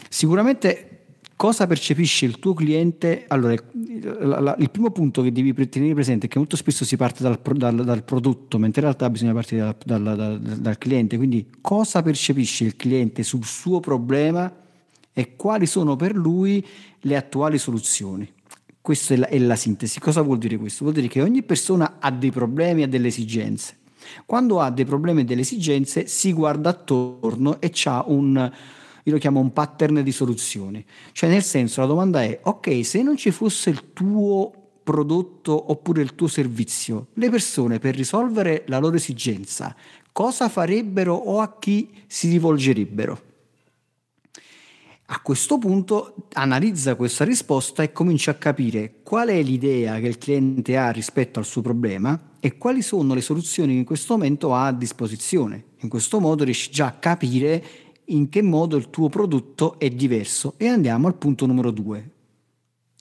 Sicuramente 0.07 0.88
cosa 1.39 1.67
percepisce 1.67 2.25
il 2.25 2.38
tuo 2.38 2.53
cliente? 2.53 3.23
Allora, 3.29 3.55
la, 4.19 4.39
la, 4.41 4.55
il 4.60 4.69
primo 4.69 4.91
punto 4.91 5.21
che 5.21 5.32
devi 5.32 5.53
tenere 5.69 5.93
presente 5.93 6.25
è 6.25 6.29
che 6.29 6.38
molto 6.38 6.58
spesso 6.58 6.84
si 6.84 6.97
parte 6.97 7.23
dal, 7.23 7.39
dal, 7.41 7.86
dal 7.86 8.03
prodotto, 8.03 8.58
mentre 8.58 8.82
in 8.82 8.88
realtà 8.88 9.10
bisogna 9.10 9.32
partire 9.32 9.73
dal, 9.86 10.39
dal, 10.60 10.77
cliente. 10.77 11.15
Quindi, 11.15 11.47
cosa 11.62 12.01
percepisce 12.01 12.65
il 12.65 12.75
cliente 12.75 13.23
sul 13.23 13.45
suo 13.45 13.79
problema 13.79 14.53
e 15.13 15.36
quali 15.38 15.65
sono 15.65 15.95
per 15.95 16.13
lui 16.13 16.65
le 16.99 17.15
attuali 17.15 17.58
soluzioni? 17.58 18.29
Questa 18.82 19.13
è 19.13 19.17
la, 19.17 19.27
è 19.27 19.39
la 19.39 19.55
sintesi. 19.55 20.01
Cosa 20.01 20.21
vuol 20.21 20.39
dire 20.39 20.58
questo? 20.58 20.84
Vuol 20.84 20.95
dire 20.95 21.08
che 21.08 21.21
ogni 21.21 21.43
persona 21.43 21.99
ha 21.99 22.12
dei 22.12 22.32
problemi, 22.32 22.84
ha 22.84 22.88
delle 22.88 23.08
esigenze. 23.08 23.77
Quando 24.25 24.60
ha 24.60 24.69
dei 24.71 24.84
problemi 24.84 25.21
e 25.21 25.23
delle 25.23 25.41
esigenze, 25.41 26.05
si 26.05 26.34
guarda 26.34 26.71
attorno 26.71 27.62
e 27.62 27.71
ha 27.86 28.03
un 28.08 28.51
io 29.03 29.13
lo 29.13 29.17
chiamo 29.17 29.39
un 29.39 29.53
pattern 29.53 30.03
di 30.03 30.12
soluzioni. 30.12 30.83
Cioè 31.12 31.29
nel 31.29 31.43
senso 31.43 31.81
la 31.81 31.88
domanda 31.88 32.23
è, 32.23 32.39
ok, 32.43 32.85
se 32.85 33.01
non 33.01 33.17
ci 33.17 33.31
fosse 33.31 33.69
il 33.69 33.93
tuo 33.93 34.51
prodotto 34.83 35.71
oppure 35.71 36.01
il 36.01 36.15
tuo 36.15 36.27
servizio, 36.27 37.07
le 37.13 37.29
persone 37.29 37.79
per 37.79 37.95
risolvere 37.95 38.63
la 38.67 38.79
loro 38.79 38.95
esigenza, 38.95 39.75
cosa 40.12 40.49
farebbero 40.49 41.13
o 41.13 41.39
a 41.41 41.57
chi 41.59 41.89
si 42.07 42.29
rivolgerebbero? 42.29 43.27
A 45.12 45.21
questo 45.21 45.57
punto 45.57 46.27
analizza 46.33 46.93
questa 46.93 47.25
risposta 47.25 47.81
e 47.81 47.91
comincia 47.91 48.29
a 48.29 48.35
capire 48.35 49.01
qual 49.01 49.29
è 49.29 49.41
l'idea 49.41 49.99
che 49.99 50.05
il 50.05 50.19
cliente 50.19 50.77
ha 50.77 50.91
rispetto 50.91 51.39
al 51.39 51.45
suo 51.45 51.62
problema 51.62 52.33
e 52.39 52.57
quali 52.57 52.83
sono 52.83 53.15
le 53.15 53.21
soluzioni 53.21 53.73
che 53.73 53.79
in 53.79 53.85
questo 53.85 54.13
momento 54.13 54.53
ha 54.53 54.67
a 54.67 54.71
disposizione. 54.71 55.63
In 55.79 55.89
questo 55.89 56.19
modo 56.19 56.43
riesci 56.43 56.69
già 56.69 56.85
a 56.85 56.91
capire 56.91 57.63
in 58.09 58.29
che 58.29 58.41
modo 58.41 58.77
il 58.77 58.89
tuo 58.89 59.09
prodotto 59.09 59.79
è 59.79 59.89
diverso. 59.89 60.53
E 60.57 60.67
andiamo 60.67 61.07
al 61.07 61.15
punto 61.15 61.45
numero 61.45 61.71
due. 61.71 62.11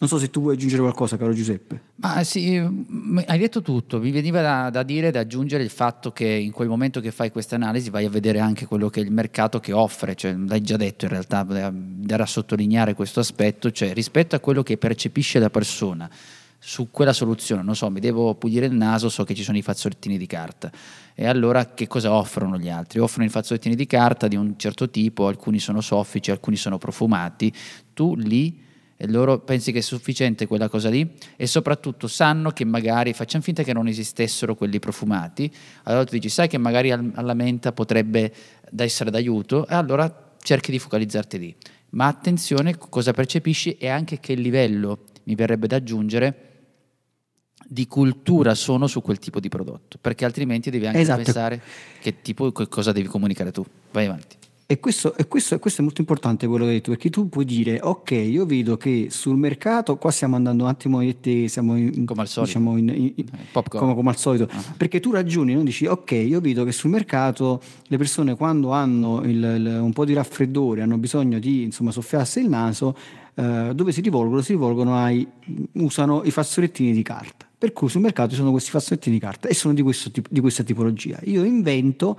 Non 0.00 0.08
so 0.08 0.16
se 0.18 0.30
tu 0.30 0.40
vuoi 0.40 0.54
aggiungere 0.54 0.82
qualcosa, 0.82 1.16
caro 1.16 1.32
Giuseppe. 1.32 1.82
Ma 1.96 2.22
sì, 2.22 2.56
hai 2.56 3.38
detto 3.38 3.62
tutto. 3.62 3.98
Mi 3.98 4.12
veniva 4.12 4.40
da, 4.40 4.70
da 4.70 4.84
dire, 4.84 5.10
da 5.10 5.18
aggiungere 5.20 5.64
il 5.64 5.70
fatto 5.70 6.12
che 6.12 6.24
in 6.24 6.52
quel 6.52 6.68
momento 6.68 7.00
che 7.00 7.10
fai 7.10 7.32
questa 7.32 7.56
analisi 7.56 7.90
vai 7.90 8.04
a 8.04 8.10
vedere 8.10 8.38
anche 8.38 8.66
quello 8.66 8.90
che 8.90 9.00
è 9.00 9.02
il 9.02 9.10
mercato 9.10 9.58
che 9.58 9.72
offre. 9.72 10.14
Cioè, 10.14 10.36
l'hai 10.36 10.60
già 10.60 10.76
detto 10.76 11.06
in 11.06 11.10
realtà, 11.10 11.40
andare 11.40 12.22
a 12.22 12.26
sottolineare 12.26 12.94
questo 12.94 13.18
aspetto, 13.18 13.72
cioè 13.72 13.92
rispetto 13.92 14.36
a 14.36 14.38
quello 14.38 14.62
che 14.62 14.78
percepisce 14.78 15.40
la 15.40 15.50
persona 15.50 16.08
su 16.60 16.90
quella 16.90 17.12
soluzione, 17.12 17.62
non 17.62 17.76
so, 17.76 17.88
mi 17.90 18.00
devo 18.00 18.34
pulire 18.34 18.66
il 18.66 18.72
naso, 18.72 19.08
so 19.08 19.24
che 19.24 19.34
ci 19.34 19.42
sono 19.42 19.56
i 19.56 19.62
fazzolettini 19.62 20.18
di 20.18 20.26
carta. 20.26 20.70
E 21.14 21.26
allora 21.26 21.66
che 21.74 21.86
cosa 21.86 22.12
offrono 22.12 22.58
gli 22.58 22.68
altri? 22.68 22.98
Offrono 22.98 23.26
i 23.26 23.30
fazzolettini 23.30 23.74
di 23.74 23.86
carta 23.86 24.28
di 24.28 24.36
un 24.36 24.58
certo 24.58 24.90
tipo, 24.90 25.28
alcuni 25.28 25.60
sono 25.60 25.80
soffici, 25.80 26.30
alcuni 26.30 26.56
sono 26.56 26.78
profumati. 26.78 27.52
Tu 27.94 28.16
lì 28.16 28.66
e 29.00 29.06
loro 29.06 29.38
pensi 29.38 29.70
che 29.70 29.78
è 29.78 29.82
sufficiente 29.82 30.48
quella 30.48 30.68
cosa 30.68 30.90
lì 30.90 31.08
e 31.36 31.46
soprattutto 31.46 32.08
sanno 32.08 32.50
che 32.50 32.64
magari 32.64 33.12
facciamo 33.12 33.44
finta 33.44 33.62
che 33.62 33.72
non 33.72 33.86
esistessero 33.86 34.56
quelli 34.56 34.80
profumati, 34.80 35.50
allora 35.84 36.04
tu 36.04 36.14
dici 36.14 36.28
sai 36.28 36.48
che 36.48 36.58
magari 36.58 36.90
alla 36.90 37.34
menta 37.34 37.70
potrebbe 37.70 38.32
essere 38.76 39.12
d'aiuto 39.12 39.68
e 39.68 39.74
allora 39.74 40.32
cerchi 40.42 40.72
di 40.72 40.80
focalizzarti 40.80 41.38
lì. 41.38 41.54
Ma 41.90 42.08
attenzione 42.08 42.76
cosa 42.76 43.12
percepisci 43.12 43.76
e 43.78 43.86
anche 43.88 44.18
che 44.18 44.34
livello 44.34 45.04
mi 45.24 45.36
verrebbe 45.36 45.68
da 45.68 45.76
aggiungere 45.76 46.47
di 47.66 47.86
cultura 47.86 48.54
sono 48.54 48.86
su 48.86 49.02
quel 49.02 49.18
tipo 49.18 49.40
di 49.40 49.48
prodotto, 49.48 49.98
perché 50.00 50.24
altrimenti 50.24 50.70
devi 50.70 50.86
anche 50.86 51.00
esatto. 51.00 51.22
pensare 51.22 51.60
che 52.00 52.20
tipo, 52.22 52.52
cosa 52.52 52.92
devi 52.92 53.08
comunicare 53.08 53.52
tu. 53.52 53.64
Vai 53.90 54.06
avanti. 54.06 54.36
E 54.70 54.80
questo, 54.80 55.16
e, 55.16 55.26
questo, 55.26 55.54
e 55.54 55.58
questo, 55.58 55.80
è 55.80 55.84
molto 55.84 56.02
importante 56.02 56.46
quello 56.46 56.64
che 56.64 56.70
hai 56.72 56.76
detto, 56.76 56.90
perché 56.90 57.08
tu 57.08 57.30
puoi 57.30 57.46
dire, 57.46 57.80
ok, 57.82 58.10
io 58.10 58.44
vedo 58.44 58.76
che 58.76 59.06
sul 59.08 59.38
mercato, 59.38 59.96
qua 59.96 60.10
stiamo 60.10 60.36
andando 60.36 60.64
un 60.64 60.68
attimo, 60.68 61.00
siamo 61.46 61.74
in, 61.74 62.04
come 62.04 62.20
al 62.20 62.28
solito, 62.28 62.58
diciamo 62.58 62.76
in, 62.76 62.88
in, 62.90 63.12
eh, 63.16 63.62
come, 63.66 63.94
come, 63.94 64.10
al 64.10 64.18
solito, 64.18 64.44
uh-huh. 64.44 64.76
perché 64.76 65.00
tu 65.00 65.10
ragioni, 65.10 65.54
no? 65.54 65.62
dici, 65.62 65.86
ok, 65.86 66.10
io 66.10 66.42
vedo 66.42 66.64
che 66.64 66.72
sul 66.72 66.90
mercato 66.90 67.62
le 67.86 67.96
persone 67.96 68.36
quando 68.36 68.72
hanno 68.72 69.22
il, 69.22 69.42
il, 69.42 69.78
un 69.80 69.92
po' 69.94 70.04
di 70.04 70.12
raffreddore, 70.12 70.82
hanno 70.82 70.98
bisogno 70.98 71.38
di 71.38 71.62
insomma, 71.62 71.90
soffiarsi 71.90 72.40
il 72.40 72.50
naso, 72.50 72.94
eh, 73.36 73.70
dove 73.74 73.90
si 73.90 74.02
rivolgono? 74.02 74.42
Si 74.42 74.52
rivolgono 74.52 74.98
ai, 75.02 75.26
usano 75.76 76.20
i 76.24 76.30
fazzolettini 76.30 76.92
di 76.92 77.02
carta. 77.02 77.47
Per 77.58 77.72
cui 77.72 77.88
sul 77.88 78.02
mercato 78.02 78.30
ci 78.30 78.36
sono 78.36 78.52
questi 78.52 78.70
fazzolettini 78.70 79.16
di 79.16 79.20
carta 79.20 79.48
e 79.48 79.54
sono 79.54 79.74
di, 79.74 79.82
tipo, 80.12 80.28
di 80.30 80.40
questa 80.40 80.62
tipologia. 80.62 81.18
Io 81.24 81.42
invento, 81.42 82.16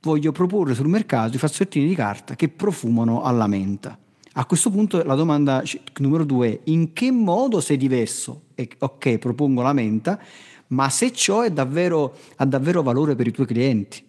voglio 0.00 0.32
proporre 0.32 0.74
sul 0.74 0.88
mercato 0.88 1.36
i 1.36 1.38
fazzolettini 1.38 1.86
di 1.86 1.94
carta 1.94 2.34
che 2.34 2.48
profumano 2.48 3.22
alla 3.22 3.46
menta. 3.46 3.98
A 4.36 4.46
questo 4.46 4.70
punto 4.70 5.04
la 5.04 5.14
domanda 5.14 5.62
numero 5.98 6.24
due 6.24 6.48
è 6.48 6.60
in 6.64 6.94
che 6.94 7.10
modo 7.10 7.60
sei 7.60 7.76
diverso? 7.76 8.46
E, 8.54 8.68
ok, 8.78 9.18
propongo 9.18 9.60
la 9.60 9.74
menta, 9.74 10.18
ma 10.68 10.88
se 10.88 11.12
ciò 11.12 11.46
davvero, 11.50 12.16
ha 12.36 12.46
davvero 12.46 12.82
valore 12.82 13.14
per 13.14 13.26
i 13.26 13.32
tuoi 13.32 13.46
clienti. 13.46 14.02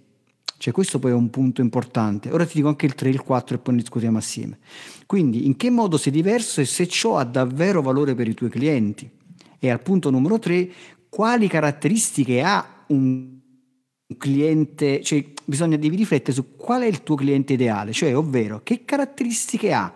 Cioè 0.58 0.74
questo 0.74 1.00
poi 1.00 1.12
è 1.12 1.14
un 1.14 1.30
punto 1.30 1.60
importante. 1.60 2.32
Ora 2.32 2.46
ti 2.46 2.54
dico 2.56 2.70
anche 2.70 2.86
il 2.86 2.96
3 2.96 3.10
e 3.10 3.12
il 3.12 3.22
4 3.22 3.56
e 3.56 3.60
poi 3.60 3.76
ne 3.76 3.82
discutiamo 3.82 4.18
assieme. 4.18 4.58
Quindi 5.06 5.46
in 5.46 5.58
che 5.58 5.70
modo 5.70 5.98
sei 5.98 6.14
diverso 6.14 6.62
e 6.62 6.66
se 6.66 6.88
ciò 6.88 7.18
ha 7.18 7.26
davvero 7.26 7.82
valore 7.82 8.16
per 8.16 8.28
i 8.28 8.34
tuoi 8.34 8.50
clienti. 8.50 9.12
E 9.60 9.70
al 9.70 9.82
punto 9.82 10.10
numero 10.10 10.40
3, 10.40 10.70
quali 11.10 11.48
caratteristiche 11.48 12.42
ha 12.42 12.84
un 12.88 13.36
cliente, 14.18 15.02
cioè 15.02 15.26
bisogna 15.46 15.78
devi 15.78 15.96
riflettere 15.96 16.34
su 16.34 16.56
qual 16.56 16.84
è 16.84 16.86
il 16.86 17.04
tuo 17.04 17.16
cliente 17.16 17.54
ideale, 17.54 17.92
cioè 17.92 18.16
ovvero 18.16 18.62
che 18.64 18.86
caratteristiche 18.86 19.74
ha 19.74 19.94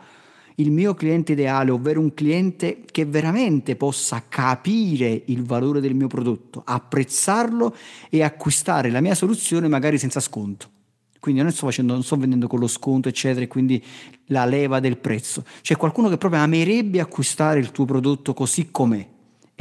il 0.56 0.72
mio 0.72 0.94
cliente 0.94 1.34
ideale, 1.34 1.72
ovvero 1.72 2.02
un 2.02 2.14
cliente 2.14 2.84
che 2.90 3.06
veramente 3.06 3.76
possa 3.76 4.24
capire 4.28 5.24
il 5.28 5.44
valore 5.44 5.80
del 5.80 5.94
mio 5.94 6.08
prodotto, 6.08 6.62
apprezzarlo 6.66 7.76
e 8.10 8.24
acquistare 8.24 8.90
la 8.90 9.00
mia 9.00 9.16
soluzione 9.16 9.68
magari 9.68 9.98
senza 9.98 10.20
sconto. 10.20 10.70
Quindi 11.20 11.42
non 11.42 11.52
sto, 11.52 11.66
facendo, 11.66 11.94
non 11.94 12.04
sto 12.04 12.16
vendendo 12.16 12.48
con 12.48 12.60
lo 12.60 12.68
sconto, 12.68 13.10
eccetera, 13.10 13.44
e 13.44 13.48
quindi 13.48 13.84
la 14.28 14.46
leva 14.46 14.80
del 14.80 14.98
prezzo. 14.98 15.44
C'è 15.62 15.76
qualcuno 15.76 16.08
che 16.08 16.18
proprio 16.18 16.42
amerebbe 16.42 17.00
acquistare 17.02 17.60
il 17.60 17.72
tuo 17.72 17.86
prodotto 17.86 18.34
così 18.34 18.70
com'è 18.72 19.06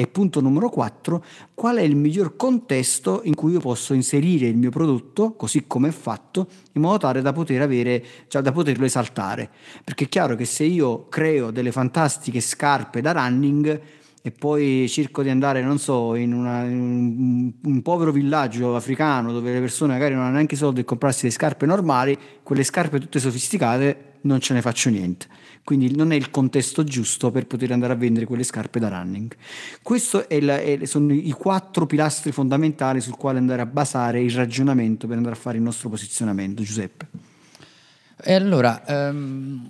e 0.00 0.06
punto 0.06 0.40
numero 0.40 0.70
4, 0.70 1.24
qual 1.54 1.78
è 1.78 1.82
il 1.82 1.96
miglior 1.96 2.36
contesto 2.36 3.22
in 3.24 3.34
cui 3.34 3.54
io 3.54 3.58
posso 3.58 3.94
inserire 3.94 4.46
il 4.46 4.56
mio 4.56 4.70
prodotto, 4.70 5.32
così 5.32 5.64
come 5.66 5.88
è 5.88 5.90
fatto, 5.90 6.46
in 6.74 6.82
modo 6.82 6.98
tale 6.98 7.20
da 7.20 7.32
poter 7.32 7.62
avere, 7.62 8.04
cioè 8.28 8.40
da 8.40 8.52
poterlo 8.52 8.84
esaltare. 8.84 9.50
Perché 9.82 10.04
è 10.04 10.08
chiaro 10.08 10.36
che 10.36 10.44
se 10.44 10.62
io 10.62 11.08
creo 11.08 11.50
delle 11.50 11.72
fantastiche 11.72 12.40
scarpe 12.40 13.00
da 13.00 13.10
running, 13.10 13.80
e 14.22 14.30
poi 14.30 14.86
cerco 14.88 15.24
di 15.24 15.30
andare, 15.30 15.62
non 15.62 15.80
so, 15.80 16.14
in, 16.14 16.32
una, 16.32 16.62
in 16.62 16.78
un, 16.78 17.52
un, 17.60 17.82
povero 17.82 18.12
villaggio 18.12 18.76
africano 18.76 19.32
dove 19.32 19.52
le 19.52 19.58
persone 19.58 19.94
magari 19.94 20.14
non 20.14 20.22
hanno 20.22 20.34
neanche 20.34 20.54
soldi 20.54 20.76
per 20.76 20.90
comprarsi 20.90 21.24
le 21.24 21.32
scarpe 21.32 21.66
normali, 21.66 22.16
quelle 22.44 22.62
scarpe 22.62 23.00
tutte 23.00 23.18
sofisticate 23.18 24.07
non 24.28 24.40
ce 24.40 24.54
ne 24.54 24.60
faccio 24.60 24.90
niente. 24.90 25.26
Quindi 25.64 25.94
non 25.94 26.12
è 26.12 26.14
il 26.14 26.30
contesto 26.30 26.84
giusto 26.84 27.30
per 27.30 27.46
poter 27.46 27.72
andare 27.72 27.92
a 27.92 27.96
vendere 27.96 28.26
quelle 28.26 28.42
scarpe 28.42 28.78
da 28.78 28.88
running. 28.88 29.34
Questi 29.82 30.18
sono 30.84 31.12
i 31.12 31.32
quattro 31.32 31.86
pilastri 31.86 32.32
fondamentali 32.32 33.00
sul 33.00 33.16
quale 33.16 33.38
andare 33.38 33.62
a 33.62 33.66
basare 33.66 34.22
il 34.22 34.30
ragionamento 34.30 35.06
per 35.06 35.16
andare 35.16 35.34
a 35.34 35.38
fare 35.38 35.56
il 35.56 35.62
nostro 35.62 35.88
posizionamento, 35.88 36.62
Giuseppe. 36.62 37.06
E 38.20 38.34
allora, 38.34 38.82
um, 38.86 39.68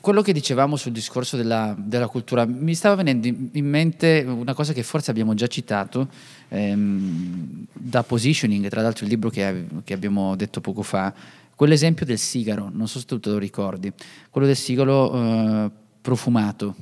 quello 0.00 0.22
che 0.22 0.32
dicevamo 0.32 0.76
sul 0.76 0.92
discorso 0.92 1.36
della, 1.36 1.74
della, 1.76 2.06
cultura, 2.06 2.46
mi 2.46 2.74
stava 2.74 2.96
venendo 2.96 3.26
in 3.26 3.68
mente 3.68 4.24
una 4.26 4.54
cosa 4.54 4.72
che 4.72 4.82
forse 4.82 5.10
abbiamo 5.10 5.34
già 5.34 5.46
citato 5.46 6.08
ehm, 6.48 7.66
da 7.72 8.02
Positioning, 8.02 8.68
tra 8.68 8.82
l'altro 8.82 9.04
il 9.04 9.10
libro 9.10 9.30
che, 9.30 9.66
che, 9.84 9.94
abbiamo 9.94 10.36
detto 10.36 10.60
poco 10.60 10.82
fa, 10.82 11.12
quell'esempio 11.60 12.06
del 12.06 12.16
sigaro, 12.16 12.70
non 12.72 12.88
so 12.88 12.98
se 12.98 13.04
tu 13.04 13.20
te 13.20 13.28
lo 13.28 13.36
ricordi, 13.36 13.92
quello 14.30 14.46
del 14.46 14.56
sigaro 14.56 15.12
eh, 15.12 15.70
profumato 16.00 16.74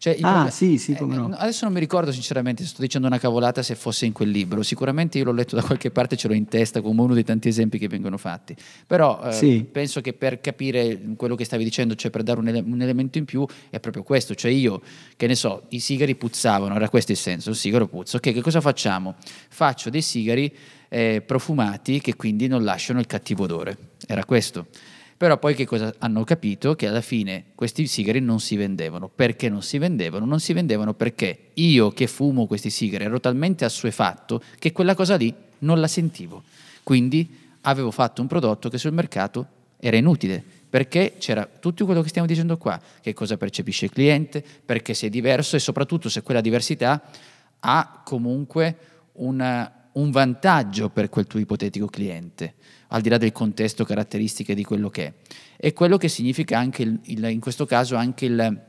cioè, 0.00 0.14
ah, 0.14 0.16
problema, 0.20 0.50
sì, 0.50 0.78
sì, 0.78 0.94
come 0.94 1.14
no. 1.14 1.30
Eh, 1.30 1.36
adesso 1.36 1.66
non 1.66 1.74
mi 1.74 1.78
ricordo 1.78 2.10
sinceramente 2.10 2.62
se 2.62 2.70
sto 2.70 2.80
dicendo 2.80 3.06
una 3.06 3.18
cavolata 3.18 3.62
se 3.62 3.74
fosse 3.74 4.06
in 4.06 4.12
quel 4.12 4.30
libro. 4.30 4.62
Sicuramente 4.62 5.18
io 5.18 5.24
l'ho 5.24 5.32
letto 5.32 5.56
da 5.56 5.62
qualche 5.62 5.90
parte, 5.90 6.16
ce 6.16 6.26
l'ho 6.26 6.32
in 6.32 6.48
testa 6.48 6.80
come 6.80 7.02
uno 7.02 7.12
dei 7.12 7.22
tanti 7.22 7.48
esempi 7.48 7.76
che 7.76 7.86
vengono 7.86 8.16
fatti. 8.16 8.56
Però 8.86 9.20
eh, 9.24 9.32
sì. 9.32 9.62
penso 9.70 10.00
che 10.00 10.14
per 10.14 10.40
capire 10.40 10.98
quello 11.16 11.34
che 11.34 11.44
stavi 11.44 11.64
dicendo, 11.64 11.94
cioè 11.96 12.10
per 12.10 12.22
dare 12.22 12.40
un, 12.40 12.48
ele- 12.48 12.64
un, 12.64 12.80
elemento 12.80 13.18
in 13.18 13.26
più, 13.26 13.46
è 13.68 13.78
proprio 13.78 14.02
questo. 14.02 14.34
Cioè 14.34 14.50
io, 14.50 14.80
che 15.16 15.26
ne 15.26 15.34
so, 15.34 15.64
i 15.68 15.80
sigari 15.80 16.14
puzzavano, 16.14 16.74
era 16.74 16.88
questo 16.88 17.12
il 17.12 17.18
senso, 17.18 17.50
il 17.50 17.56
sigaro 17.56 17.86
puzza. 17.86 18.16
Ok, 18.16 18.32
che 18.32 18.40
cosa 18.40 18.62
facciamo? 18.62 19.16
Faccio 19.50 19.90
dei 19.90 20.00
sigari 20.00 20.50
eh, 20.88 21.20
profumati 21.20 22.00
che 22.00 22.16
quindi 22.16 22.46
non 22.46 22.64
lasciano 22.64 23.00
il 23.00 23.06
cattivo 23.06 23.44
odore. 23.44 23.76
Era 24.06 24.24
questo. 24.24 24.64
Però 25.20 25.36
poi 25.36 25.54
che 25.54 25.66
cosa 25.66 25.94
hanno 25.98 26.24
capito? 26.24 26.74
Che 26.74 26.86
alla 26.86 27.02
fine 27.02 27.48
questi 27.54 27.86
sigari 27.86 28.20
non 28.20 28.40
si 28.40 28.56
vendevano. 28.56 29.10
Perché 29.14 29.50
non 29.50 29.60
si 29.60 29.76
vendevano? 29.76 30.24
Non 30.24 30.40
si 30.40 30.54
vendevano 30.54 30.94
perché 30.94 31.50
io 31.52 31.90
che 31.90 32.06
fumo 32.06 32.46
questi 32.46 32.70
sigari 32.70 33.04
ero 33.04 33.20
talmente 33.20 33.66
assuefatto 33.66 34.42
che 34.58 34.72
quella 34.72 34.94
cosa 34.94 35.16
lì 35.16 35.30
non 35.58 35.78
la 35.78 35.88
sentivo. 35.88 36.42
Quindi 36.82 37.28
avevo 37.60 37.90
fatto 37.90 38.22
un 38.22 38.28
prodotto 38.28 38.70
che 38.70 38.78
sul 38.78 38.94
mercato 38.94 39.46
era 39.78 39.98
inutile, 39.98 40.42
perché 40.70 41.16
c'era 41.18 41.46
tutto 41.46 41.84
quello 41.84 42.00
che 42.00 42.08
stiamo 42.08 42.26
dicendo 42.26 42.56
qua, 42.56 42.80
che 43.02 43.12
cosa 43.12 43.36
percepisce 43.36 43.84
il 43.84 43.90
cliente, 43.90 44.42
perché 44.64 44.94
se 44.94 45.08
è 45.08 45.10
diverso 45.10 45.54
e 45.54 45.58
soprattutto 45.58 46.08
se 46.08 46.22
quella 46.22 46.40
diversità 46.40 46.98
ha 47.60 48.00
comunque 48.06 48.76
una, 49.12 49.70
un 49.92 50.10
vantaggio 50.10 50.88
per 50.88 51.10
quel 51.10 51.26
tuo 51.26 51.40
ipotetico 51.40 51.88
cliente 51.88 52.54
al 52.90 53.00
di 53.00 53.08
là 53.08 53.18
del 53.18 53.32
contesto, 53.32 53.84
caratteristiche 53.84 54.54
di 54.54 54.64
quello 54.64 54.88
che 54.88 55.06
è. 55.06 55.12
E 55.56 55.72
quello 55.72 55.96
che 55.96 56.08
significa 56.08 56.58
anche, 56.58 56.82
il, 56.82 56.98
il, 57.04 57.24
in 57.24 57.40
questo 57.40 57.66
caso, 57.66 57.96
anche 57.96 58.26
il 58.26 58.68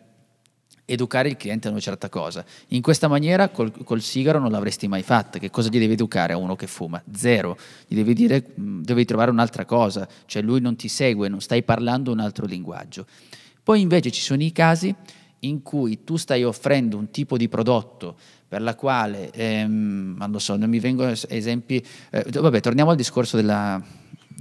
educare 0.86 1.30
il 1.30 1.38
cliente 1.38 1.68
a 1.68 1.72
una 1.72 1.80
certa 1.80 2.10
cosa. 2.10 2.44
In 2.70 2.82
questa 2.82 3.08
maniera 3.08 3.50
col, 3.50 3.72
col, 3.84 4.02
sigaro 4.02 4.40
non 4.40 4.52
l'avresti 4.52 4.88
mai 4.88 5.04
fatta. 5.04 5.40
Che 5.40 5.50
cosa 5.50 5.70
gli 5.70 5.80
devi 5.80 5.94
educare 5.94 6.34
a 6.34 6.38
uno 6.38 6.56
che 6.56 6.68
fuma? 6.68 7.02
Zero. 7.14 7.58
Gli 7.88 7.96
devi 7.96 8.14
dire, 8.14 8.54
mm, 8.60 8.82
devi 8.82 9.06
trovare 9.06 9.32
un'altra 9.32 9.66
cosa, 9.66 10.08
cioè 10.26 10.42
lui 10.42 10.60
non 10.60 10.76
ti 10.76 10.88
segue, 10.88 11.30
non 11.30 11.42
stai 11.42 11.64
parlando 11.64 12.12
un 12.12 12.20
altro 12.20 12.46
linguaggio. 12.46 13.06
Poi 13.64 13.80
invece 13.82 14.12
ci 14.12 14.22
sono 14.22 14.44
i 14.44 14.52
casi 14.52 14.94
in 15.44 15.62
cui 15.62 16.04
tu 16.04 16.18
stai 16.18 16.44
offrendo 16.44 16.98
un 16.98 17.10
tipo 17.10 17.38
di 17.38 17.48
prodotto 17.48 18.16
per 18.48 18.62
la 18.62 18.76
quale, 18.76 19.32
ehm, 19.32 20.16
non 20.18 20.32
lo 20.32 20.40
so, 20.40 20.56
non 20.58 20.70
mi 20.70 20.80
vengono 20.80 21.14
esempi, 21.30 21.84
eh, 22.10 22.26
vabbè, 22.30 22.60
torniamo 22.60 22.92
al 22.92 22.98
discorso 22.98 23.38
della, 23.38 23.82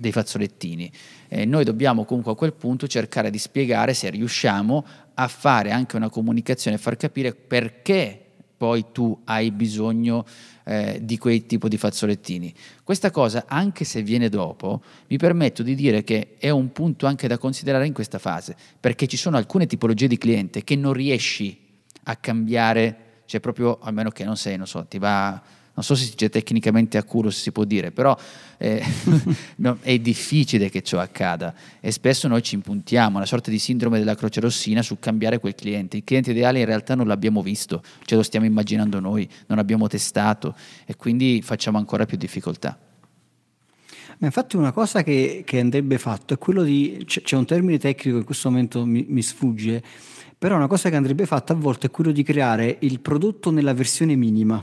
dei 0.01 0.13
fazzolettini. 0.13 0.91
Eh, 1.29 1.45
noi 1.45 1.65
dobbiamo 1.65 2.05
comunque 2.05 2.33
a 2.33 2.35
quel 2.35 2.55
punto 2.55 2.89
cercare 2.89 3.31
di 3.31 3.39
spiegare 3.39 3.95
se 3.95 4.11
riusciamo 4.11 4.85
a 5.15 5.29
fare 5.29 5.71
anche 5.71 5.97
una 5.97 6.09
comunicazione, 6.09 6.79
far 6.79 6.97
capire 6.97 7.35
perché 7.35 8.25
poi 8.57 8.87
tu 8.93 9.19
hai 9.25 9.51
bisogno 9.53 10.27
eh, 10.65 11.01
di 11.03 11.19
quel 11.19 11.47
tipo 11.47 11.69
di 11.69 11.79
fazzolettini. 11.79 12.53
Questa 12.83 13.11
cosa, 13.11 13.45
anche 13.47 13.85
se 13.85 14.03
viene 14.03 14.29
dopo, 14.29 14.83
mi 15.09 15.17
permetto 15.17 15.63
di 15.63 15.75
dire 15.75 16.03
che 16.05 16.37
è 16.39 16.51
un 16.51 16.73
punto 16.73 17.07
anche 17.07 17.29
da 17.29 17.39
considerare 17.39 17.87
in 17.87 17.93
questa 17.93 18.19
fase, 18.19 18.57
perché 18.79 19.07
ci 19.07 19.17
sono 19.17 19.37
alcune 19.37 19.67
tipologie 19.67 20.09
di 20.09 20.19
cliente 20.19 20.63
che 20.63 20.77
non 20.77 20.93
riesci 20.93 21.59
a 22.05 22.17
cambiare, 22.17 23.23
cioè 23.27 23.41
proprio, 23.41 23.79
a 23.81 23.91
meno 23.91 24.11
che 24.11 24.25
non 24.25 24.37
sei, 24.37 24.57
non 24.57 24.67
so, 24.67 24.85
ti 24.87 24.99
va 24.99 25.41
non 25.81 25.83
so 25.83 25.95
se 25.95 26.05
si 26.05 26.11
dice 26.11 26.29
tecnicamente 26.29 26.99
a 26.99 27.05
culo 27.05 27.31
se 27.31 27.41
si 27.41 27.53
può 27.53 27.65
dire, 27.65 27.91
però 27.91 28.17
eh, 28.59 28.85
no, 29.57 29.79
è 29.81 29.99
difficile 29.99 30.69
che 30.69 30.83
ciò 30.83 30.99
accada 30.99 31.55
e 31.81 31.91
spesso 31.91 32.29
noi 32.29 32.43
ci 32.43 32.55
impuntiamo, 32.55 33.17
una 33.17 33.25
sorta 33.25 33.51
di 33.51 33.59
sindrome 33.59 33.99
della 33.99 34.15
croce 34.15 34.41
rossina 34.41 34.83
su 34.83 34.99
cambiare 34.99 35.39
quel 35.39 35.55
cliente. 35.55 35.97
Il 35.97 36.05
cliente 36.05 36.33
ideale 36.33 36.59
in 36.59 36.67
realtà 36.67 36.95
non 36.95 37.07
l'abbiamo 37.07 37.43
visto, 37.43 37.83
ce 38.05 38.15
lo 38.15 38.23
stiamo 38.23 38.45
immaginando 38.45 39.01
noi, 39.01 39.27
non 39.47 39.59
abbiamo 39.59 39.89
testato 39.89 40.55
e 40.85 40.97
quindi 40.97 41.41
facciamo 41.43 41.79
ancora 41.79 42.05
più 42.05 42.19
difficoltà. 42.19 42.79
Ma 44.19 44.27
infatti 44.27 44.57
una 44.57 44.73
cosa 44.73 45.03
che, 45.03 45.45
che 45.47 45.61
andrebbe 45.61 45.97
fatto 45.97 46.35
è 46.35 46.39
quello 46.39 46.63
di, 46.63 47.05
c'è 47.07 47.37
un 47.37 47.47
termine 47.47 47.79
tecnico 47.79 48.19
in 48.19 48.25
questo 48.25 48.51
momento 48.51 48.85
mi, 48.85 49.07
mi 49.09 49.23
sfugge, 49.23 49.83
però 50.37 50.57
una 50.57 50.67
cosa 50.67 50.91
che 50.91 50.97
andrebbe 50.97 51.25
fatta 51.25 51.55
a 51.55 51.57
volte 51.57 51.87
è 51.87 51.91
quello 51.91 52.11
di 52.11 52.23
creare 52.23 52.77
il 52.81 53.01
prodotto 53.01 53.51
nella 53.51 53.73
versione 53.73 54.15
minima. 54.15 54.63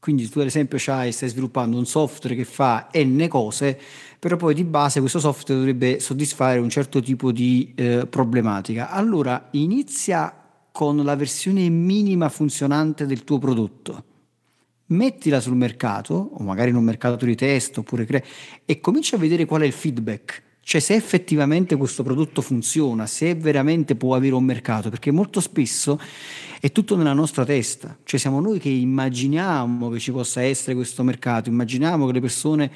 Quindi 0.00 0.28
tu 0.30 0.40
ad 0.40 0.46
esempio 0.46 0.78
stai 0.78 1.12
sviluppando 1.12 1.76
un 1.76 1.84
software 1.84 2.34
che 2.34 2.44
fa 2.44 2.88
n 2.94 3.26
cose, 3.28 3.78
però 4.18 4.36
poi 4.36 4.54
di 4.54 4.64
base 4.64 5.00
questo 5.00 5.18
software 5.18 5.60
dovrebbe 5.60 6.00
soddisfare 6.00 6.58
un 6.58 6.70
certo 6.70 7.00
tipo 7.00 7.30
di 7.30 7.72
eh, 7.74 8.06
problematica. 8.08 8.90
Allora 8.90 9.48
inizia 9.52 10.34
con 10.72 11.04
la 11.04 11.16
versione 11.16 11.68
minima 11.68 12.30
funzionante 12.30 13.04
del 13.04 13.24
tuo 13.24 13.38
prodotto, 13.38 14.04
mettila 14.86 15.38
sul 15.38 15.56
mercato, 15.56 16.30
o 16.32 16.42
magari 16.42 16.70
in 16.70 16.76
un 16.76 16.84
mercato 16.84 17.26
di 17.26 17.36
test, 17.36 17.76
oppure 17.76 18.06
crea, 18.06 18.22
e 18.64 18.80
comincia 18.80 19.16
a 19.16 19.18
vedere 19.18 19.44
qual 19.44 19.60
è 19.60 19.66
il 19.66 19.72
feedback 19.72 20.48
cioè 20.62 20.80
se 20.80 20.94
effettivamente 20.94 21.74
questo 21.74 22.04
prodotto 22.04 22.42
funziona, 22.42 23.04
se 23.06 23.34
veramente 23.34 23.96
può 23.96 24.14
avere 24.14 24.34
un 24.36 24.44
mercato, 24.44 24.88
perché 24.88 25.10
molto 25.10 25.40
spesso 25.40 25.98
è 26.60 26.70
tutto 26.72 26.94
nella 26.94 27.14
nostra 27.14 27.44
testa, 27.46 27.96
cioè 28.04 28.20
siamo 28.20 28.38
noi 28.38 28.58
che 28.58 28.68
immaginiamo 28.68 29.88
che 29.88 29.98
ci 29.98 30.12
possa 30.12 30.42
essere 30.42 30.74
questo 30.74 31.02
mercato, 31.02 31.48
immaginiamo 31.48 32.06
che 32.06 32.12
le 32.12 32.20
persone 32.20 32.70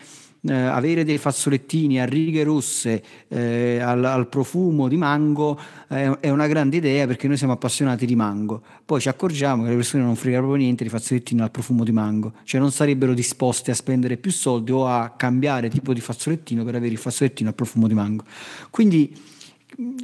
eh, 0.47 0.53
avere 0.53 1.05
dei 1.05 1.19
fazzolettini 1.19 2.01
a 2.01 2.05
righe 2.05 2.45
rosse 2.45 3.03
eh, 3.29 3.79
al, 3.81 4.05
al, 4.05 4.29
profumo 4.29 4.89
di 4.89 4.97
mango 4.97 5.59
eh, 5.89 6.19
è 6.21 6.29
una 6.29 6.47
grande 6.47 6.77
idea 6.77 7.07
perché 7.07 7.29
noi 7.29 7.37
siamo 7.37 7.53
appassionati 7.55 8.05
di 8.05 8.15
mango. 8.15 8.63
Poi 8.85 9.01
ci 9.01 9.09
accorgiamo 9.09 9.63
che 9.65 9.71
le 9.71 9.77
persone 9.77 10.03
non 10.03 10.17
frega 10.17 10.39
proprio 10.39 10.59
niente 10.59 10.85
di 10.85 10.91
fazzolettini 10.91 11.41
al 11.41 11.51
profumo 11.51 11.85
di 11.85 11.93
mango, 11.93 12.33
cioè 12.45 12.61
non 12.61 12.73
sarebbero 12.73 13.15
disposte 13.15 13.71
a 13.71 13.75
spendere 13.75 14.17
più 14.17 14.31
soldi 14.31 14.73
o 14.73 14.87
a 14.87 15.15
cambiare 15.17 15.69
tipo 15.69 15.93
di 15.95 16.01
fazzolettino 16.01 16.65
per 16.65 16.75
avere 16.75 16.93
il 16.93 16.99
fazzolettino 16.99 17.49
al 17.49 17.55
profumo 17.55 17.87
di 17.87 17.95
mango. 17.95 18.25
Quindi 18.71 19.33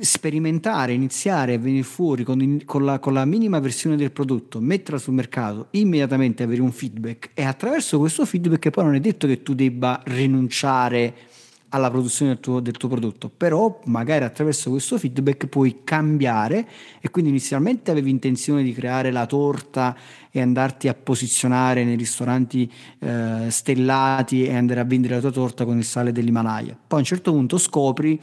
sperimentare, 0.00 0.92
iniziare 0.92 1.54
a 1.54 1.58
venire 1.58 1.82
fuori 1.82 2.24
con, 2.24 2.62
con, 2.64 2.84
la, 2.84 2.98
con, 2.98 3.12
la, 3.12 3.24
minima 3.24 3.60
versione 3.60 3.96
del 3.96 4.10
prodotto, 4.10 4.60
metterla 4.60 4.98
sul 4.98 5.14
mercato, 5.14 5.68
immediatamente 5.72 6.42
avere 6.42 6.60
un 6.60 6.72
feedback 6.72 7.30
e 7.34 7.44
attraverso 7.44 7.98
questo 7.98 8.24
feedback 8.24 8.70
poi 8.70 8.84
non 8.84 8.94
è 8.94 9.00
detto 9.00 9.26
che 9.26 9.42
tu 9.42 9.54
debba 9.54 10.00
rinunciare 10.06 11.14
alla 11.70 11.88
produzione 11.90 12.32
del 12.32 12.40
tuo, 12.40 12.60
del 12.60 12.76
tuo 12.76 12.88
prodotto, 12.88 13.28
però 13.28 13.80
magari 13.84 14.24
attraverso 14.24 14.70
questo 14.70 14.98
feedback 14.98 15.46
puoi 15.46 15.82
cambiare 15.84 16.66
e 17.00 17.10
quindi 17.10 17.30
inizialmente 17.30 17.92
avevi 17.92 18.10
intenzione 18.10 18.62
di 18.62 18.72
creare 18.72 19.12
la 19.12 19.26
torta 19.26 19.96
e 20.32 20.40
andarti 20.40 20.88
a 20.88 20.94
posizionare 20.94 21.84
nei 21.84 21.96
ristoranti 21.96 22.70
eh, 22.98 23.46
stellati 23.48 24.44
e 24.44 24.56
andare 24.56 24.80
a 24.80 24.84
vendere 24.84 25.14
la 25.14 25.20
tua 25.20 25.30
torta 25.30 25.64
con 25.64 25.76
il 25.76 25.84
sale 25.84 26.10
dell'Himalaya. 26.10 26.76
Poi 26.86 26.98
a 26.98 27.02
un 27.02 27.06
certo 27.06 27.30
punto 27.32 27.56
scopri 27.56 28.18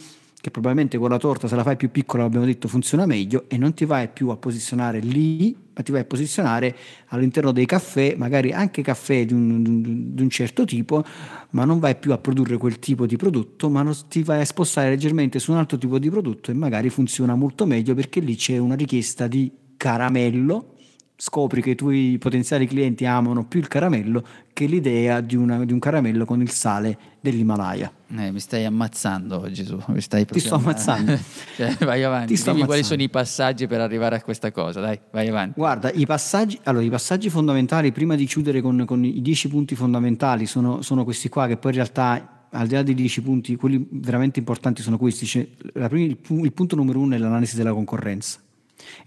che 0.47 0.51
probabilmente 0.51 0.97
con 0.97 1.09
la 1.09 1.17
torta 1.17 1.47
se 1.47 1.55
la 1.55 1.63
fai 1.63 1.75
più 1.75 1.91
piccola, 1.91 2.23
abbiamo 2.23 2.45
detto, 2.45 2.69
funziona 2.69 3.05
meglio 3.05 3.45
e 3.49 3.57
non 3.57 3.73
ti 3.73 3.83
vai 3.83 4.07
più 4.07 4.29
a 4.29 4.37
posizionare 4.37 4.99
lì, 4.99 5.55
ma 5.73 5.83
ti 5.83 5.91
vai 5.91 6.01
a 6.01 6.05
posizionare 6.05 6.75
all'interno 7.07 7.51
dei 7.51 7.65
caffè, 7.65 8.15
magari 8.17 8.53
anche 8.53 8.81
caffè 8.81 9.25
di 9.25 9.33
un, 9.33 10.13
di 10.13 10.21
un 10.21 10.29
certo 10.29 10.63
tipo, 10.63 11.03
ma 11.51 11.65
non 11.65 11.79
vai 11.79 11.97
più 11.97 12.13
a 12.13 12.17
produrre 12.17 12.57
quel 12.57 12.79
tipo 12.79 13.05
di 13.05 13.17
prodotto, 13.17 13.69
ma 13.69 13.85
ti 14.07 14.23
vai 14.23 14.41
a 14.41 14.45
spostare 14.45 14.89
leggermente 14.89 15.39
su 15.39 15.51
un 15.51 15.57
altro 15.57 15.77
tipo 15.77 15.99
di 15.99 16.09
prodotto 16.09 16.49
e 16.49 16.53
magari 16.53 16.89
funziona 16.89 17.35
molto 17.35 17.65
meglio 17.65 17.93
perché 17.93 18.21
lì 18.21 18.35
c'è 18.35 18.57
una 18.57 18.75
richiesta 18.75 19.27
di 19.27 19.51
caramello 19.75 20.76
scopri 21.19 21.63
che 21.63 21.71
i 21.71 21.75
tuoi 21.75 22.17
potenziali 22.19 22.67
clienti 22.67 23.03
amano 23.05 23.43
più 23.43 23.59
il 23.59 23.67
caramello 23.67 24.23
che 24.53 24.65
l'idea 24.67 25.19
di, 25.19 25.35
una, 25.35 25.65
di 25.65 25.73
un 25.73 25.79
caramello 25.79 26.25
con 26.25 26.41
il 26.41 26.51
sale 26.51 26.97
dell'Himalaya. 27.19 27.91
Eh, 28.15 28.31
mi 28.31 28.39
stai 28.39 28.65
ammazzando 28.65 29.49
tu, 29.51 29.83
mi 29.87 29.99
stai 29.99 30.25
Ti 30.25 30.39
sto 30.39 30.55
ammazzando. 30.55 31.17
Cioè, 31.57 31.75
vai 31.79 32.03
avanti, 32.03 32.33
Ti 32.33 32.35
sto 32.37 32.51
dimmi 32.51 32.65
quali 32.65 32.81
ammazzando. 32.81 32.85
sono 32.85 33.01
i 33.01 33.09
passaggi 33.09 33.67
per 33.67 33.81
arrivare 33.81 34.15
a 34.15 34.21
questa 34.21 34.51
cosa, 34.51 34.79
dai, 34.79 34.99
vai 35.11 35.27
avanti. 35.27 35.53
Guarda, 35.59 35.91
i 35.91 36.05
passaggi, 36.05 36.59
allora, 36.63 36.83
i 36.83 36.89
passaggi 36.89 37.29
fondamentali, 37.31 37.91
prima 37.91 38.15
di 38.15 38.25
chiudere 38.25 38.61
con, 38.61 38.83
con 38.85 39.03
i 39.03 39.19
dieci 39.21 39.47
punti 39.47 39.75
fondamentali, 39.75 40.45
sono, 40.45 40.83
sono 40.83 41.03
questi 41.03 41.29
qua, 41.29 41.47
che 41.47 41.57
poi 41.57 41.71
in 41.71 41.77
realtà, 41.77 42.47
al 42.51 42.67
di 42.67 42.75
là 42.75 42.83
dei 42.83 42.93
dieci 42.93 43.23
punti, 43.23 43.55
quelli 43.55 43.87
veramente 43.89 44.37
importanti 44.37 44.83
sono 44.83 44.97
questi. 44.99 45.25
Cioè, 45.25 45.47
prima- 45.73 46.05
il, 46.05 46.17
il 46.43 46.53
punto 46.53 46.75
numero 46.75 46.99
uno 46.99 47.15
è 47.15 47.17
l'analisi 47.17 47.55
della 47.55 47.73
concorrenza. 47.73 48.39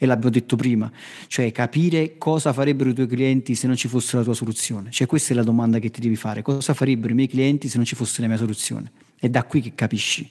E 0.02 0.06
l'abbiamo 0.06 0.30
detto 0.30 0.56
prima, 0.56 0.90
cioè 1.26 1.52
capire 1.52 2.16
cosa 2.16 2.54
farebbero 2.54 2.88
i 2.88 2.94
tuoi 2.94 3.06
clienti 3.06 3.54
se 3.54 3.66
non 3.66 3.76
ci 3.76 3.86
fosse 3.86 4.16
la 4.16 4.22
tua 4.22 4.32
soluzione. 4.32 4.90
Cioè 4.90 5.06
questa 5.06 5.34
è 5.34 5.36
la 5.36 5.42
domanda 5.42 5.78
che 5.78 5.90
ti 5.90 6.00
devi 6.00 6.16
fare, 6.16 6.40
cosa 6.40 6.72
farebbero 6.72 7.12
i 7.12 7.14
miei 7.14 7.28
clienti 7.28 7.68
se 7.68 7.76
non 7.76 7.84
ci 7.84 7.94
fosse 7.94 8.22
la 8.22 8.26
mia 8.26 8.38
soluzione? 8.38 8.90
È 9.18 9.28
da 9.28 9.44
qui 9.44 9.60
che 9.60 9.74
capisci. 9.74 10.30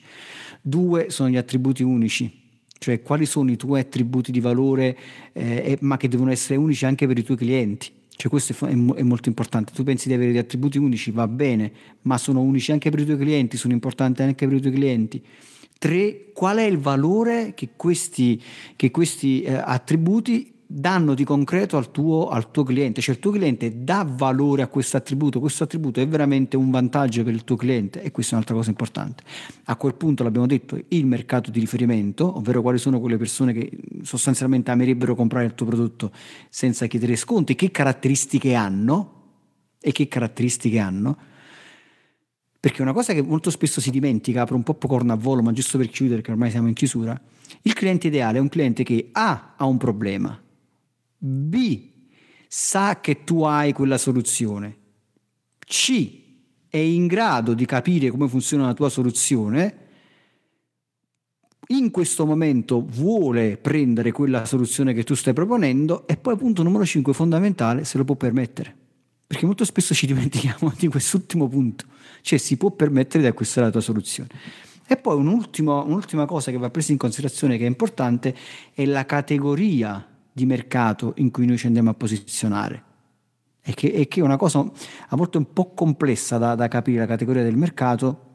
Due 0.60 1.10
sono 1.10 1.28
gli 1.28 1.36
attributi 1.36 1.84
unici, 1.84 2.28
cioè 2.78 3.00
quali 3.00 3.26
sono 3.26 3.52
i 3.52 3.56
tuoi 3.56 3.78
attributi 3.78 4.32
di 4.32 4.40
valore, 4.40 4.98
eh, 5.32 5.78
ma 5.82 5.96
che 5.96 6.08
devono 6.08 6.32
essere 6.32 6.58
unici 6.58 6.84
anche 6.84 7.06
per 7.06 7.16
i 7.16 7.22
tuoi 7.22 7.36
clienti. 7.36 7.92
Cioè 8.08 8.28
questo 8.28 8.52
è, 8.66 8.70
è 8.70 9.02
molto 9.02 9.28
importante. 9.28 9.72
Tu 9.72 9.84
pensi 9.84 10.08
di 10.08 10.14
avere 10.14 10.32
degli 10.32 10.40
attributi 10.40 10.78
unici, 10.78 11.12
va 11.12 11.28
bene, 11.28 11.70
ma 12.02 12.18
sono 12.18 12.40
unici 12.40 12.72
anche 12.72 12.90
per 12.90 12.98
i 12.98 13.04
tuoi 13.04 13.18
clienti, 13.18 13.56
sono 13.56 13.72
importanti 13.72 14.22
anche 14.22 14.48
per 14.48 14.56
i 14.56 14.60
tuoi 14.60 14.72
clienti. 14.72 15.22
Tre, 15.80 16.32
qual 16.34 16.58
è 16.58 16.62
il 16.64 16.76
valore 16.76 17.54
che 17.54 17.70
questi, 17.74 18.38
che 18.76 18.90
questi 18.90 19.40
eh, 19.40 19.54
attributi 19.54 20.52
danno 20.66 21.14
di 21.14 21.24
concreto 21.24 21.78
al 21.78 21.90
tuo, 21.90 22.28
al 22.28 22.50
tuo 22.50 22.64
cliente? 22.64 23.00
Cioè 23.00 23.14
il 23.14 23.20
tuo 23.22 23.30
cliente 23.30 23.82
dà 23.82 24.06
valore 24.06 24.60
a 24.60 24.66
questo 24.66 24.98
attributo, 24.98 25.40
questo 25.40 25.64
attributo 25.64 25.98
è 26.02 26.06
veramente 26.06 26.58
un 26.58 26.70
vantaggio 26.70 27.24
per 27.24 27.32
il 27.32 27.44
tuo 27.44 27.56
cliente 27.56 28.02
e 28.02 28.10
questa 28.10 28.32
è 28.32 28.34
un'altra 28.34 28.56
cosa 28.56 28.68
importante. 28.68 29.22
A 29.64 29.76
quel 29.76 29.94
punto 29.94 30.22
l'abbiamo 30.22 30.46
detto, 30.46 30.78
il 30.88 31.06
mercato 31.06 31.50
di 31.50 31.60
riferimento, 31.60 32.36
ovvero 32.36 32.60
quali 32.60 32.76
sono 32.76 33.00
quelle 33.00 33.16
persone 33.16 33.54
che 33.54 33.70
sostanzialmente 34.02 34.70
amerebbero 34.70 35.14
comprare 35.14 35.46
il 35.46 35.54
tuo 35.54 35.64
prodotto 35.64 36.12
senza 36.50 36.84
chiedere 36.88 37.16
sconti, 37.16 37.54
che 37.54 37.70
caratteristiche 37.70 38.52
hanno 38.52 39.14
e 39.80 39.92
che 39.92 40.08
caratteristiche 40.08 40.78
hanno. 40.78 41.16
Perché 42.60 42.82
una 42.82 42.92
cosa 42.92 43.14
che 43.14 43.22
molto 43.22 43.50
spesso 43.50 43.80
si 43.80 43.90
dimentica, 43.90 44.42
apro 44.42 44.54
un 44.54 44.62
po' 44.62 44.74
corno 44.74 45.14
a 45.14 45.16
volo, 45.16 45.40
ma 45.40 45.50
giusto 45.52 45.78
per 45.78 45.88
chiudere, 45.88 46.20
che 46.20 46.30
ormai 46.30 46.50
siamo 46.50 46.68
in 46.68 46.74
chiusura, 46.74 47.18
il 47.62 47.72
cliente 47.72 48.08
ideale 48.08 48.36
è 48.36 48.40
un 48.40 48.50
cliente 48.50 48.84
che 48.84 49.08
A 49.12 49.54
ha 49.56 49.64
un 49.64 49.78
problema, 49.78 50.38
B 51.16 51.88
sa 52.46 53.00
che 53.00 53.24
tu 53.24 53.44
hai 53.44 53.72
quella 53.72 53.96
soluzione, 53.96 54.76
C 55.58 56.18
è 56.68 56.76
in 56.76 57.06
grado 57.06 57.54
di 57.54 57.64
capire 57.64 58.10
come 58.10 58.28
funziona 58.28 58.66
la 58.66 58.74
tua 58.74 58.88
soluzione, 58.88 59.76
in 61.68 61.90
questo 61.90 62.26
momento 62.26 62.84
vuole 62.84 63.56
prendere 63.56 64.12
quella 64.12 64.44
soluzione 64.44 64.92
che 64.92 65.04
tu 65.04 65.14
stai 65.14 65.32
proponendo 65.32 66.06
e 66.06 66.16
poi 66.16 66.36
punto 66.36 66.62
numero 66.62 66.84
5 66.84 67.12
fondamentale 67.12 67.84
se 67.84 67.96
lo 67.96 68.04
può 68.04 68.16
permettere. 68.16 68.76
Perché 69.26 69.46
molto 69.46 69.64
spesso 69.64 69.94
ci 69.94 70.06
dimentichiamo 70.08 70.72
di 70.76 70.88
quest'ultimo 70.88 71.48
punto, 71.48 71.84
cioè 72.22 72.38
si 72.38 72.56
può 72.56 72.70
permettere 72.70 73.22
di 73.22 73.28
acquistare 73.28 73.66
la 73.66 73.72
tua 73.72 73.80
soluzione. 73.80 74.28
E 74.86 74.96
poi 74.96 75.16
un 75.16 75.28
ultimo- 75.28 75.84
un'ultima 75.84 76.26
cosa 76.26 76.50
che 76.50 76.58
va 76.58 76.68
presa 76.68 76.90
in 76.92 76.98
considerazione 76.98 77.56
che 77.56 77.64
è 77.64 77.68
importante 77.68 78.34
è 78.74 78.84
la 78.84 79.06
categoria 79.06 80.04
di 80.32 80.46
mercato 80.46 81.12
in 81.18 81.30
cui 81.30 81.46
noi 81.46 81.58
ci 81.58 81.66
andiamo 81.66 81.90
a 81.90 81.94
posizionare. 81.94 82.84
E 83.62 83.74
che, 83.74 83.88
e 83.88 84.08
che 84.08 84.20
è 84.20 84.22
una 84.22 84.36
cosa 84.36 84.58
a 84.60 85.16
volte 85.16 85.36
un 85.36 85.52
po' 85.52 85.74
complessa 85.74 86.38
da, 86.38 86.54
da 86.54 86.66
capire 86.66 87.00
la 87.00 87.06
categoria 87.06 87.42
del 87.42 87.56
mercato 87.56 88.30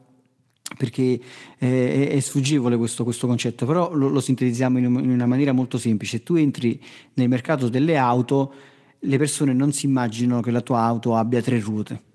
perché 0.76 1.20
eh, 1.58 2.08
è, 2.08 2.08
è 2.08 2.20
sfuggivole 2.20 2.76
questo, 2.76 3.04
questo 3.04 3.26
concetto, 3.26 3.66
però 3.66 3.92
lo, 3.94 4.08
lo 4.08 4.20
sintetizziamo 4.20 4.78
in, 4.78 4.84
in 4.84 5.10
una 5.10 5.26
maniera 5.26 5.52
molto 5.52 5.78
semplice. 5.78 6.22
Tu 6.22 6.36
entri 6.36 6.82
nel 7.14 7.28
mercato 7.28 7.68
delle 7.68 7.96
auto, 7.96 8.54
le 8.98 9.18
persone 9.18 9.52
non 9.52 9.72
si 9.72 9.86
immaginano 9.86 10.40
che 10.40 10.50
la 10.50 10.60
tua 10.60 10.80
auto 10.80 11.16
abbia 11.16 11.42
tre 11.42 11.60
ruote. 11.60 12.05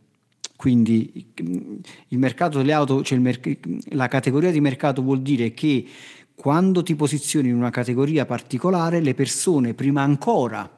Quindi 0.62 1.34
il 2.10 2.20
mercato 2.20 2.60
delle 2.60 2.72
auto, 2.72 3.02
cioè 3.02 3.18
merc- 3.18 3.58
la 3.94 4.08
categoria 4.08 4.52
di 4.52 4.62
mercato 4.62 5.02
vuol 5.02 5.24
dire 5.24 5.56
che 5.56 5.84
quando 6.36 6.84
ti 6.84 6.94
posizioni 6.94 7.50
in 7.50 7.56
una 7.56 7.72
categoria 7.72 8.28
particolare, 8.28 9.00
le 9.00 9.16
persone 9.16 9.74
prima 9.74 10.04
ancora 10.04 10.70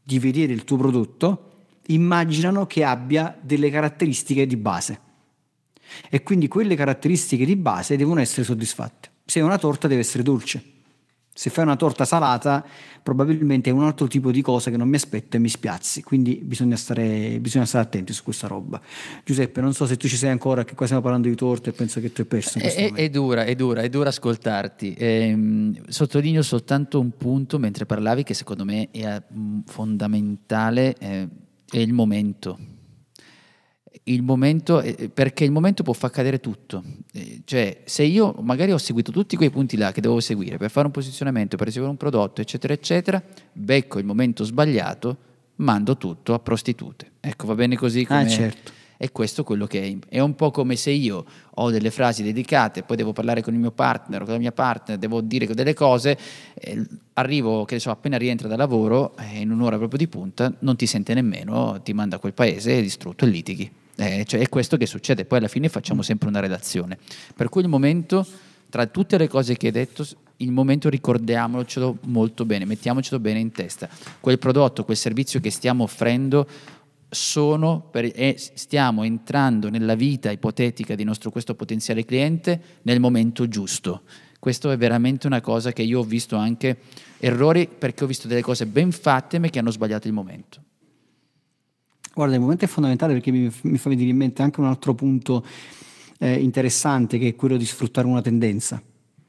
di 0.00 0.20
vedere 0.20 0.52
il 0.52 0.62
tuo 0.62 0.76
prodotto 0.76 1.64
immaginano 1.88 2.68
che 2.68 2.84
abbia 2.84 3.36
delle 3.40 3.68
caratteristiche 3.68 4.46
di 4.46 4.56
base 4.56 5.00
e 6.08 6.22
quindi 6.22 6.46
quelle 6.46 6.76
caratteristiche 6.76 7.44
di 7.44 7.56
base 7.56 7.96
devono 7.96 8.20
essere 8.20 8.44
soddisfatte. 8.44 9.10
Se 9.24 9.40
è 9.40 9.42
una 9.42 9.58
torta 9.58 9.88
deve 9.88 10.02
essere 10.02 10.22
dolce. 10.22 10.62
Se 11.38 11.50
fai 11.50 11.64
una 11.64 11.76
torta 11.76 12.06
salata, 12.06 12.64
probabilmente 13.02 13.68
è 13.68 13.72
un 13.74 13.82
altro 13.82 14.06
tipo 14.06 14.30
di 14.30 14.40
cosa 14.40 14.70
che 14.70 14.78
non 14.78 14.88
mi 14.88 14.96
aspetto 14.96 15.36
e 15.36 15.38
mi 15.38 15.50
spiazzi. 15.50 16.02
Quindi 16.02 16.40
bisogna 16.42 16.76
stare, 16.76 17.38
bisogna 17.40 17.66
stare 17.66 17.84
attenti 17.84 18.14
su 18.14 18.22
questa 18.22 18.46
roba. 18.46 18.80
Giuseppe, 19.22 19.60
non 19.60 19.74
so 19.74 19.84
se 19.84 19.98
tu 19.98 20.08
ci 20.08 20.16
sei 20.16 20.30
ancora, 20.30 20.64
che 20.64 20.74
qua 20.74 20.86
stiamo 20.86 21.02
parlando 21.02 21.28
di 21.28 21.34
torte 21.34 21.70
e 21.70 21.72
penso 21.74 22.00
che 22.00 22.10
tu 22.10 22.22
hai 22.22 22.26
perso 22.26 22.56
in 22.56 22.64
È, 22.64 22.92
è 22.94 23.10
dura, 23.10 23.44
è 23.44 23.54
dura, 23.54 23.82
è 23.82 23.90
dura 23.90 24.08
ascoltarti. 24.08 24.94
Ehm, 24.96 25.82
sottolineo 25.86 26.40
soltanto 26.40 26.98
un 26.98 27.10
punto 27.18 27.58
mentre 27.58 27.84
parlavi 27.84 28.22
che 28.22 28.32
secondo 28.32 28.64
me 28.64 28.88
è 28.90 29.22
mm, 29.32 29.60
fondamentale, 29.66 30.96
eh, 30.98 31.28
è 31.70 31.78
il 31.78 31.92
momento. 31.92 32.58
Il 34.08 34.22
momento, 34.22 34.80
eh, 34.80 35.10
perché 35.12 35.42
il 35.42 35.50
momento 35.50 35.82
può 35.82 35.92
far 35.92 36.10
cadere 36.10 36.38
tutto. 36.38 36.80
Eh, 37.12 37.40
cioè, 37.44 37.80
se 37.84 38.04
io 38.04 38.36
magari 38.40 38.70
ho 38.70 38.78
seguito 38.78 39.10
tutti 39.10 39.34
quei 39.34 39.50
punti 39.50 39.76
là 39.76 39.90
che 39.90 40.00
dovevo 40.00 40.20
seguire 40.20 40.58
per 40.58 40.70
fare 40.70 40.86
un 40.86 40.92
posizionamento, 40.92 41.56
per 41.56 41.66
ricevere 41.66 41.90
un 41.90 41.96
prodotto, 41.96 42.40
eccetera, 42.40 42.72
eccetera, 42.72 43.20
becco 43.52 43.98
il 43.98 44.04
momento 44.04 44.44
sbagliato, 44.44 45.16
mando 45.56 45.96
tutto 45.96 46.34
a 46.34 46.38
prostitute. 46.38 47.14
Ecco, 47.18 47.46
va 47.46 47.56
bene 47.56 47.76
così 47.76 48.04
come... 48.04 48.20
Ah, 48.20 48.28
certo. 48.28 48.72
E 48.96 49.12
questo 49.12 49.42
è 49.42 49.44
quello 49.44 49.66
che 49.66 49.82
è. 49.82 49.96
È 50.08 50.20
un 50.20 50.34
po' 50.36 50.50
come 50.50 50.76
se 50.76 50.90
io 50.90 51.24
ho 51.52 51.70
delle 51.70 51.90
frasi 51.90 52.22
dedicate, 52.22 52.82
poi 52.84 52.96
devo 52.96 53.12
parlare 53.12 53.42
con 53.42 53.52
il 53.52 53.58
mio 53.58 53.72
partner 53.72 54.22
o 54.22 54.24
con 54.24 54.34
la 54.34 54.40
mia 54.40 54.52
partner, 54.52 54.98
devo 54.98 55.20
dire 55.20 55.46
delle 55.46 55.74
cose, 55.74 56.16
eh, 56.54 56.86
arrivo, 57.14 57.64
che 57.64 57.74
ne 57.74 57.80
so, 57.80 57.90
appena 57.90 58.16
rientra 58.16 58.46
da 58.48 58.56
lavoro, 58.56 59.16
eh, 59.18 59.40
in 59.40 59.50
un'ora 59.50 59.76
proprio 59.76 59.98
di 59.98 60.06
punta, 60.06 60.50
non 60.60 60.76
ti 60.76 60.86
sente 60.86 61.12
nemmeno, 61.12 61.78
ti 61.82 61.92
manda 61.92 62.16
a 62.16 62.18
quel 62.18 62.32
paese, 62.32 62.78
è 62.78 62.80
distrutto 62.80 63.24
e 63.24 63.28
litighi. 63.28 63.70
Eh, 63.96 64.24
cioè, 64.26 64.40
è 64.40 64.48
questo 64.48 64.76
che 64.76 64.86
succede, 64.86 65.24
poi 65.24 65.38
alla 65.38 65.48
fine 65.48 65.68
facciamo 65.68 66.02
sempre 66.02 66.28
una 66.28 66.40
relazione. 66.40 66.98
Per 67.34 67.48
cui 67.48 67.62
il 67.62 67.68
momento, 67.68 68.26
tra 68.68 68.86
tutte 68.86 69.16
le 69.16 69.28
cose 69.28 69.56
che 69.56 69.66
hai 69.66 69.72
detto, 69.72 70.06
il 70.38 70.52
momento 70.52 70.88
ricordiamocelo 70.88 71.98
molto 72.02 72.44
bene, 72.44 72.66
mettiamocelo 72.66 73.18
bene 73.18 73.38
in 73.38 73.52
testa. 73.52 73.88
Quel 74.20 74.38
prodotto, 74.38 74.84
quel 74.84 74.96
servizio 74.96 75.40
che 75.40 75.50
stiamo 75.50 75.84
offrendo 75.84 76.46
sono 77.08 77.88
per- 77.90 78.12
e 78.14 78.36
stiamo 78.36 79.02
entrando 79.04 79.70
nella 79.70 79.94
vita 79.94 80.30
ipotetica 80.30 80.94
di 80.94 81.04
nostro 81.04 81.30
questo 81.30 81.54
potenziale 81.54 82.04
cliente 82.04 82.60
nel 82.82 83.00
momento 83.00 83.48
giusto. 83.48 84.02
Questo 84.38 84.70
è 84.70 84.76
veramente 84.76 85.26
una 85.26 85.40
cosa 85.40 85.72
che 85.72 85.82
io 85.82 86.00
ho 86.00 86.04
visto 86.04 86.36
anche 86.36 86.76
errori 87.18 87.66
perché 87.66 88.04
ho 88.04 88.06
visto 88.06 88.28
delle 88.28 88.42
cose 88.42 88.66
ben 88.66 88.92
fatte 88.92 89.38
ma 89.38 89.48
che 89.48 89.58
hanno 89.58 89.70
sbagliato 89.70 90.06
il 90.06 90.12
momento. 90.12 90.60
Guarda, 92.16 92.36
il 92.36 92.40
momento 92.40 92.64
è 92.64 92.68
fondamentale 92.68 93.12
perché 93.12 93.30
mi, 93.30 93.52
mi 93.64 93.76
fa 93.76 93.90
venire 93.90 94.08
in 94.08 94.16
mente 94.16 94.40
anche 94.40 94.58
un 94.60 94.66
altro 94.66 94.94
punto 94.94 95.44
eh, 96.18 96.32
interessante 96.40 97.18
che 97.18 97.28
è 97.28 97.34
quello 97.34 97.58
di 97.58 97.66
sfruttare 97.66 98.06
una 98.06 98.22
tendenza. 98.22 98.82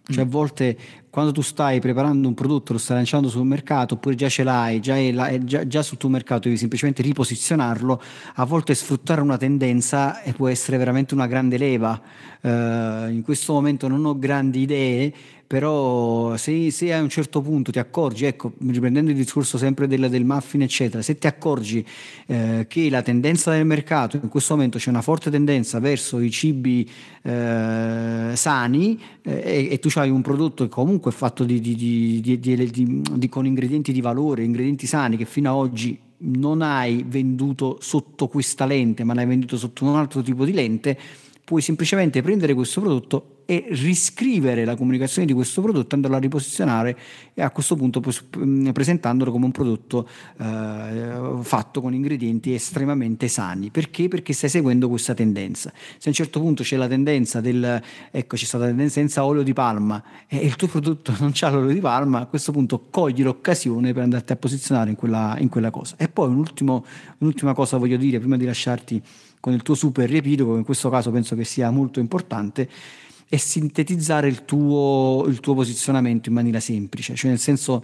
Cioè 0.10 0.24
a 0.24 0.26
volte 0.26 0.78
quando 1.10 1.34
tu 1.34 1.42
stai 1.42 1.82
preparando 1.82 2.30
un 2.30 2.34
prodotto, 2.34 2.72
lo 2.72 2.80
stai 2.80 2.96
lanciando 2.96 3.28
sul 3.28 3.46
mercato, 3.46 3.96
oppure 3.96 4.16
già 4.16 4.30
ce 4.30 4.44
l'hai, 4.44 4.80
già, 4.80 4.96
è 4.96 5.12
là- 5.12 5.28
è 5.28 5.40
già, 5.40 5.68
già 5.68 5.82
sul 5.82 5.98
tuo 5.98 6.08
mercato, 6.08 6.44
devi 6.44 6.56
semplicemente 6.56 7.02
riposizionarlo, 7.02 8.02
a 8.36 8.46
volte 8.46 8.74
sfruttare 8.74 9.20
una 9.20 9.36
tendenza 9.36 10.22
eh, 10.22 10.32
può 10.32 10.48
essere 10.48 10.78
veramente 10.78 11.14
una 11.14 11.28
grande 11.28 11.58
leva. 11.58 12.00
Eh, 12.40 13.08
in 13.10 13.22
questo 13.22 13.52
momento 13.52 13.90
non 13.90 14.06
ho 14.06 14.18
grandi 14.18 14.62
idee, 14.62 15.14
però 15.48 16.36
se, 16.36 16.72
se 16.72 16.94
a 16.94 17.02
un 17.02 17.08
certo 17.08 17.42
punto 17.42 17.72
ti 17.72 17.80
accorgi, 17.80 18.26
ecco, 18.26 18.52
riprendendo 18.68 19.12
il 19.12 19.16
discorso 19.16 19.58
sempre 19.58 19.88
del, 19.88 20.10
del 20.10 20.26
muffin, 20.26 20.62
eccetera, 20.62 21.02
se 21.02 21.18
ti 21.18 21.26
accorgi 21.26 21.86
eh, 22.28 22.66
che 22.68 22.90
la 22.90 23.02
tendenza 23.02 23.52
del 23.52 23.66
mercato, 23.66 24.20
in 24.22 24.28
questo 24.28 24.56
momento 24.56 24.78
c'è 24.78 24.90
una 24.90 25.02
forte 25.02 25.32
tendenza 25.32 25.80
verso 25.80 26.20
i 26.20 26.30
cibi 26.30 26.88
eh, 27.22 28.32
sani 28.34 29.02
eh, 29.22 29.32
e, 29.32 29.68
e 29.72 29.80
tu 29.80 29.90
hai 29.96 30.10
un 30.10 30.22
prodotto 30.22 30.66
che 30.66 30.70
comunque 30.70 31.12
è 31.12 31.14
fatto 31.14 31.46
di, 31.46 31.62
di- 31.62 32.20
di- 32.22 33.30
con 33.30 33.46
ingredienti 33.46 33.94
di 33.94 34.02
valore, 34.02 34.44
ingredienti 34.44 34.86
sani 34.86 35.16
che 35.16 35.24
fino 35.24 35.50
ad 35.50 35.56
oggi 35.56 35.98
non 36.20 36.62
hai 36.62 37.06
venduto 37.08 37.78
sotto 37.80 38.28
questa 38.28 38.66
lente, 38.66 39.06
ma 39.06 39.14
l'hai 39.14 39.26
venduto 39.26 39.56
sotto 39.56 39.86
un 39.86 39.96
altro 39.96 40.22
tipo 40.22 40.44
di 40.44 40.52
lente, 40.52 40.98
puoi 41.46 41.62
semplicemente 41.62 42.22
prendere 42.22 42.54
questo 42.54 42.82
prodotto 42.82 43.37
e 43.50 43.68
riscrivere 43.70 44.66
la 44.66 44.76
comunicazione 44.76 45.26
di 45.26 45.32
questo 45.32 45.62
prodotto, 45.62 45.96
andarlo 45.96 46.18
a 46.18 46.20
riposizionare 46.20 46.98
e 47.34 47.42
a 47.42 47.50
questo 47.50 47.78
punto 47.78 48.02
mm, 48.40 48.72
presentandolo 48.72 49.32
come 49.32 49.46
un 49.46 49.52
prodotto 49.52 50.06
eh, 50.38 51.38
fatto 51.40 51.80
con 51.80 51.94
ingredienti 51.94 52.54
estremamente 52.54 53.30
sani. 53.30 53.70
Perché? 53.70 54.10
Perché 54.10 54.34
stai 54.34 54.50
seguendo 54.50 54.90
questa 54.90 55.14
tendenza. 55.14 55.72
Se 55.72 56.04
a 56.04 56.10
un 56.10 56.14
certo 56.14 56.42
punto 56.42 56.64
c'è 56.64 56.76
la 56.76 56.90
tendenza 56.90 57.40
del, 57.40 57.82
ecco 58.12 58.36
c'è 58.36 58.44
stata 58.44 58.66
la 58.66 58.70
tendenza 58.72 58.96
senza 58.96 59.24
olio 59.24 59.44
di 59.44 59.54
palma 59.54 60.04
e 60.28 60.40
il 60.40 60.58
tuo 60.58 60.68
prodotto 60.68 61.16
non 61.20 61.32
c'ha 61.34 61.50
l'olio 61.50 61.74
di 61.74 61.80
palma, 61.80 62.20
a 62.20 62.26
questo 62.26 62.52
punto 62.52 62.88
cogli 62.90 63.24
l'occasione 63.24 63.94
per 63.94 64.04
andarti 64.04 64.34
a 64.34 64.36
posizionare 64.36 64.90
in 64.90 64.98
quella, 64.98 65.38
in 65.40 65.48
quella 65.48 65.72
cosa. 65.72 65.96
E 65.98 66.10
poi 66.10 66.28
un 66.28 66.36
ultimo, 66.36 66.86
un'ultima 67.20 67.54
cosa 67.54 67.78
voglio 67.78 67.96
dire 67.96 68.20
prima 68.20 68.36
di 68.36 68.44
lasciarti 68.44 69.02
con 69.40 69.54
il 69.54 69.62
tuo 69.62 69.76
super 69.76 70.10
riepilogo, 70.10 70.58
in 70.58 70.66
questo 70.66 70.90
caso 70.90 71.12
penso 71.12 71.34
che 71.34 71.46
sia 71.46 71.70
molto 71.70 72.02
importante, 72.02 72.68
è 73.30 73.38
sintetizzare 73.38 74.28
il 74.28 74.46
tuo, 74.46 75.26
il 75.28 75.40
tuo 75.40 75.54
posizionamento 75.54 76.30
in 76.30 76.36
maniera 76.36 76.60
semplice, 76.60 77.16
cioè 77.16 77.30
nel 77.30 77.40
senso 77.40 77.84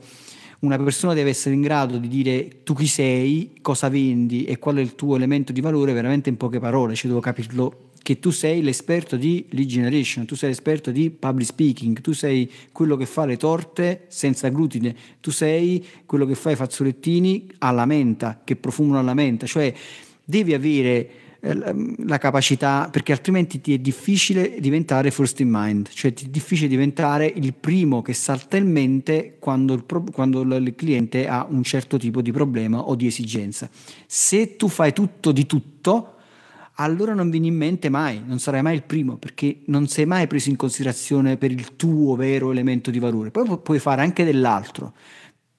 una 0.59 0.77
persona 0.77 1.13
deve 1.13 1.31
essere 1.31 1.55
in 1.55 1.61
grado 1.61 1.97
di 1.97 2.07
dire 2.07 2.63
tu 2.63 2.73
chi 2.73 2.87
sei, 2.87 3.57
cosa 3.61 3.89
vendi 3.89 4.45
e 4.45 4.59
qual 4.59 4.77
è 4.77 4.81
il 4.81 4.95
tuo 4.95 5.15
elemento 5.17 5.51
di 5.51 5.59
valore 5.59 5.91
veramente 5.91 6.29
in 6.29 6.37
poche 6.37 6.59
parole, 6.59 6.95
cioè 6.95 7.09
devo 7.09 7.19
capirlo. 7.21 7.89
Che 8.03 8.19
tu 8.19 8.31
sei 8.31 8.61
l'esperto 8.61 9.15
di 9.15 9.45
lead 9.51 9.67
generation, 9.67 10.25
tu 10.25 10.35
sei 10.35 10.49
l'esperto 10.49 10.91
di 10.91 11.09
public 11.09 11.47
speaking, 11.47 12.01
tu 12.01 12.11
sei 12.11 12.51
quello 12.73 12.97
che 12.97 13.05
fa 13.05 13.25
le 13.25 13.37
torte 13.37 14.05
senza 14.09 14.49
glutine, 14.49 14.93
tu 15.21 15.31
sei 15.31 15.85
quello 16.05 16.25
che 16.25 16.35
fa 16.35 16.51
i 16.51 16.57
fazzolettini 16.57 17.47
alla 17.59 17.85
menta, 17.85 18.41
che 18.43 18.57
profumano 18.57 18.99
alla 18.99 19.13
menta, 19.13 19.45
cioè 19.45 19.73
devi 20.25 20.53
avere 20.53 21.22
la 21.45 22.17
capacità, 22.19 22.87
perché 22.89 23.11
altrimenti 23.11 23.59
ti 23.59 23.73
è 23.73 23.77
difficile 23.77 24.55
diventare 24.59 25.11
first 25.11 25.41
in 25.41 25.49
mind, 25.51 25.89
cioè 25.89 26.13
ti 26.13 26.25
è 26.25 26.29
difficile 26.29 26.69
diventare 26.69 27.25
il 27.25 27.53
primo 27.53 28.01
che 28.01 28.13
salta 28.13 28.55
in 28.55 28.71
mente 28.71 29.35
quando 29.39 29.73
il, 29.73 29.83
quando 30.13 30.41
il 30.41 30.73
cliente 30.75 31.27
ha 31.27 31.45
un 31.49 31.63
certo 31.63 31.97
tipo 31.97 32.21
di 32.21 32.31
problema 32.31 32.79
o 32.79 32.95
di 32.95 33.07
esigenza. 33.07 33.69
Se 34.05 34.55
tu 34.55 34.69
fai 34.69 34.93
tutto 34.93 35.33
di 35.33 35.45
tutto, 35.45 36.15
allora 36.75 37.13
non 37.13 37.29
vieni 37.29 37.47
in 37.47 37.55
mente 37.55 37.89
mai, 37.89 38.21
non 38.25 38.39
sarai 38.39 38.61
mai 38.61 38.75
il 38.75 38.83
primo, 38.83 39.17
perché 39.17 39.59
non 39.65 39.87
sei 39.87 40.05
mai 40.05 40.27
preso 40.27 40.49
in 40.49 40.55
considerazione 40.55 41.35
per 41.35 41.51
il 41.51 41.75
tuo 41.75 42.15
vero 42.15 42.51
elemento 42.51 42.89
di 42.89 42.99
valore. 42.99 43.31
Poi 43.31 43.59
puoi 43.61 43.79
fare 43.79 44.01
anche 44.01 44.23
dell'altro 44.23 44.93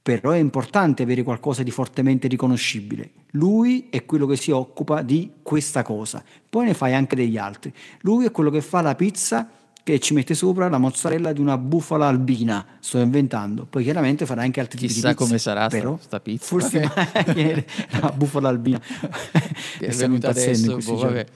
però 0.04 0.32
è 0.32 0.36
importante 0.36 1.02
avere 1.02 1.22
qualcosa 1.22 1.62
di 1.62 1.70
fortemente 1.70 2.28
riconoscibile. 2.28 3.10
Lui 3.30 3.86
è 3.88 4.04
quello 4.04 4.26
che 4.26 4.36
si 4.36 4.50
occupa 4.50 5.00
di 5.00 5.30
questa 5.42 5.82
cosa, 5.82 6.22
poi 6.50 6.66
ne 6.66 6.74
fai 6.74 6.92
anche 6.92 7.16
degli 7.16 7.38
altri. 7.38 7.72
Lui 8.02 8.26
è 8.26 8.30
quello 8.30 8.50
che 8.50 8.60
fa 8.60 8.82
la 8.82 8.94
pizza 8.94 9.48
che 9.82 9.98
ci 10.00 10.12
mette 10.12 10.34
sopra 10.34 10.68
la 10.68 10.76
mozzarella 10.76 11.32
di 11.32 11.40
una 11.40 11.56
bufala 11.56 12.06
albina, 12.06 12.66
sto 12.80 12.98
inventando. 12.98 13.64
Poi 13.64 13.82
chiaramente 13.82 14.26
farà 14.26 14.42
anche 14.42 14.60
altri 14.60 14.76
Chissà 14.76 14.92
tipi 14.92 15.00
di 15.00 15.14
pizza. 15.14 15.24
Chissà 15.24 15.26
come 15.26 15.38
sarà 15.38 15.68
però, 15.68 15.98
sta 15.98 16.20
pizza. 16.20 16.44
Forse 16.44 16.84
okay. 16.84 17.64
la 17.98 18.12
bufala 18.14 18.50
albina. 18.50 18.78
Che 18.80 19.86
è 19.86 19.94
venuta 19.94 20.28
adesso, 20.28 20.76
boh, 20.84 20.96
vabbè. 20.96 21.26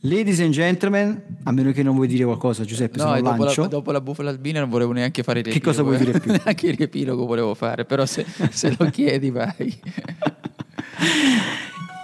Ladies 0.00 0.40
and 0.40 0.50
gentlemen, 0.50 1.22
a 1.44 1.52
meno 1.52 1.72
che 1.72 1.82
non 1.82 1.94
vuoi 1.94 2.06
dire 2.06 2.24
qualcosa, 2.24 2.64
Giuseppe, 2.64 2.98
no, 2.98 3.14
se 3.14 3.22
dopo 3.22 3.44
lancio. 3.44 3.62
La, 3.62 3.68
dopo 3.68 3.90
la 3.90 4.00
bufala 4.00 4.30
albina 4.30 4.60
non 4.60 4.68
volevo 4.68 4.92
neanche 4.92 5.22
fare 5.22 5.40
il 5.40 5.46
riepilogo. 5.46 5.72
Che 5.72 5.82
cosa 5.82 5.96
vuoi 5.96 6.04
dire 6.04 6.20
più? 6.20 6.32
Neanche 6.44 6.66
il 6.66 6.74
riepilogo 6.74 7.26
volevo 7.26 7.54
fare, 7.54 7.84
però 7.84 8.04
se, 8.04 8.24
se 8.50 8.74
lo 8.78 8.90
chiedi 8.90 9.30
vai. 9.30 9.54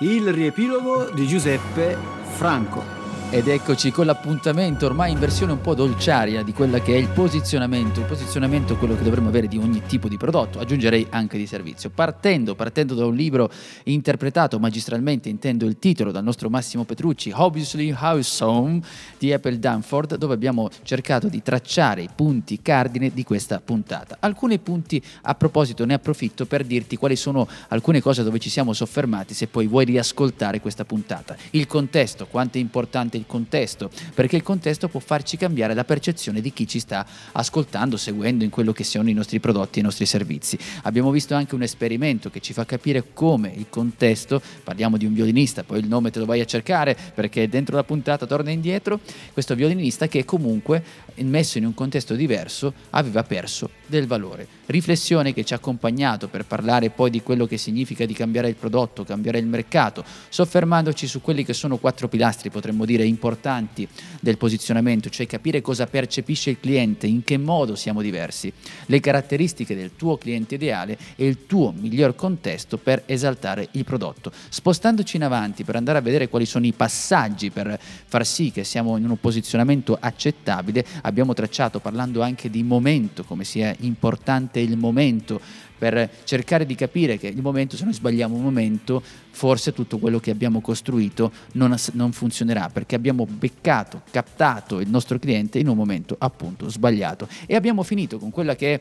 il 0.00 0.32
riepilogo 0.32 1.10
di 1.10 1.26
Giuseppe 1.26 1.96
Franco. 2.22 2.99
Ed 3.32 3.46
eccoci 3.46 3.92
con 3.92 4.06
l'appuntamento 4.06 4.86
ormai 4.86 5.12
in 5.12 5.20
versione 5.20 5.52
un 5.52 5.60
po' 5.60 5.76
dolciaria 5.76 6.42
di 6.42 6.52
quella 6.52 6.80
che 6.80 6.94
è 6.94 6.96
il 6.96 7.06
posizionamento. 7.06 8.00
Il 8.00 8.06
posizionamento 8.06 8.76
quello 8.76 8.96
che 8.96 9.04
dovremmo 9.04 9.28
avere 9.28 9.46
di 9.46 9.56
ogni 9.56 9.82
tipo 9.86 10.08
di 10.08 10.16
prodotto, 10.16 10.58
aggiungerei 10.58 11.06
anche 11.10 11.38
di 11.38 11.46
servizio. 11.46 11.90
Partendo, 11.90 12.56
partendo 12.56 12.96
da 12.96 13.06
un 13.06 13.14
libro 13.14 13.48
interpretato 13.84 14.58
magistralmente, 14.58 15.28
intendo 15.28 15.64
il 15.66 15.78
titolo 15.78 16.10
dal 16.10 16.24
nostro 16.24 16.50
Massimo 16.50 16.82
Petrucci, 16.82 17.30
Obviously 17.32 17.94
House 17.96 18.42
Home 18.42 18.80
di 19.16 19.32
Apple 19.32 19.60
Danford, 19.60 20.16
dove 20.16 20.34
abbiamo 20.34 20.68
cercato 20.82 21.28
di 21.28 21.40
tracciare 21.40 22.02
i 22.02 22.08
punti 22.12 22.60
cardine 22.60 23.12
di 23.14 23.22
questa 23.22 23.60
puntata. 23.60 24.16
Alcuni 24.18 24.58
punti 24.58 25.00
a 25.22 25.36
proposito 25.36 25.84
ne 25.84 25.94
approfitto 25.94 26.46
per 26.46 26.64
dirti 26.64 26.96
quali 26.96 27.14
sono 27.14 27.46
alcune 27.68 28.00
cose 28.00 28.24
dove 28.24 28.40
ci 28.40 28.50
siamo 28.50 28.72
soffermati 28.72 29.34
se 29.34 29.46
poi 29.46 29.68
vuoi 29.68 29.84
riascoltare 29.84 30.60
questa 30.60 30.84
puntata. 30.84 31.36
Il 31.50 31.68
contesto, 31.68 32.26
quanto 32.26 32.58
è 32.58 32.60
importante 32.60 33.18
il 33.20 33.26
contesto, 33.26 33.90
perché 34.14 34.36
il 34.36 34.42
contesto 34.42 34.88
può 34.88 35.00
farci 35.00 35.36
cambiare 35.36 35.74
la 35.74 35.84
percezione 35.84 36.40
di 36.40 36.52
chi 36.52 36.66
ci 36.66 36.80
sta 36.80 37.06
ascoltando, 37.32 37.96
seguendo 37.96 38.44
in 38.44 38.50
quello 38.50 38.72
che 38.72 38.84
sono 38.84 39.08
i 39.08 39.12
nostri 39.12 39.38
prodotti 39.38 39.78
e 39.78 39.82
i 39.82 39.84
nostri 39.84 40.06
servizi. 40.06 40.58
Abbiamo 40.82 41.10
visto 41.10 41.34
anche 41.34 41.54
un 41.54 41.62
esperimento 41.62 42.30
che 42.30 42.40
ci 42.40 42.52
fa 42.52 42.64
capire 42.64 43.12
come 43.12 43.52
il 43.54 43.66
contesto, 43.68 44.40
parliamo 44.64 44.96
di 44.96 45.06
un 45.06 45.14
violinista, 45.14 45.62
poi 45.62 45.78
il 45.78 45.86
nome 45.86 46.10
te 46.10 46.18
lo 46.18 46.24
vai 46.24 46.40
a 46.40 46.44
cercare 46.44 46.96
perché 47.14 47.48
dentro 47.48 47.76
la 47.76 47.84
puntata 47.84 48.26
torna 48.26 48.50
indietro, 48.50 49.00
questo 49.32 49.54
violinista 49.54 50.08
che 50.08 50.24
comunque 50.24 50.82
messo 51.20 51.58
in 51.58 51.66
un 51.66 51.74
contesto 51.74 52.14
diverso 52.14 52.72
aveva 52.90 53.22
perso 53.22 53.79
del 53.90 54.06
valore. 54.06 54.46
Riflessione 54.66 55.34
che 55.34 55.44
ci 55.44 55.52
ha 55.52 55.56
accompagnato 55.56 56.28
per 56.28 56.46
parlare 56.46 56.88
poi 56.88 57.10
di 57.10 57.20
quello 57.20 57.44
che 57.46 57.58
significa 57.58 58.06
di 58.06 58.14
cambiare 58.14 58.48
il 58.48 58.54
prodotto, 58.54 59.04
cambiare 59.04 59.38
il 59.38 59.46
mercato, 59.46 60.02
soffermandoci 60.30 61.06
su 61.06 61.20
quelli 61.20 61.44
che 61.44 61.52
sono 61.52 61.76
quattro 61.76 62.08
pilastri, 62.08 62.48
potremmo 62.48 62.86
dire, 62.86 63.04
importanti 63.04 63.86
del 64.20 64.38
posizionamento, 64.38 65.10
cioè 65.10 65.26
capire 65.26 65.60
cosa 65.60 65.86
percepisce 65.86 66.50
il 66.50 66.60
cliente, 66.60 67.06
in 67.06 67.24
che 67.24 67.36
modo 67.36 67.74
siamo 67.74 68.00
diversi, 68.00 68.50
le 68.86 69.00
caratteristiche 69.00 69.74
del 69.74 69.96
tuo 69.96 70.16
cliente 70.16 70.54
ideale 70.54 70.96
e 71.16 71.26
il 71.26 71.46
tuo 71.46 71.74
miglior 71.76 72.14
contesto 72.14 72.78
per 72.78 73.02
esaltare 73.06 73.68
il 73.72 73.84
prodotto. 73.84 74.32
Spostandoci 74.48 75.16
in 75.16 75.24
avanti 75.24 75.64
per 75.64 75.76
andare 75.76 75.98
a 75.98 76.00
vedere 76.00 76.28
quali 76.28 76.46
sono 76.46 76.64
i 76.64 76.72
passaggi 76.72 77.50
per 77.50 77.78
far 78.06 78.24
sì 78.24 78.52
che 78.52 78.62
siamo 78.62 78.96
in 78.96 79.10
un 79.10 79.18
posizionamento 79.18 79.98
accettabile, 80.00 80.86
abbiamo 81.02 81.34
tracciato 81.34 81.80
parlando 81.80 82.22
anche 82.22 82.48
di 82.48 82.62
momento, 82.62 83.24
come 83.24 83.42
sia 83.44 83.74
importante 83.80 84.60
il 84.60 84.76
momento 84.76 85.40
per 85.80 86.10
cercare 86.24 86.66
di 86.66 86.74
capire 86.74 87.16
che 87.16 87.28
il 87.28 87.40
momento, 87.40 87.74
se 87.74 87.84
noi 87.84 87.94
sbagliamo 87.94 88.36
un 88.36 88.42
momento, 88.42 89.02
forse 89.30 89.72
tutto 89.72 89.98
quello 89.98 90.20
che 90.20 90.30
abbiamo 90.30 90.60
costruito 90.60 91.32
non, 91.52 91.74
non, 91.92 92.12
funzionerà 92.12 92.68
perché 92.68 92.94
abbiamo 92.94 93.26
beccato, 93.26 94.02
captato 94.10 94.80
il 94.80 94.90
nostro 94.90 95.18
cliente 95.18 95.58
in 95.58 95.68
un 95.68 95.76
momento 95.76 96.16
appunto 96.18 96.68
sbagliato. 96.68 97.26
E 97.46 97.56
abbiamo 97.56 97.82
finito 97.82 98.18
con 98.18 98.30
quella 98.30 98.54
che 98.56 98.74
è 98.74 98.80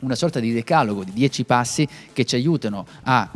una 0.00 0.14
sorta 0.14 0.40
di 0.40 0.52
decalogo 0.52 1.04
di 1.04 1.12
10 1.12 1.44
passi 1.44 1.86
che 2.12 2.24
ci 2.24 2.36
aiutano 2.36 2.86
a 3.02 3.30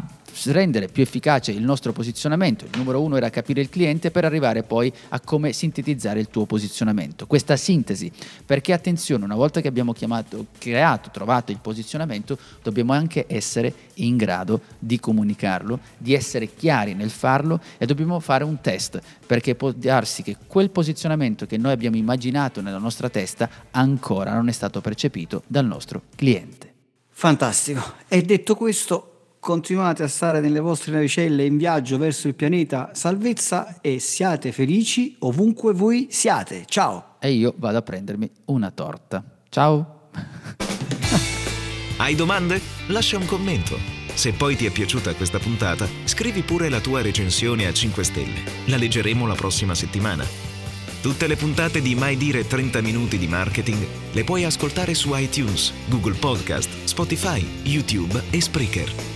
rendere 0.47 0.89
più 0.89 1.03
efficace 1.03 1.53
il 1.53 1.63
nostro 1.63 1.93
posizionamento. 1.93 2.65
Il 2.65 2.73
numero 2.77 3.03
uno 3.03 3.17
era 3.17 3.31
capire 3.31 3.61
il 3.61 3.69
cliente 3.69 4.11
per 4.11 4.25
arrivare 4.25 4.63
poi 4.63 4.93
a 5.09 5.21
come 5.21 5.53
sintetizzare 5.53 6.21
il 6.21 6.29
tuo 6.29 6.45
posizionamento. 6.45 7.27
Questa 7.27 7.57
sintesi, 7.57 8.11
perché 8.45 8.73
attenzione, 8.73 9.25
una 9.25 9.35
volta 9.35 9.61
che 9.61 9.69
abbiamo 9.69 9.93
chiamato, 9.93 10.47
creato, 10.59 11.11
trovato 11.11 11.53
il 11.53 11.59
posizionamento, 11.59 12.39
dobbiamo 12.63 12.93
anche 12.93 13.25
essere 13.29 13.73
in 13.95 14.17
grado 14.17 14.61
di 14.79 15.01
comunicarlo, 15.01 15.81
di 15.97 16.15
essere 16.15 16.55
chiari 16.55 16.95
nel 16.95 17.11
farlo 17.11 17.61
e 17.79 17.87
dobbiamo 17.87 18.21
fare 18.21 18.45
un 18.45 18.61
test, 18.61 19.01
perché 19.27 19.55
può 19.55 19.73
darsi 19.73 20.23
che 20.23 20.37
quel 20.47 20.71
posizionamento 20.71 21.47
che 21.47 21.57
noi 21.57 21.73
abbiamo 21.73 21.97
immaginato 21.97 22.61
nella 22.61 22.79
nostra 22.79 23.09
testa 23.09 23.49
ancora 23.71 24.35
non 24.35 24.49
è 24.49 24.53
stato 24.53 24.81
percepito 24.81 25.43
dal 25.47 25.67
nostro 25.67 26.03
cliente. 26.15 26.75
Fantastico. 27.09 27.81
E 28.09 28.21
detto 28.23 28.55
questo, 28.55 29.16
continuate 29.47 30.03
a 30.03 30.09
stare 30.09 30.41
nelle 30.41 30.59
vostre 30.59 30.91
navicelle 30.91 31.45
in 31.45 31.57
viaggio 31.57 31.99
verso 31.99 32.27
il 32.27 32.35
pianeta 32.35 32.91
salvezza 32.95 33.81
e 33.81 34.01
siate 34.01 34.51
felici 34.51 35.15
ovunque 35.21 35.73
voi 35.73 36.09
siate. 36.11 36.65
Ciao! 36.67 37.15
E 37.21 37.31
io 37.31 37.55
vado 37.57 37.79
a 37.79 37.83
prendermi 37.83 38.29
una 38.47 38.73
torta. 38.73 39.23
Ciao! 39.49 40.09
Hai 41.99 42.17
domande? 42.17 42.61
Lascia 42.89 43.19
un 43.19 43.27
commento. 43.27 43.79
Se 44.15 44.33
poi 44.33 44.57
ti 44.57 44.67
è 44.67 44.73
piaciuta 44.73 45.15
questa 45.15 45.39
puntata, 45.39 45.87
scrivi 46.07 46.43
pure 46.43 46.69
la 46.69 46.81
tua 46.81 47.01
recensione 47.01 47.69
a 47.69 47.73
5 47.73 48.03
stelle. 48.03 48.43
La 48.65 48.77
leggeremo 48.77 49.29
la 49.29 49.37
prossima 49.37 49.77
settimana. 49.77 50.25
Tutte 51.01 51.29
le 51.29 51.37
puntate 51.37 51.81
di 51.81 51.95
Mai 51.95 52.17
Dire 52.17 52.49
30 52.49 52.81
Minuti 52.81 53.17
di 53.17 53.29
Marketing 53.29 53.87
le 54.11 54.25
puoi 54.25 54.43
ascoltare 54.43 54.95
su 54.95 55.15
iTunes, 55.15 55.73
Google 55.87 56.15
Podcast, 56.15 56.69
Spotify, 56.83 57.47
YouTube 57.63 58.21
e 58.31 58.41
Spreaker. 58.41 59.16